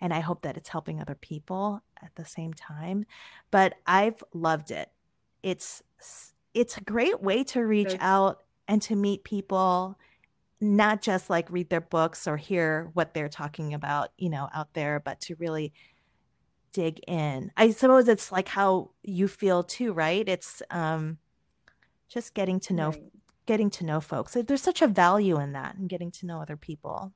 and 0.00 0.14
i 0.14 0.20
hope 0.20 0.42
that 0.42 0.56
it's 0.56 0.68
helping 0.68 1.00
other 1.00 1.16
people 1.16 1.82
at 2.00 2.14
the 2.14 2.24
same 2.24 2.52
time 2.54 3.04
but 3.50 3.74
i've 3.88 4.22
loved 4.32 4.70
it. 4.70 4.88
It's 5.42 5.82
it's 6.54 6.76
a 6.76 6.80
great 6.80 7.22
way 7.22 7.44
to 7.44 7.60
reach 7.64 7.96
out 8.00 8.42
and 8.66 8.80
to 8.82 8.96
meet 8.96 9.24
people 9.24 9.98
not 10.60 11.02
just 11.02 11.28
like 11.30 11.50
read 11.50 11.70
their 11.70 11.80
books 11.80 12.26
or 12.26 12.36
hear 12.36 12.90
what 12.94 13.14
they're 13.14 13.28
talking 13.28 13.74
about, 13.74 14.10
you 14.18 14.30
know, 14.30 14.48
out 14.54 14.72
there, 14.74 15.00
but 15.00 15.20
to 15.22 15.34
really 15.36 15.72
dig 16.72 17.00
in. 17.08 17.50
I 17.56 17.70
suppose 17.70 18.08
it's 18.08 18.30
like 18.32 18.48
how 18.48 18.90
you 19.02 19.28
feel 19.28 19.62
too, 19.62 19.92
right? 19.92 20.28
It's 20.28 20.62
um 20.70 21.18
just 22.08 22.34
getting 22.34 22.60
to 22.60 22.74
know 22.74 22.90
Right. 22.90 23.02
getting 23.46 23.70
to 23.70 23.84
know 23.84 24.00
folks. 24.00 24.34
There's 24.34 24.62
such 24.62 24.82
a 24.82 24.88
value 24.88 25.38
in 25.40 25.52
that 25.52 25.76
and 25.76 25.88
getting 25.88 26.10
to 26.12 26.26
know 26.26 26.40
other 26.42 26.56
people. 26.56 27.12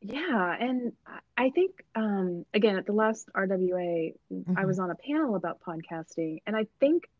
Yeah, 0.00 0.56
and 0.60 0.92
I- 1.06 1.20
I 1.36 1.50
think 1.50 1.84
um, 1.94 2.44
again 2.54 2.76
at 2.76 2.86
the 2.86 2.92
last 2.92 3.28
RWA, 3.34 4.14
I 4.56 4.64
Mhm. 4.64 4.66
was 4.66 4.78
on 4.78 4.90
a 4.90 4.94
panel 4.94 5.34
about 5.36 5.60
podcasting, 5.60 6.38
and 6.46 6.56
I 6.56 6.66
think 6.80 7.04
I 7.04 7.10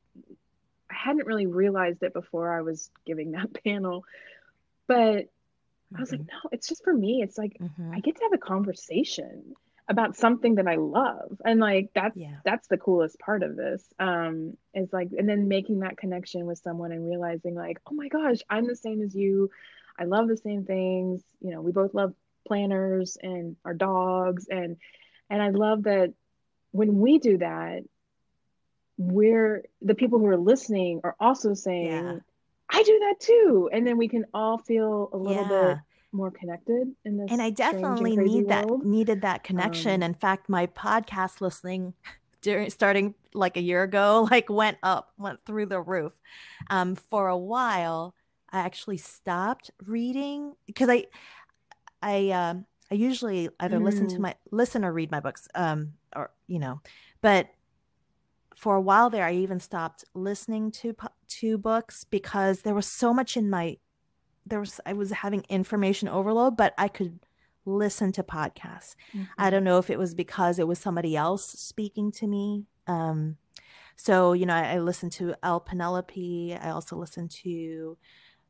hadn't 1.04 1.26
really 1.26 1.46
realized 1.46 2.02
it 2.02 2.12
before 2.14 2.52
I 2.56 2.62
was 2.62 2.90
giving 3.06 3.32
that 3.32 3.52
panel, 3.64 4.04
but 4.86 5.26
I 5.96 6.00
was 6.00 6.12
like, 6.12 6.20
Mhm. 6.20 6.26
no, 6.26 6.48
it's 6.52 6.68
just 6.68 6.84
for 6.84 6.92
me. 6.94 7.22
It's 7.22 7.38
like 7.38 7.60
Mhm. 7.60 7.94
I 7.94 8.00
get 8.00 8.16
to 8.16 8.22
have 8.24 8.32
a 8.34 8.38
conversation 8.38 9.54
about 9.88 10.16
something 10.16 10.56
that 10.56 10.68
I 10.68 10.76
love. 10.76 11.40
And 11.44 11.60
like 11.60 11.90
that's 11.94 12.16
Yeah. 12.16 12.40
that's 12.44 12.68
the 12.68 12.78
coolest 12.78 13.18
part 13.20 13.42
of 13.42 13.56
this. 13.56 13.92
Um 13.98 14.56
is 14.74 14.92
like 14.92 15.08
and 15.16 15.28
then 15.28 15.48
making 15.48 15.80
that 15.80 15.96
connection 15.96 16.46
with 16.46 16.58
someone 16.58 16.92
and 16.92 17.06
realizing 17.06 17.54
like, 17.54 17.80
oh 17.86 17.94
my 17.94 18.08
gosh, 18.08 18.38
I'm 18.50 18.66
the 18.66 18.76
same 18.76 19.02
as 19.02 19.14
you. 19.14 19.50
I 19.98 20.04
love 20.04 20.28
the 20.28 20.36
same 20.36 20.64
things. 20.64 21.22
You 21.40 21.52
know, 21.52 21.62
we 21.62 21.72
both 21.72 21.94
love 21.94 22.14
planners 22.46 23.18
and 23.22 23.56
our 23.64 23.74
dogs 23.74 24.46
and 24.48 24.76
and 25.30 25.42
I 25.42 25.50
love 25.50 25.84
that 25.84 26.14
when 26.72 26.98
we 26.98 27.18
do 27.18 27.38
that, 27.38 27.82
we're 28.98 29.64
the 29.80 29.94
people 29.94 30.18
who 30.18 30.26
are 30.26 30.36
listening 30.36 31.00
are 31.04 31.16
also 31.20 31.54
saying, 31.54 31.86
Yeah. 31.86 32.18
I 32.70 32.82
do 32.82 32.98
that 32.98 33.14
too. 33.20 33.70
And 33.72 33.86
then 33.86 33.96
we 33.96 34.08
can 34.08 34.26
all 34.34 34.58
feel 34.58 35.08
a 35.12 35.16
little 35.16 35.44
Yeah. 35.44 35.74
bit 35.74 35.78
more 36.12 36.30
connected 36.30 36.88
in 37.04 37.16
this 37.16 37.30
and 37.30 37.40
I 37.40 37.46
and 37.46 37.56
definitely 37.56 38.16
crazy 38.16 38.34
need 38.40 38.48
that 38.48 38.84
needed 38.84 39.22
that 39.22 39.44
connection. 39.44 40.02
Um, 40.02 40.10
In 40.10 40.14
fact, 40.14 40.48
my 40.48 40.66
podcast 40.66 41.40
listening 41.40 41.94
during 42.42 42.68
starting 42.70 43.14
like 43.34 43.56
a 43.56 43.62
year 43.62 43.82
ago, 43.84 44.26
like 44.30 44.50
went 44.50 44.78
up, 44.82 45.12
went 45.16 45.44
through 45.46 45.66
the 45.66 45.80
roof. 45.80 46.12
Um, 46.70 46.94
for 46.96 47.28
a 47.28 47.38
while, 47.38 48.14
I 48.50 48.60
actually 48.60 48.96
stopped 48.96 49.70
reading 49.86 50.54
because 50.66 50.88
I, 50.88 51.06
I, 52.02 52.30
um, 52.30 52.66
I 52.90 52.94
usually 52.94 53.50
either 53.60 53.78
listen 53.78 54.08
to 54.08 54.16
Mm. 54.16 54.20
my 54.20 54.34
listen 54.50 54.84
or 54.84 54.92
read 54.92 55.10
my 55.10 55.20
books, 55.20 55.46
um, 55.54 55.92
or 56.16 56.30
you 56.46 56.58
know, 56.58 56.80
but 57.20 57.48
for 58.58 58.74
a 58.74 58.80
while 58.80 59.08
there, 59.08 59.24
I 59.24 59.34
even 59.34 59.60
stopped 59.60 60.04
listening 60.14 60.70
to 60.72 60.94
to 61.28 61.58
books 61.58 62.04
because 62.04 62.62
there 62.62 62.74
was 62.74 62.86
so 62.86 63.14
much 63.14 63.36
in 63.36 63.48
my 63.48 63.78
there 64.46 64.60
was 64.60 64.80
I 64.84 64.94
was 64.94 65.10
having 65.12 65.44
information 65.48 66.08
overload, 66.08 66.56
but 66.56 66.74
I 66.76 66.88
could 66.88 67.20
listen 67.64 68.12
to 68.12 68.22
podcasts. 68.22 68.96
I 69.36 69.48
Mhm. 69.48 69.50
don't 69.50 69.64
know 69.64 69.78
if 69.78 69.90
it 69.90 69.98
was 69.98 70.14
because 70.14 70.58
it 70.58 70.66
was 70.66 70.78
somebody 70.78 71.14
else 71.16 71.44
speaking 71.46 72.10
to 72.12 72.26
me. 72.26 72.64
Um, 72.86 73.36
so 73.94 74.32
you 74.32 74.46
know, 74.46 74.54
I, 74.54 74.74
I 74.74 74.78
listened 74.78 75.12
to 75.12 75.34
El 75.42 75.60
Penelope. 75.60 76.56
I 76.60 76.70
also 76.70 76.96
listened 76.96 77.30
to 77.42 77.96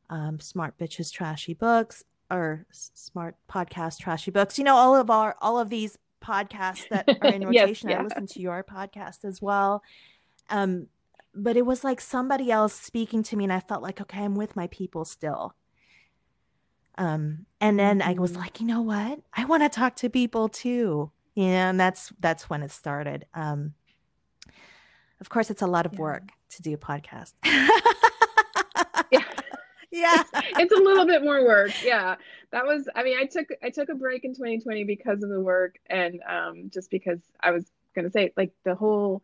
um, 0.09 0.39
Smart 0.39 0.77
Bitches 0.77 1.11
Trashy 1.11 1.53
Books 1.53 2.03
or 2.31 2.65
Smart 2.71 3.35
Podcast 3.47 3.99
Trashy 3.99 4.31
Books. 4.31 4.57
You 4.57 4.63
know, 4.63 4.75
all 4.75 4.95
of 4.95 5.09
our 5.11 5.35
all 5.41 5.59
of 5.59 5.69
these 5.69 5.97
podcasts 6.19 6.87
that 6.89 7.07
are 7.21 7.29
in 7.31 7.41
Yes, 7.41 7.61
rotation. 7.61 7.89
I 7.89 8.01
listen 8.03 8.27
to 8.27 8.39
your 8.41 8.63
podcast 8.63 9.25
as 9.25 9.41
well. 9.41 9.83
Um, 10.49 10.87
but 11.33 11.55
it 11.57 11.65
was 11.65 11.83
like 11.83 12.01
somebody 12.01 12.51
else 12.51 12.73
speaking 12.73 13.21
to 13.23 13.35
me, 13.35 13.43
and 13.45 13.53
I 13.53 13.59
felt 13.59 13.83
like, 13.83 14.01
okay, 14.01 14.23
I'm 14.23 14.35
with 14.35 14.55
my 14.55 14.67
people 14.67 15.05
still. 15.05 15.55
Um, 16.97 17.45
and 17.61 17.79
then 17.79 18.01
I 18.01 18.13
was 18.13 18.33
Mhm. 18.33 18.37
like, 18.37 18.59
you 18.59 18.65
know 18.67 18.81
what? 18.81 19.21
I 19.33 19.45
want 19.45 19.63
to 19.63 19.69
talk 19.69 19.95
to 19.97 20.09
people 20.09 20.49
too. 20.49 21.11
You 21.35 21.45
know, 21.45 21.69
and 21.69 21.79
that's 21.79 22.11
that's 22.19 22.49
when 22.49 22.61
it 22.63 22.71
started. 22.71 23.25
Um, 23.33 23.73
of 25.21 25.29
course, 25.29 25.49
it's 25.49 25.61
a 25.61 25.67
lot 25.67 25.85
of 25.85 25.93
Yeah. 25.93 25.99
work 25.99 26.31
to 26.49 26.61
do 26.61 26.73
a 26.73 26.77
podcast. 26.77 27.33
Yeah. 29.91 30.23
it's 30.33 30.73
a 30.73 30.77
little 30.77 31.05
bit 31.05 31.23
more 31.23 31.43
work. 31.45 31.71
Yeah. 31.83 32.15
That 32.51 32.65
was 32.65 32.87
I 32.95 33.03
mean, 33.03 33.17
I 33.17 33.25
took 33.25 33.47
I 33.63 33.69
took 33.69 33.89
a 33.89 33.95
break 33.95 34.23
in 34.23 34.33
2020 34.33 34.83
because 34.83 35.23
of 35.23 35.29
the 35.29 35.39
work 35.39 35.75
and 35.87 36.21
um 36.27 36.69
just 36.73 36.89
because 36.89 37.19
I 37.39 37.51
was 37.51 37.65
gonna 37.95 38.11
say 38.11 38.31
like 38.37 38.51
the 38.63 38.75
whole 38.75 39.21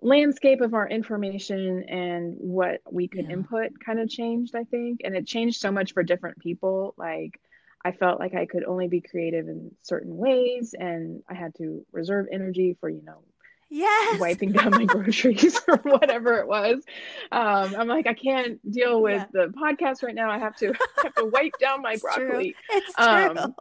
landscape 0.00 0.60
of 0.60 0.74
our 0.74 0.88
information 0.88 1.82
and 1.88 2.36
what 2.38 2.80
we 2.90 3.08
could 3.08 3.26
Yeah. 3.26 3.32
input 3.32 3.72
kind 3.84 3.98
of 3.98 4.08
changed, 4.08 4.54
I 4.54 4.64
think. 4.64 5.00
And 5.04 5.16
it 5.16 5.26
changed 5.26 5.60
so 5.60 5.72
much 5.72 5.92
for 5.92 6.02
different 6.02 6.38
people. 6.38 6.94
Like 6.96 7.40
I 7.84 7.92
felt 7.92 8.20
like 8.20 8.34
I 8.34 8.46
could 8.46 8.64
only 8.64 8.88
be 8.88 9.00
creative 9.00 9.48
in 9.48 9.74
certain 9.82 10.16
ways 10.16 10.74
and 10.78 11.22
I 11.28 11.34
had 11.34 11.54
to 11.56 11.84
reserve 11.92 12.26
energy 12.30 12.76
for, 12.80 12.88
you 12.88 13.02
know, 13.02 13.22
Yes. 13.70 14.18
wiping 14.18 14.52
down 14.52 14.70
my 14.70 14.84
groceries 14.86 15.60
or 15.68 15.76
whatever 15.78 16.38
it 16.38 16.48
was. 16.48 16.82
Um, 17.30 17.74
I'm 17.76 17.88
like, 17.88 18.06
I 18.06 18.14
can't 18.14 18.58
deal 18.70 19.02
with 19.02 19.26
Yeah. 19.34 19.46
the 19.46 19.52
podcast 19.52 20.02
right 20.02 20.14
now. 20.14 20.30
I 20.30 20.38
have 20.38 20.56
to 20.56 20.68
I 20.98 21.02
have 21.04 21.14
to 21.16 21.26
wipe 21.26 21.58
down 21.60 21.82
my 21.82 21.92
It's 21.94 22.02
true. 22.14 22.26
broccoli. 22.28 22.54
It's 22.70 22.94
true. 22.94 23.04
Um, 23.38 23.54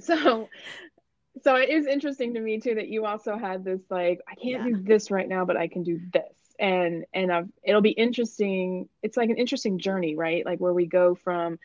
So 0.00 0.48
so 1.42 1.56
it 1.56 1.70
is 1.70 1.86
interesting 1.86 2.34
to 2.34 2.40
me 2.40 2.60
too 2.60 2.74
that 2.76 2.88
you 2.88 3.04
also 3.06 3.36
had 3.36 3.64
this 3.64 3.80
like, 3.90 4.20
I 4.28 4.34
can't 4.36 4.64
Yeah. 4.64 4.76
do 4.76 4.82
this 4.82 5.10
right 5.10 5.28
now, 5.28 5.44
but 5.44 5.56
I 5.56 5.66
can 5.68 5.82
do 5.82 6.00
this. 6.12 6.22
And 6.58 7.04
and 7.12 7.32
I've, 7.32 7.48
it'll 7.64 7.80
be 7.80 7.90
interesting. 7.90 8.88
It's 9.02 9.16
like 9.16 9.30
an 9.30 9.36
interesting 9.36 9.78
journey, 9.78 10.14
right? 10.14 10.44
Like 10.46 10.60
where 10.60 10.72
we 10.74 10.86
go 10.86 11.14
from 11.14 11.58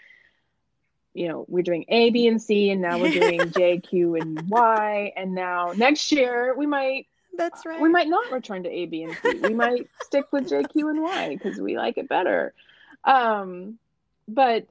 you 1.14 1.28
know, 1.28 1.46
we're 1.48 1.64
doing 1.64 1.84
A, 1.88 2.12
B, 2.12 2.28
and 2.28 2.40
C, 2.40 2.70
and 2.70 2.80
now 2.80 3.00
we're 3.00 3.12
doing 3.12 3.50
J, 3.52 3.80
Q, 3.80 4.14
and 4.16 4.48
Y. 4.50 5.14
And 5.16 5.34
now 5.34 5.74
next 5.76 6.12
year 6.12 6.54
we 6.56 6.68
might 6.68 7.08
That's 7.38 7.66
right. 7.66 7.80
we 7.82 7.90
might 7.90 8.08
not 8.08 8.32
return 8.32 8.64
to 8.64 8.70
A, 8.70 8.86
B, 8.86 9.04
and 9.04 9.16
C. 9.22 9.40
We 9.42 9.54
might 9.54 9.88
stick 10.04 10.26
with 10.32 10.50
J, 10.50 10.64
Q, 10.64 10.90
and 10.90 11.02
Y 11.02 11.30
because 11.30 11.60
we 11.60 11.78
like 11.78 11.98
it 11.98 12.10
better. 12.10 12.54
Um, 13.04 13.78
but 14.28 14.66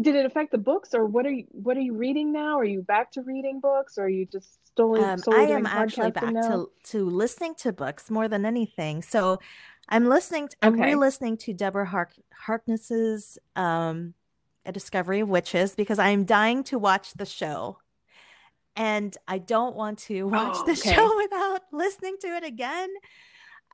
did 0.00 0.16
it 0.16 0.26
affect 0.26 0.50
the 0.50 0.58
books, 0.58 0.94
or 0.94 1.04
what 1.04 1.26
are 1.26 1.30
you 1.30 1.44
what 1.52 1.76
are 1.76 1.80
you 1.80 1.94
reading 1.94 2.32
now? 2.32 2.58
Are 2.58 2.64
you 2.64 2.82
back 2.82 3.12
to 3.12 3.22
reading 3.22 3.60
books, 3.60 3.98
or 3.98 4.04
are 4.04 4.08
you 4.08 4.26
just 4.26 4.58
solely 4.76 5.00
Um, 5.00 5.18
solely 5.18 5.38
I 5.38 5.42
am 5.58 5.66
actually 5.66 6.10
back 6.10 6.34
now? 6.34 6.42
to 6.48 6.70
to 6.90 7.08
listening 7.08 7.54
to 7.56 7.72
books 7.72 8.10
more 8.10 8.28
than 8.28 8.44
anything. 8.44 9.02
So 9.02 9.38
I'm 9.88 10.08
listening. 10.08 10.48
To, 10.48 10.56
I'm 10.62 10.74
Okay. 10.74 10.90
re-listening 10.90 11.36
to 11.38 11.52
Deborah 11.54 11.86
Hark, 11.86 12.12
Harkness's 12.46 13.38
um, 13.54 14.14
"A 14.64 14.72
Discovery 14.72 15.20
of 15.20 15.28
Witches" 15.28 15.76
because 15.76 16.00
I'm 16.00 16.24
dying 16.24 16.64
to 16.64 16.78
watch 16.78 17.12
the 17.14 17.26
show, 17.26 17.78
and 18.76 19.16
I 19.26 19.38
don't 19.38 19.74
want 19.74 19.98
to 20.00 20.24
watch 20.24 20.54
Oh, 20.56 20.64
the 20.66 20.72
okay. 20.78 20.94
show 20.94 21.16
without 21.16 21.62
listening 21.72 22.16
to 22.20 22.28
it 22.28 22.44
again. 22.44 22.90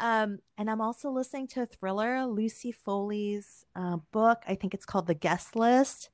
Um, 0.00 0.38
and 0.56 0.70
I'm 0.70 0.80
also 0.80 1.10
listening 1.10 1.46
to 1.48 1.62
a 1.62 1.66
thriller, 1.66 2.24
Lucy 2.26 2.72
Foley's 2.72 3.64
uh, 3.76 3.98
book. 4.10 4.42
I 4.48 4.54
think 4.54 4.74
it's 4.74 4.86
called 4.86 5.06
The 5.06 5.14
Guest 5.14 5.54
List, 5.54 6.10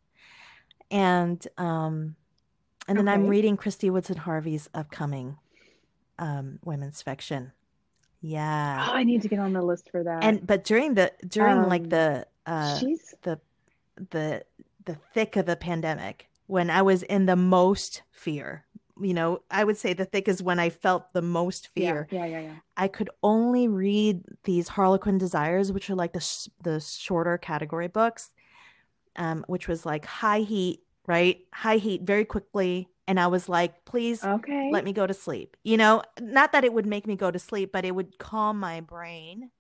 and 0.91 1.47
um, 1.57 2.17
and 2.89 2.99
then 2.99 3.09
I'm 3.09 3.21
Okay. 3.23 3.31
reading 3.31 3.57
Kristy 3.57 3.91
Woodson 3.91 4.17
Harvey's 4.17 4.69
upcoming 4.75 5.37
um, 6.19 6.59
women's 6.65 7.03
fiction. 7.03 7.53
Yeah, 8.21 8.85
Oh, 8.89 8.95
I 8.95 9.05
need 9.05 9.23
to 9.23 9.29
get 9.29 9.39
on 9.39 9.53
the 9.53 9.63
list 9.63 9.91
for 9.91 10.03
that. 10.03 10.23
and 10.25 10.45
but 10.47 10.65
during 10.65 10.95
the 10.95 11.13
during 11.29 11.69
like 11.69 11.85
Um, 11.85 11.89
the 11.91 12.27
uh, 12.47 12.81
she's 12.81 13.15
the 13.23 13.39
the 14.11 14.45
the 14.85 14.97
thick 15.15 15.37
of 15.37 15.47
the 15.47 15.57
pandemic 15.57 16.29
when 16.47 16.69
I 16.69 16.83
was 16.83 17.03
in 17.05 17.27
the 17.27 17.37
most 17.37 18.03
fear. 18.11 18.65
You 19.01 19.15
know, 19.15 19.41
I 19.51 19.65
would 19.65 19.77
say 19.77 19.93
the 19.93 20.05
thick 20.05 20.29
is 20.29 20.43
when 20.43 20.59
I 20.59 20.71
felt 20.71 21.13
the 21.13 21.23
most 21.23 21.69
yeah, 21.75 21.83
fear. 21.83 22.09
yeah, 22.11 22.25
yeah, 22.27 22.41
yeah. 22.41 22.55
I 22.77 22.89
could 22.89 23.11
only 23.23 23.67
read 23.69 24.23
these 24.45 24.69
Harlequin 24.69 25.19
Desires, 25.19 25.73
which 25.73 25.91
are 25.91 25.95
like 25.97 26.13
the 26.13 26.21
sh- 26.21 26.49
the 26.63 26.81
shorter 26.81 27.37
category 27.39 27.89
books, 27.89 28.31
um, 29.17 29.45
which 29.49 29.67
was 29.69 29.85
like 29.85 30.05
high 30.05 30.41
heat, 30.41 30.83
right? 31.07 31.41
High 31.53 31.79
heat 31.79 32.03
very 32.03 32.25
quickly, 32.25 32.89
and 33.09 33.19
I 33.19 33.27
was 33.27 33.49
like, 33.49 33.85
please 33.85 34.23
Okay. 34.25 34.71
let 34.71 34.85
me 34.85 34.93
go 34.93 35.07
to 35.07 35.15
sleep. 35.15 35.57
You 35.65 35.77
know, 35.77 36.03
not 36.21 36.53
that 36.53 36.65
it 36.65 36.73
would 36.73 36.87
make 36.87 37.07
me 37.07 37.17
go 37.17 37.31
to 37.31 37.39
sleep, 37.39 37.73
but 37.73 37.85
it 37.85 37.95
would 37.95 38.19
calm 38.19 38.61
my 38.61 38.81
brain, 38.81 39.51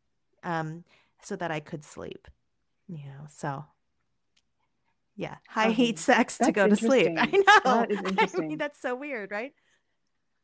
um, 0.44 0.84
so 1.22 1.34
that 1.36 1.50
I 1.50 1.60
could 1.60 1.84
sleep. 1.84 2.28
You 2.86 2.98
know, 3.06 3.26
so 3.28 3.64
yeah, 5.18 5.34
high 5.48 5.72
heat 5.72 5.96
Um, 5.96 5.96
sex 5.96 6.38
to 6.38 6.52
go 6.52 6.68
to 6.68 6.76
sleep. 6.76 7.12
I 7.18 7.26
know. 7.26 7.42
That 7.64 7.90
is 7.90 7.98
I 7.98 8.08
interesting. 8.08 8.48
mean, 8.48 8.58
that's 8.58 8.80
so 8.80 8.94
weird, 8.94 9.30
right? 9.30 9.52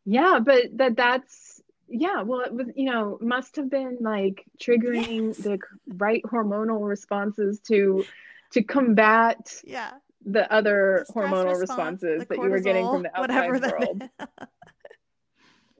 Yeah, 0.04 0.40
but 0.44 0.76
that 0.76 0.96
that's 0.96 1.62
yeah, 1.88 2.22
well 2.22 2.40
it 2.40 2.52
was 2.52 2.66
you 2.74 2.90
know, 2.90 3.16
must 3.20 3.56
have 3.56 3.70
been 3.70 3.98
like 4.00 4.44
triggering 4.60 5.28
Yes. 5.28 5.36
the 5.38 5.58
right 5.86 6.22
hormonal 6.24 6.86
responses 6.86 7.60
to 7.68 8.04
to 8.52 8.62
combat 8.62 9.60
Yeah. 9.64 9.92
the 10.26 10.52
other 10.52 11.04
The 11.06 11.12
hormonal 11.12 11.58
response, 11.58 12.02
responses 12.02 12.26
that 12.28 12.36
you 12.38 12.50
were 12.50 12.60
getting 12.60 12.86
from 12.88 13.02
the 13.04 13.16
outside 13.18 13.62
world. 13.72 14.02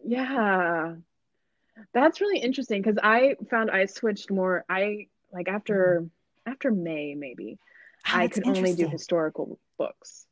Yeah. 0.07 0.95
That's 1.93 2.21
really 2.21 2.39
interesting 2.41 2.83
because 2.83 2.99
I 3.03 3.37
found 3.51 3.71
I 3.71 3.87
switched 3.87 4.31
more 4.31 4.65
I 4.69 5.09
like 5.33 5.49
after 5.49 6.07
after 6.47 6.71
May 6.71 7.15
maybe. 7.15 7.59
Ah, 8.07 8.19
I 8.19 8.29
could 8.29 8.47
only 8.47 8.75
do 8.75 8.89
historical 8.89 9.59
books. 9.79 10.27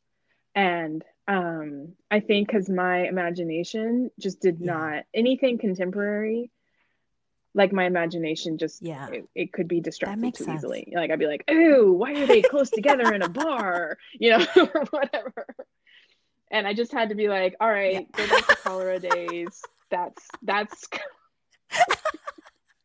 And 0.54 1.04
um, 1.26 1.92
I 2.10 2.20
think 2.20 2.48
because 2.48 2.68
my 2.68 3.06
imagination 3.06 4.10
just 4.20 4.40
did 4.40 4.58
Yeah. 4.60 4.72
not 4.74 5.04
anything 5.14 5.58
contemporary, 5.58 6.50
like 7.54 7.72
my 7.72 7.84
imagination 7.84 8.58
just 8.58 8.82
Yeah. 8.82 9.08
it, 9.08 9.24
it 9.34 9.52
could 9.52 9.68
be 9.68 9.80
distracted 9.80 10.34
too 10.34 10.44
sense. 10.44 10.58
easily. 10.58 10.92
Like 10.94 11.10
I'd 11.10 11.18
be 11.18 11.26
like, 11.26 11.44
"Ooh, 11.50 11.92
why 11.92 12.12
are 12.20 12.26
they 12.26 12.42
close 12.42 12.70
together 12.70 13.12
in 13.14 13.22
a 13.22 13.28
bar?" 13.28 13.96
You 14.20 14.38
know, 14.38 14.46
or 14.56 14.84
whatever. 14.90 15.46
And 16.50 16.66
I 16.66 16.74
just 16.74 16.92
had 16.92 17.08
to 17.10 17.14
be 17.14 17.28
like, 17.28 17.54
"All 17.60 17.70
right, 17.70 18.10
go 18.12 18.26
back 18.28 18.46
to 18.46 18.56
cholera 18.56 18.98
days. 18.98 19.62
That's 19.90 20.26
that's 20.42 20.86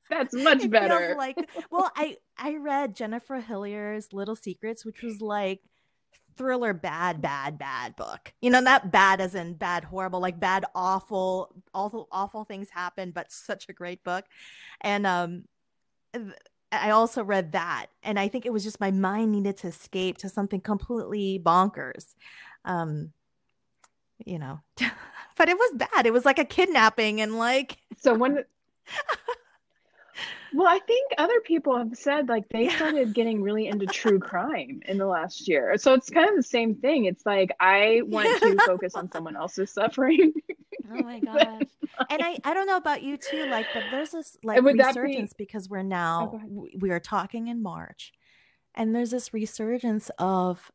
that's 0.09 0.33
much 0.33 0.69
better." 0.69 1.15
like 1.17 1.37
well, 1.71 1.91
I 1.95 2.17
I 2.37 2.55
read 2.55 2.95
Jennifer 2.95 3.39
Hillier's 3.39 4.13
Little 4.13 4.35
Secrets, 4.35 4.85
which 4.85 5.01
was 5.01 5.21
like 5.21 5.61
thriller 6.37 6.73
bad 6.73 7.21
bad 7.21 7.57
bad 7.57 7.95
book. 7.95 8.33
You 8.41 8.51
know 8.51 8.59
not 8.59 8.91
bad 8.91 9.19
as 9.19 9.35
in 9.35 9.55
bad 9.55 9.83
horrible 9.83 10.19
like 10.19 10.39
bad 10.39 10.65
awful 10.75 11.55
awful 11.73 12.07
awful 12.11 12.45
things 12.45 12.69
happen 12.69 13.11
but 13.11 13.31
such 13.31 13.67
a 13.69 13.73
great 13.73 14.03
book. 14.03 14.25
And 14.81 15.05
um 15.07 15.43
i 16.71 16.89
also 16.89 17.23
read 17.23 17.53
that 17.53 17.87
and 18.03 18.19
i 18.19 18.27
think 18.27 18.45
it 18.45 18.51
was 18.51 18.63
just 18.63 18.79
my 18.79 18.91
mind 18.91 19.31
needed 19.31 19.55
to 19.55 19.67
escape 19.67 20.17
to 20.17 20.29
something 20.29 20.61
completely 20.61 21.41
bonkers. 21.43 22.15
Um 22.65 23.11
you 24.25 24.39
know 24.39 24.59
but 25.37 25.49
it 25.49 25.57
was 25.57 25.73
bad. 25.75 26.05
It 26.05 26.13
was 26.13 26.25
like 26.25 26.39
a 26.39 26.45
kidnapping 26.45 27.21
and 27.21 27.37
like 27.37 27.77
So 27.97 28.13
when 28.13 28.43
Well, 30.51 30.67
I 30.67 30.79
think 30.79 31.11
other 31.17 31.41
people 31.41 31.77
have 31.77 31.95
said 31.97 32.29
like 32.29 32.47
they 32.49 32.69
started 32.69 33.13
getting 33.13 33.41
really 33.41 33.67
into 33.67 33.87
true 33.87 34.19
crime 34.19 34.79
in 34.85 34.97
the 34.97 35.05
last 35.05 35.47
year. 35.47 35.77
So 35.77 35.93
it's 35.93 36.09
kind 36.09 36.29
of 36.29 36.35
the 36.35 36.43
same 36.43 36.75
thing. 36.75 37.05
It's 37.05 37.25
like 37.25 37.51
I 37.59 38.01
want 38.05 38.37
to 38.37 38.59
focus 38.65 38.95
on 38.95 39.11
someone 39.11 39.35
else's 39.35 39.71
suffering. 39.73 40.33
Oh 40.89 41.03
my 41.03 41.19
gosh. 41.19 41.67
And 42.09 42.23
I, 42.23 42.39
I 42.43 42.53
don't 42.53 42.67
know 42.67 42.77
about 42.77 43.03
you 43.03 43.17
too, 43.17 43.45
like, 43.45 43.73
but 43.73 43.89
there's 43.89 44.11
this 44.11 44.37
like 44.43 44.71
that 44.77 45.01
be- 45.01 45.09
resurgence 45.11 45.33
because 45.33 45.69
we're 45.69 45.79
Oh, 45.79 45.83
now, 45.83 46.39
w- 46.43 46.77
we 46.79 46.91
are 46.91 46.99
talking 46.99 47.47
in 47.47 47.61
March 47.61 48.13
and 48.75 48.95
there's 48.95 49.11
this 49.11 49.33
resurgence 49.33 50.09
of 50.19 50.71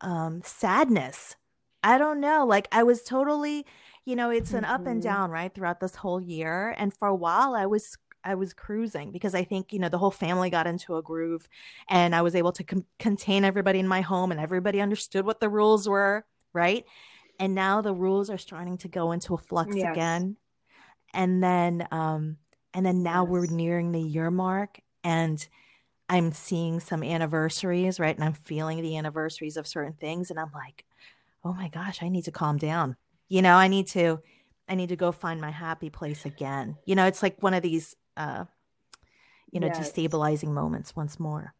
um, 0.00 0.42
sadness. 0.44 1.36
I 1.82 1.98
don't 1.98 2.20
know. 2.20 2.44
Like, 2.46 2.68
I 2.72 2.82
was 2.82 3.02
totally, 3.04 3.66
you 4.04 4.16
know, 4.16 4.30
it's 4.30 4.54
an 4.54 4.64
up 4.64 4.86
and 4.86 5.00
Mhm. 5.00 5.02
down, 5.02 5.30
right, 5.30 5.54
throughout 5.54 5.80
this 5.80 5.96
whole 5.96 6.20
year. 6.20 6.74
And 6.78 6.92
for 6.94 7.08
a 7.08 7.14
while, 7.14 7.54
I 7.54 7.66
was, 7.66 7.96
I 8.28 8.34
was 8.34 8.52
cruising 8.52 9.10
because 9.10 9.34
I 9.34 9.42
think, 9.42 9.72
you 9.72 9.78
know, 9.78 9.88
the 9.88 9.98
whole 9.98 10.10
family 10.10 10.50
got 10.50 10.66
into 10.66 10.96
a 10.96 11.02
groove 11.02 11.48
and 11.88 12.14
I 12.14 12.20
was 12.20 12.34
able 12.34 12.52
to 12.52 12.62
con- 12.64 12.84
contain 12.98 13.42
everybody 13.42 13.78
in 13.78 13.88
my 13.88 14.02
home 14.02 14.30
and 14.30 14.40
everybody 14.40 14.80
understood 14.82 15.24
what 15.24 15.40
the 15.40 15.48
rules 15.48 15.88
were, 15.88 16.26
right? 16.52 16.84
And 17.40 17.54
now 17.54 17.80
the 17.80 17.94
rules 17.94 18.28
are 18.28 18.36
starting 18.38 18.76
to 18.78 18.88
go 18.88 19.12
into 19.12 19.34
a 19.34 19.38
flux 19.38 19.74
Yes. 19.76 19.92
again. 19.92 20.36
And 21.14 21.42
then 21.42 21.88
um 21.90 22.36
and 22.74 22.84
then 22.84 23.02
now 23.02 23.24
we're 23.24 23.46
nearing 23.46 23.92
the 23.92 24.00
year 24.00 24.30
mark 24.30 24.80
and 25.02 25.46
I'm 26.08 26.32
seeing 26.32 26.80
some 26.80 27.02
anniversaries, 27.02 28.00
right? 28.00 28.14
And 28.14 28.24
I'm 28.24 28.34
feeling 28.34 28.82
the 28.82 28.96
anniversaries 28.96 29.56
of 29.56 29.66
certain 29.66 29.94
things 29.94 30.30
and 30.30 30.38
I'm 30.40 30.52
like, 30.54 30.84
"Oh 31.44 31.52
my 31.54 31.68
gosh, 31.68 32.02
I 32.02 32.08
need 32.08 32.24
to 32.24 32.32
calm 32.32 32.58
down." 32.58 32.96
You 33.28 33.42
know, 33.42 33.56
I 33.56 33.68
need 33.68 33.88
to 33.88 34.20
I 34.68 34.74
need 34.74 34.90
to 34.90 34.96
go 34.96 35.12
find 35.12 35.40
my 35.40 35.50
happy 35.50 35.90
place 35.90 36.26
again. 36.26 36.76
You 36.84 36.94
know, 36.94 37.06
it's 37.06 37.22
like 37.22 37.42
one 37.42 37.54
of 37.54 37.62
these 37.62 37.96
uh 38.18 38.44
you 39.50 39.60
know, 39.60 39.68
Yes. 39.68 39.92
destabilizing 39.92 40.48
moments 40.52 40.94
once 40.94 41.18
more. 41.18 41.54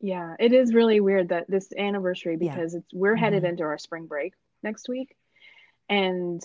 Yeah, 0.00 0.34
it 0.38 0.52
is 0.52 0.74
really 0.74 1.00
weird 1.00 1.28
that 1.28 1.48
this 1.48 1.72
anniversary 1.76 2.36
Yeah. 2.40 2.54
because 2.54 2.74
it's 2.74 2.92
we're 2.92 3.16
headed 3.16 3.44
Mhm. 3.44 3.48
into 3.50 3.62
our 3.62 3.78
spring 3.78 4.06
break 4.06 4.34
next 4.62 4.88
week. 4.88 5.16
And 5.88 6.42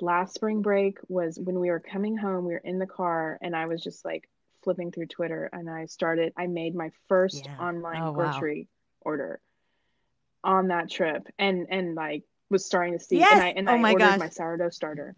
last 0.00 0.34
spring 0.34 0.62
break 0.62 0.98
was 1.08 1.38
when 1.38 1.60
we 1.60 1.70
were 1.70 1.80
coming 1.80 2.16
home, 2.16 2.44
we 2.44 2.52
were 2.54 2.58
in 2.58 2.78
the 2.78 2.86
car 2.86 3.38
and 3.40 3.54
I 3.56 3.66
was 3.66 3.82
just 3.82 4.04
like 4.04 4.28
flipping 4.62 4.90
through 4.90 5.06
Twitter 5.06 5.48
and 5.52 5.70
I 5.70 5.86
started 5.86 6.32
I 6.36 6.48
made 6.48 6.74
my 6.74 6.90
first 7.08 7.44
Yeah. 7.46 7.58
online 7.58 8.02
Oh, 8.02 8.12
wow. 8.12 8.14
grocery 8.14 8.68
order 9.00 9.40
on 10.42 10.68
that 10.68 10.90
trip. 10.90 11.26
And 11.38 11.68
and 11.70 11.94
like 11.94 12.24
was 12.50 12.66
starting 12.66 12.98
to 12.98 13.02
see. 13.04 13.18
Yes. 13.20 13.32
And 13.32 13.42
I 13.42 13.48
and 13.50 13.68
Oh 13.70 13.74
I 13.74 13.78
my 13.78 13.92
ordered 13.92 14.04
gosh. 14.06 14.18
my 14.18 14.28
sourdough 14.28 14.70
starter. 14.70 15.14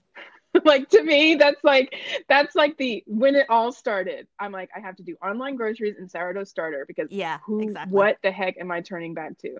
like 0.64 0.88
to 0.90 1.02
me, 1.02 1.34
that's 1.34 1.62
like 1.62 1.94
that's 2.28 2.54
like 2.54 2.76
the 2.78 3.04
when 3.06 3.34
it 3.34 3.46
all 3.50 3.70
started. 3.72 4.26
I'm 4.38 4.52
like, 4.52 4.70
I 4.74 4.80
have 4.80 4.96
to 4.96 5.02
do 5.02 5.16
online 5.22 5.56
groceries 5.56 5.96
and 5.98 6.10
sourdough 6.10 6.44
starter 6.44 6.84
because 6.86 7.08
Yeah, 7.10 7.38
who 7.44 7.60
exactly. 7.60 7.92
what 7.94 8.16
the 8.22 8.30
heck 8.30 8.56
am 8.58 8.70
I 8.70 8.80
turning 8.80 9.14
back 9.14 9.36
to? 9.38 9.56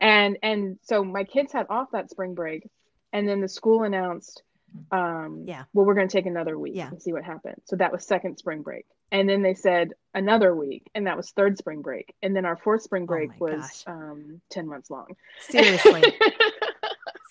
And 0.00 0.38
and 0.42 0.78
so 0.82 1.04
my 1.04 1.24
kids 1.24 1.52
had 1.52 1.66
off 1.70 1.90
that 1.92 2.10
spring 2.10 2.34
break 2.34 2.68
and 3.12 3.28
then 3.28 3.40
the 3.40 3.48
school 3.48 3.84
announced 3.84 4.42
um 4.90 5.44
Yeah. 5.46 5.64
well 5.72 5.86
we're 5.86 5.94
going 5.94 6.08
to 6.08 6.12
take 6.12 6.26
another 6.26 6.58
week 6.58 6.72
Yeah. 6.74 6.88
and 6.88 7.00
see 7.00 7.12
what 7.12 7.22
happens. 7.24 7.62
So 7.66 7.76
that 7.76 7.92
was 7.92 8.04
second 8.04 8.38
spring 8.38 8.62
break. 8.62 8.86
And 9.12 9.28
then 9.28 9.42
they 9.42 9.54
said 9.54 9.92
another 10.14 10.54
week 10.56 10.90
and 10.96 11.06
that 11.06 11.16
was 11.16 11.30
third 11.30 11.58
spring 11.58 11.82
break. 11.82 12.12
And 12.22 12.34
then 12.34 12.44
our 12.44 12.56
fourth 12.56 12.82
spring 12.82 13.06
break 13.06 13.30
Oh 13.40 13.44
was 13.46 13.84
um 13.86 14.40
10 14.50 14.66
months 14.66 14.90
long. 14.90 15.14
Seriously. 15.38 16.02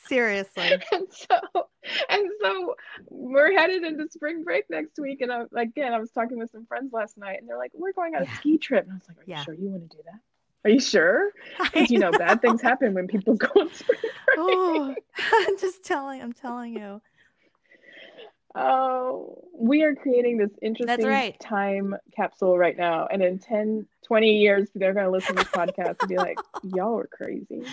Seriously. 0.07 0.63
and 0.91 1.07
so 1.11 1.39
and 2.09 2.31
so 2.41 2.75
we're 3.09 3.51
headed 3.53 3.83
into 3.83 4.07
spring 4.11 4.43
break 4.43 4.69
next 4.69 4.99
week 4.99 5.21
and 5.21 5.31
I 5.31 5.43
again 5.57 5.93
I 5.93 5.99
was 5.99 6.11
talking 6.11 6.37
with 6.37 6.51
some 6.51 6.65
friends 6.65 6.91
last 6.93 7.17
night 7.17 7.39
and 7.39 7.47
they're 7.49 7.57
like 7.57 7.71
we're 7.73 7.93
going 7.93 8.15
on 8.15 8.23
a 8.23 8.35
ski 8.35 8.57
trip 8.57 8.83
and 8.85 8.93
I 8.93 8.95
was 8.95 9.03
like 9.07 9.17
are 9.17 9.21
you 9.25 9.33
Yeah. 9.33 9.43
sure 9.43 9.53
you 9.53 9.69
want 9.69 9.89
to 9.89 9.97
do 9.97 10.03
that 10.05 10.19
are 10.65 10.71
you 10.71 10.79
sure 10.79 11.31
because 11.63 11.89
you 11.91 11.99
know 11.99 12.11
bad 12.11 12.41
things 12.41 12.61
happen 12.61 12.93
when 12.93 13.07
people 13.07 13.35
go 13.35 13.47
on 13.59 13.73
spring 13.73 13.99
break 14.01 14.11
oh, 14.37 14.95
I'm 15.33 15.57
just 15.59 15.83
telling. 15.83 16.21
I'm 16.21 16.33
telling 16.33 16.73
you. 16.75 17.01
oh 18.55 19.43
we 19.57 19.83
are 19.83 19.95
creating 19.95 20.37
this 20.37 20.51
interesting 20.61 21.05
right. 21.07 21.39
time 21.39 21.95
capsule 22.15 22.57
right 22.57 22.77
now 22.77 23.07
and 23.11 23.21
in 23.23 23.39
10 23.39 23.87
20 24.05 24.37
years 24.37 24.69
they're 24.75 24.93
going 24.93 25.05
to 25.05 25.11
listen 25.11 25.35
to 25.35 25.43
this 25.43 25.51
podcast 25.51 25.95
and 26.01 26.09
be 26.09 26.17
like 26.17 26.37
y'all 26.63 26.99
are 26.99 27.07
crazy 27.11 27.63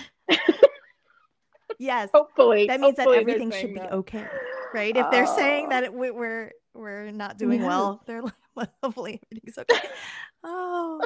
Yes. 1.81 2.11
hopefully 2.13 2.67
that 2.67 2.79
means 2.79 2.97
that 2.97 3.07
hopefully 3.07 3.25
they're 3.25 3.35
everything 3.37 3.59
should 3.59 3.75
be 3.75 3.81
that. 3.81 3.93
okay, 3.93 4.27
right? 4.75 4.95
If 4.95 5.11
they're 5.11 5.27
saying 5.27 5.71
that 5.71 5.85
it, 5.85 5.95
we, 5.95 6.11
we're 6.11 6.53
we're 6.75 7.11
not 7.11 7.39
doing 7.39 7.63
well, 7.63 8.03
they're 8.07 8.23
like, 8.23 8.35
well, 8.55 8.69
hopefully 8.83 9.21
everything's 9.33 9.59
okay. 9.59 9.89
Oh, 10.45 11.01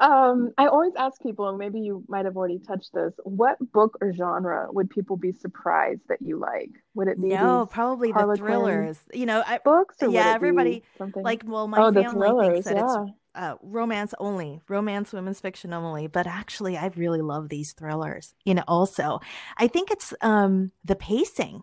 Um, 0.00 0.52
I 0.56 0.66
always 0.68 0.94
ask 0.96 1.20
people, 1.20 1.48
and 1.48 1.58
maybe 1.58 1.80
you 1.80 2.02
might 2.08 2.24
have 2.24 2.36
already 2.36 2.58
touched 2.58 2.94
this, 2.94 3.12
what 3.24 3.58
book 3.72 3.98
or 4.00 4.12
genre 4.12 4.68
would 4.72 4.88
people 4.88 5.16
be 5.16 5.32
surprised 5.32 6.00
that 6.08 6.22
you 6.22 6.38
like? 6.38 6.70
Would 6.94 7.08
it 7.08 7.20
be 7.20 7.28
no, 7.28 7.66
probably 7.66 8.10
the 8.10 8.34
thrillers. 8.36 8.98
You 9.12 9.26
know, 9.26 9.42
I 9.46 9.58
books 9.58 9.96
or 10.00 10.08
yeah, 10.08 10.32
everybody- 10.34 10.82
something 10.96 11.22
like. 11.22 11.42
Well, 11.46 11.68
my 11.68 11.78
oh, 11.78 11.90
the 11.90 12.04
family 12.04 12.28
thrillers, 12.28 12.64
thinks 12.64 12.68
that 12.68 12.76
yeah. 12.76 13.02
it's 13.02 13.12
uh, 13.34 13.56
romance 13.62 14.14
only, 14.18 14.60
romance, 14.68 15.12
women's 15.12 15.40
fiction 15.40 15.72
only. 15.72 16.06
But 16.06 16.26
actually, 16.26 16.76
I 16.76 16.88
really 16.96 17.22
love 17.22 17.48
these 17.48 17.72
thrillers. 17.72 18.34
You 18.44 18.54
know, 18.54 18.64
also, 18.68 19.20
I 19.58 19.68
think 19.68 19.90
it's 19.90 20.14
um 20.20 20.72
the 20.84 20.96
pacing, 20.96 21.62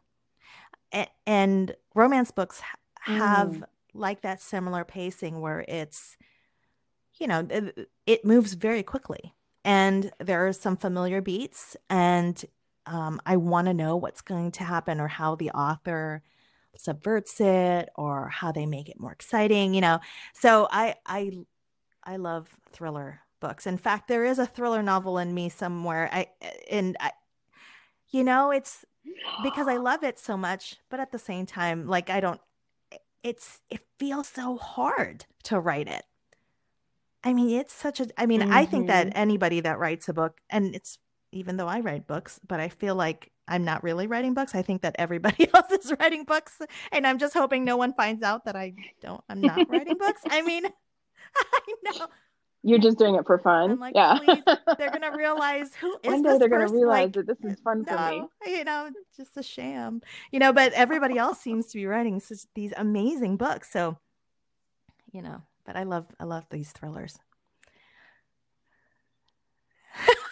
A- 0.94 1.08
and 1.28 1.76
romance 1.96 2.32
books 2.32 2.62
ha- 2.62 2.78
have 3.04 3.62
Mm. 3.62 3.66
like 3.94 4.22
that 4.22 4.42
similar 4.42 4.84
pacing 4.86 5.42
where 5.42 5.66
it's, 5.68 6.18
you 7.20 7.28
know, 7.28 7.46
it, 7.50 7.90
it 8.06 8.26
moves 8.26 8.54
very 8.54 8.84
quickly, 8.84 9.34
and 9.66 10.12
there 10.20 10.48
are 10.48 10.54
some 10.54 10.78
familiar 10.78 11.22
beats, 11.22 11.76
and 11.90 12.44
um, 12.86 13.20
I 13.26 13.38
want 13.38 13.68
to 13.68 13.74
know 13.74 13.98
what's 13.98 14.22
going 14.22 14.52
to 14.54 14.64
happen 14.64 15.00
or 15.00 15.08
how 15.08 15.36
the 15.36 15.52
author 15.52 16.24
subverts 16.78 17.42
it 17.42 17.90
or 17.96 18.30
how 18.30 18.52
they 18.52 18.66
make 18.66 18.90
it 18.90 19.00
more 19.00 19.12
exciting 19.12 19.74
you 19.74 19.82
know 19.82 20.00
so 20.34 20.68
i 20.72 20.96
i 21.06 21.32
i 22.10 22.16
love 22.18 22.56
thriller 22.72 23.22
books. 23.40 23.66
In 23.66 23.78
fact 23.78 24.08
there 24.08 24.26
is 24.26 24.38
a 24.40 24.46
thriller 24.46 24.84
novel 24.84 25.18
in 25.18 25.34
me 25.34 25.48
somewhere. 25.48 26.10
I 26.12 26.28
and 26.70 26.98
i 27.00 27.12
you 28.10 28.24
know 28.24 28.52
it's 28.52 28.84
because 29.46 29.68
i 29.68 29.78
love 29.78 30.04
it 30.04 30.18
so 30.20 30.36
much 30.36 30.78
but 30.90 31.00
at 31.00 31.12
the 31.12 31.20
same 31.20 31.46
time 31.46 31.88
like 31.88 32.10
i 32.10 32.20
don't 32.20 32.42
it's 33.24 33.62
it 33.70 33.82
feels 34.00 34.28
so 34.28 34.58
hard 34.58 35.26
to 35.44 35.60
write 35.60 35.88
it. 35.88 36.04
I 37.24 37.34
mean 37.34 37.50
it's 37.60 37.74
such 37.74 38.00
a 38.00 38.08
i 38.18 38.26
mean 38.26 38.42
i 38.42 38.66
think 38.66 38.88
that 38.88 39.08
Mhm. 39.08 39.12
anybody 39.16 39.60
that 39.62 39.80
writes 39.80 40.10
a 40.10 40.14
book 40.14 40.34
and 40.50 40.74
it's 40.76 40.98
even 41.32 41.58
though 41.58 41.68
i 41.68 41.80
write 41.80 42.08
books 42.08 42.40
but 42.48 42.60
i 42.60 42.70
feel 42.70 42.96
like 42.96 43.32
i'm 43.48 43.64
not 43.64 43.84
really 43.84 44.08
writing 44.08 44.34
books. 44.34 44.56
I 44.56 44.64
think 44.64 44.82
that 44.82 44.96
everybody 45.00 45.48
else 45.54 45.72
is 45.72 45.94
writing 46.00 46.24
books 46.24 46.60
and 46.92 47.06
i'm 47.08 47.20
just 47.20 47.34
hoping 47.42 47.64
no 47.64 47.78
one 47.78 47.94
finds 47.94 48.24
out 48.24 48.46
that 48.46 48.56
i 48.56 48.74
don't 49.02 49.24
i'm 49.30 49.42
not 49.42 49.70
writing 49.70 49.98
books. 49.98 50.22
I 50.30 50.42
mean 50.42 50.66
i 51.36 51.74
know 51.84 52.08
You're 52.64 52.80
just 52.80 52.98
doing 52.98 53.16
it 53.16 53.26
for 53.26 53.38
fun. 53.40 53.72
I'm 53.72 53.80
like, 53.80 53.96
yeah. 53.96 54.18
they're 54.78 54.92
gonna 54.92 55.16
realize 55.18 55.74
who 55.76 55.96
is 56.04 56.12
One 56.12 56.22
day 56.22 56.30
this 56.32 56.40
they're 56.40 56.50
gonna 56.50 56.68
realize 56.72 57.06
Like, 57.06 57.14
that 57.14 57.28
this 57.28 57.54
is 57.54 57.60
fun 57.62 57.86
for 57.86 58.10
me. 58.10 58.24
you 58.46 58.64
know, 58.66 58.90
just 59.16 59.38
a 59.38 59.44
sham. 59.44 60.02
You 60.32 60.40
know, 60.40 60.52
but 60.52 60.74
everybody 60.74 61.18
else 61.18 61.40
seems 61.40 61.68
to 61.68 61.78
be 61.78 61.86
writing 61.86 62.20
such 62.20 62.40
these 62.56 62.74
amazing 62.76 63.38
books. 63.38 63.72
So, 63.72 63.98
you 65.14 65.22
know, 65.22 65.42
but 65.66 65.78
I 65.78 65.84
love 65.84 66.08
I 66.20 66.26
love 66.26 66.46
these 66.50 66.72
thrillers. 66.74 67.18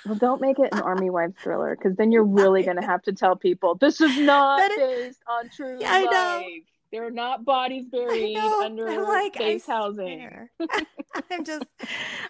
Well, 0.05 0.15
don't 0.15 0.39
make 0.41 0.59
it 0.59 0.69
an 0.73 0.81
army 0.91 1.09
wife 1.09 1.31
thriller 1.41 1.75
because 1.75 1.95
then 1.97 2.11
you're 2.11 2.23
really 2.23 2.63
gonna 2.63 2.85
have 2.85 3.01
to 3.03 3.13
tell 3.13 3.35
people 3.35 3.75
this 3.75 3.99
is 4.01 4.17
not 4.19 4.69
is- 4.71 4.77
based 4.77 5.21
on 5.27 5.49
true 5.49 5.77
Yeah, 5.79 5.91
I 5.93 6.03
know. 6.03 6.43
There 6.91 7.05
are 7.05 7.11
not 7.11 7.45
bodies 7.45 7.85
buried 7.91 8.33
know. 8.33 8.61
under 8.63 8.85
like, 9.03 9.37
base 9.37 9.65
housing. 9.65 10.47
I'm 11.31 11.43
just 11.43 11.65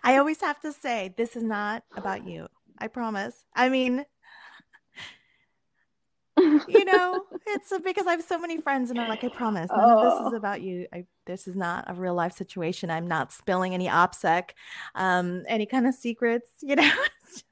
I 0.04 0.18
always 0.18 0.42
have 0.42 0.60
to 0.62 0.72
say 0.74 1.14
this 1.18 1.36
is 1.36 1.44
not 1.44 1.84
about 1.96 2.28
you. 2.28 2.48
I 2.80 2.88
promise. 2.88 3.46
I 3.56 3.70
mean, 3.70 4.06
you 6.68 6.86
know, 6.86 7.24
it's 7.48 7.74
because 7.84 8.06
I 8.08 8.12
have 8.12 8.24
so 8.24 8.38
many 8.38 8.62
friends, 8.62 8.92
and 8.92 9.00
I'm 9.00 9.08
like, 9.10 9.24
I 9.24 9.30
promise, 9.30 9.70
none 9.76 9.90
of 9.90 10.02
this 10.04 10.14
Oh. 10.20 10.28
is 10.28 10.34
about 10.34 10.62
you. 10.62 10.88
I, 10.94 11.06
this 11.26 11.48
is 11.48 11.56
not 11.56 11.86
a 11.88 11.94
real 11.94 12.14
life 12.14 12.34
situation. 12.34 12.90
I'm 12.92 13.08
not 13.08 13.32
spilling 13.32 13.74
any 13.74 13.88
OPSEC, 13.88 14.52
um, 14.96 15.44
any 15.48 15.66
kind 15.66 15.88
of 15.88 15.96
secrets. 15.96 16.50
You 16.62 16.76
know, 16.76 16.92
It's 17.30 17.44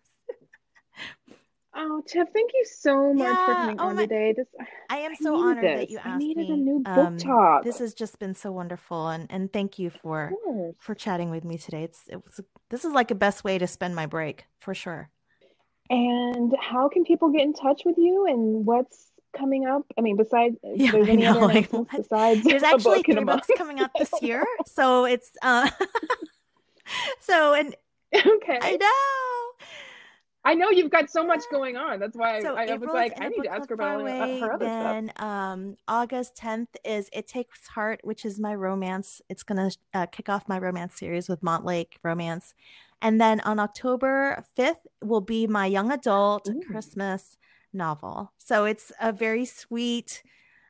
Oh, 1.77 2.01
Tif, 2.07 2.27
thank 2.33 2.51
you 2.53 2.63
so 2.65 3.13
much 3.13 3.35
for 3.45 3.53
coming 3.53 3.79
oh 3.79 3.87
on 3.87 3.95
my- 3.97 4.03
today. 4.03 4.33
This 4.35 4.47
I 4.89 4.97
am 4.99 5.11
I 5.11 5.15
so 5.15 5.35
honored 5.35 5.63
that 5.65 5.79
this. 5.81 5.91
you 5.91 5.99
I 6.03 6.17
needed 6.17 6.47
me. 6.47 6.53
a 6.53 6.57
new 6.57 6.79
book 6.79 6.97
Um, 6.97 7.17
talk. 7.17 7.63
This 7.63 7.79
has 7.79 7.93
just 7.93 8.17
been 8.17 8.33
so 8.33 8.51
wonderful, 8.51 9.09
and 9.09 9.27
and 9.29 9.51
thank 9.51 9.77
you 9.77 9.89
for 9.89 10.31
for 10.79 10.95
chatting 10.95 11.29
with 11.31 11.43
me 11.43 11.57
today. 11.57 11.83
It's 11.83 12.03
it 12.07 12.23
was 12.23 12.39
this 12.69 12.85
is 12.85 12.93
like 12.93 13.11
a 13.11 13.15
best 13.15 13.43
way 13.43 13.57
to 13.57 13.67
spend 13.67 13.93
my 13.95 14.05
break 14.05 14.45
for 14.59 14.73
sure. 14.73 15.09
And 15.89 16.53
how 16.59 16.87
can 16.89 17.03
people 17.03 17.29
get 17.31 17.41
in 17.41 17.53
touch 17.53 17.83
with 17.85 17.97
you 17.97 18.25
and 18.25 18.65
what's 18.65 19.11
coming 19.37 19.67
up? 19.67 19.83
I 19.97 20.01
mean, 20.01 20.15
besides, 20.17 20.55
Yeah, 20.63 20.91
there's 20.91 21.09
any 21.09 21.23
know, 21.23 21.31
other 21.43 21.53
like, 21.53 21.69
besides 21.91 22.43
There's 22.43 22.63
actually 22.63 23.03
three 23.03 23.23
books 23.23 23.47
coming 23.57 23.79
out 23.81 23.91
this 23.99 24.11
year, 24.21 24.45
so 24.65 25.05
it's 25.05 25.31
uh, 25.41 25.69
so 27.19 27.53
and 27.53 27.75
okay. 28.15 28.59
I 28.61 28.77
know. 28.77 29.44
I 30.45 30.53
know 30.53 30.69
you've 30.69 30.91
got 30.91 31.09
so 31.09 31.25
much 31.25 31.41
going 31.51 31.75
on. 31.75 31.99
That's 31.99 32.15
why 32.15 32.39
So 32.39 32.55
I, 32.55 32.65
I 32.65 32.75
was 32.75 32.89
like, 32.93 33.19
I 33.19 33.29
need 33.29 33.41
to 33.41 33.51
ask 33.51 33.67
her 33.69 33.73
about 33.73 34.01
away. 34.01 34.39
her 34.39 34.53
other 34.53 34.65
stuff. 34.65 34.83
Then 34.83 35.11
um, 35.17 35.75
August 35.87 36.35
10th 36.35 36.67
is 36.85 37.09
It 37.11 37.27
Takes 37.27 37.67
Heart, 37.67 38.01
which 38.03 38.25
is 38.25 38.39
my 38.39 38.53
romance. 38.53 39.23
It's 39.27 39.41
going 39.41 39.71
to 39.71 39.77
uh, 39.95 40.05
kick 40.05 40.29
off 40.29 40.47
my 40.47 40.59
romance 40.59 40.99
series 40.99 41.27
with 41.27 41.41
Montlake 41.41 41.93
Romance. 42.03 42.53
And 43.01 43.19
then 43.19 43.41
on 43.41 43.57
October 43.59 44.43
5th 44.57 44.85
will 45.03 45.21
be 45.21 45.47
my 45.47 45.65
young 45.65 45.91
adult 45.91 46.47
Ooh. 46.47 46.61
Christmas 46.61 47.37
novel. 47.73 48.31
So 48.37 48.65
it's 48.65 48.91
a 49.01 49.11
very 49.11 49.45
sweet 49.45 50.21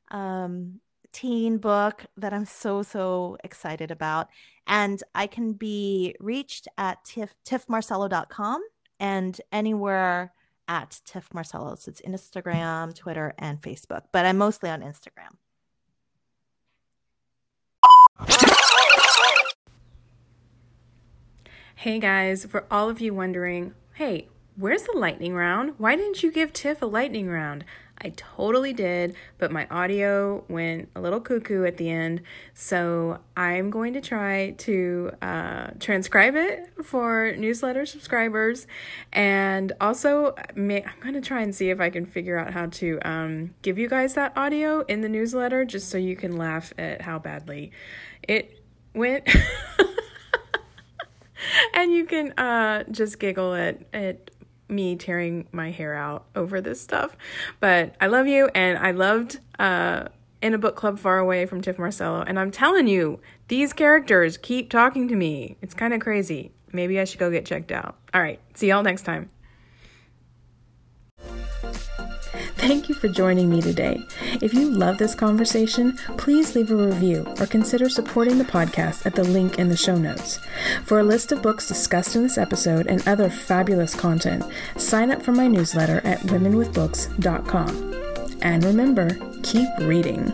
um, 0.09 0.79
teen 1.11 1.57
book 1.57 2.05
that 2.15 2.33
I'm 2.33 2.45
so, 2.45 2.81
so 2.81 3.37
excited 3.43 3.91
about. 3.91 4.29
And 4.67 5.03
I 5.13 5.27
can 5.27 5.51
be 5.51 6.15
reached 6.21 6.69
at 6.77 7.03
tif, 7.05 7.29
tifmarcelo.com 7.45 8.61
and 8.99 9.39
anywhere 9.51 10.33
at 10.67 11.01
Tif 11.05 11.33
Marcelo. 11.33 11.75
So 11.75 11.89
it's 11.89 12.01
Instagram, 12.01 12.95
Twitter, 12.95 13.33
and 13.37 13.61
Facebook, 13.61 14.03
but 14.11 14.25
I'm 14.25 14.37
mostly 14.37 14.69
on 14.69 14.81
Instagram. 14.81 15.37
Hey 21.75 21.99
guys, 21.99 22.45
for 22.45 22.65
all 22.71 22.89
of 22.89 22.99
you 23.01 23.13
wondering, 23.13 23.75
hey, 23.93 24.29
where's 24.55 24.83
the 24.83 24.97
lightning 24.97 25.35
round? 25.35 25.75
Why 25.77 25.95
didn't 25.95 26.23
you 26.23 26.31
give 26.31 26.53
Tif 26.53 26.81
a 26.81 26.85
lightning 26.85 27.29
round? 27.29 27.65
I 28.01 28.09
totally 28.09 28.73
did, 28.73 29.15
but 29.37 29.51
my 29.51 29.67
audio 29.71 30.43
went 30.49 30.89
a 30.95 31.01
little 31.01 31.21
cuckoo 31.21 31.63
at 31.63 31.77
the 31.77 31.89
end. 31.89 32.21
So 32.53 33.19
I'm 33.37 33.69
going 33.69 33.93
to 33.93 34.01
try 34.01 34.51
to 34.51 35.11
uh, 35.21 35.67
transcribe 35.79 36.35
it 36.35 36.69
for 36.83 37.33
newsletter 37.37 37.85
subscribers. 37.85 38.67
And 39.13 39.71
also, 39.79 40.35
may, 40.55 40.83
I'm 40.83 40.99
going 40.99 41.13
to 41.13 41.21
try 41.21 41.41
and 41.41 41.55
see 41.55 41.69
if 41.69 41.79
I 41.79 41.89
can 41.89 42.05
figure 42.05 42.37
out 42.37 42.53
how 42.53 42.65
to 42.67 42.99
um, 43.05 43.55
give 43.61 43.77
you 43.77 43.87
guys 43.87 44.13
that 44.15 44.33
audio 44.35 44.81
in 44.81 45.01
the 45.01 45.09
newsletter 45.09 45.63
just 45.63 45.89
so 45.89 45.97
you 45.97 46.17
can 46.17 46.37
laugh 46.37 46.73
at 46.77 47.01
how 47.01 47.17
badly 47.17 47.71
it 48.23 48.61
went. 48.93 49.25
and 51.73 51.93
you 51.93 52.05
can 52.05 52.33
uh, 52.33 52.83
just 52.91 53.19
giggle 53.19 53.53
at, 53.53 53.81
at 53.93 54.31
me 54.67 54.95
tearing 54.95 55.47
my 55.51 55.71
hair 55.71 55.93
out 55.93 56.25
over 56.35 56.61
this 56.61 56.81
stuff. 56.81 57.15
But 57.59 57.95
I 58.01 58.07
love 58.07 58.27
you, 58.27 58.49
and 58.55 58.77
I 58.77 58.91
loved 58.91 59.39
uh, 59.59 60.05
In 60.41 60.53
a 60.53 60.57
Book 60.57 60.75
Club 60.75 60.99
Far 60.99 61.19
Away 61.19 61.45
from 61.45 61.61
Tif 61.61 61.77
Marcelo. 61.77 62.21
And 62.21 62.39
I'm 62.39 62.51
telling 62.51 62.87
you, 62.87 63.19
these 63.47 63.73
characters 63.73 64.37
keep 64.37 64.69
talking 64.69 65.07
to 65.07 65.15
me. 65.15 65.57
It's 65.61 65.73
kind 65.73 65.93
of 65.93 66.01
crazy. 66.01 66.51
Maybe 66.71 66.99
I 66.99 67.03
should 67.03 67.19
go 67.19 67.31
get 67.31 67.45
checked 67.45 67.71
out. 67.71 67.95
All 68.13 68.21
right, 68.21 68.39
see 68.53 68.67
y'all 68.67 68.83
next 68.83 69.03
time. 69.03 69.29
Thank 72.65 72.89
you 72.89 72.95
for 72.95 73.07
joining 73.07 73.47
me 73.47 73.61
today. 73.61 74.07
If 74.41 74.51
you 74.51 74.71
love 74.71 74.97
this 74.97 75.13
conversation, 75.13 75.97
please 76.17 76.55
leave 76.55 76.71
a 76.71 76.75
review 76.75 77.23
or 77.39 77.45
consider 77.45 77.89
supporting 77.89 78.39
the 78.39 78.43
podcast 78.43 79.05
at 79.05 79.13
the 79.13 79.23
link 79.23 79.59
in 79.59 79.69
the 79.69 79.77
show 79.77 79.95
notes. 79.95 80.39
For 80.83 80.97
a 80.97 81.03
list 81.03 81.31
of 81.31 81.43
books 81.43 81.67
discussed 81.67 82.15
in 82.15 82.23
this 82.23 82.39
episode 82.39 82.87
and 82.87 83.07
other 83.07 83.29
fabulous 83.29 83.93
content, 83.93 84.43
sign 84.77 85.11
up 85.11 85.21
for 85.21 85.31
my 85.31 85.45
newsletter 85.45 86.01
at 86.05 86.21
womenwithbooks.com. 86.21 88.39
And 88.41 88.63
remember, 88.63 89.15
keep 89.43 89.69
reading. 89.81 90.33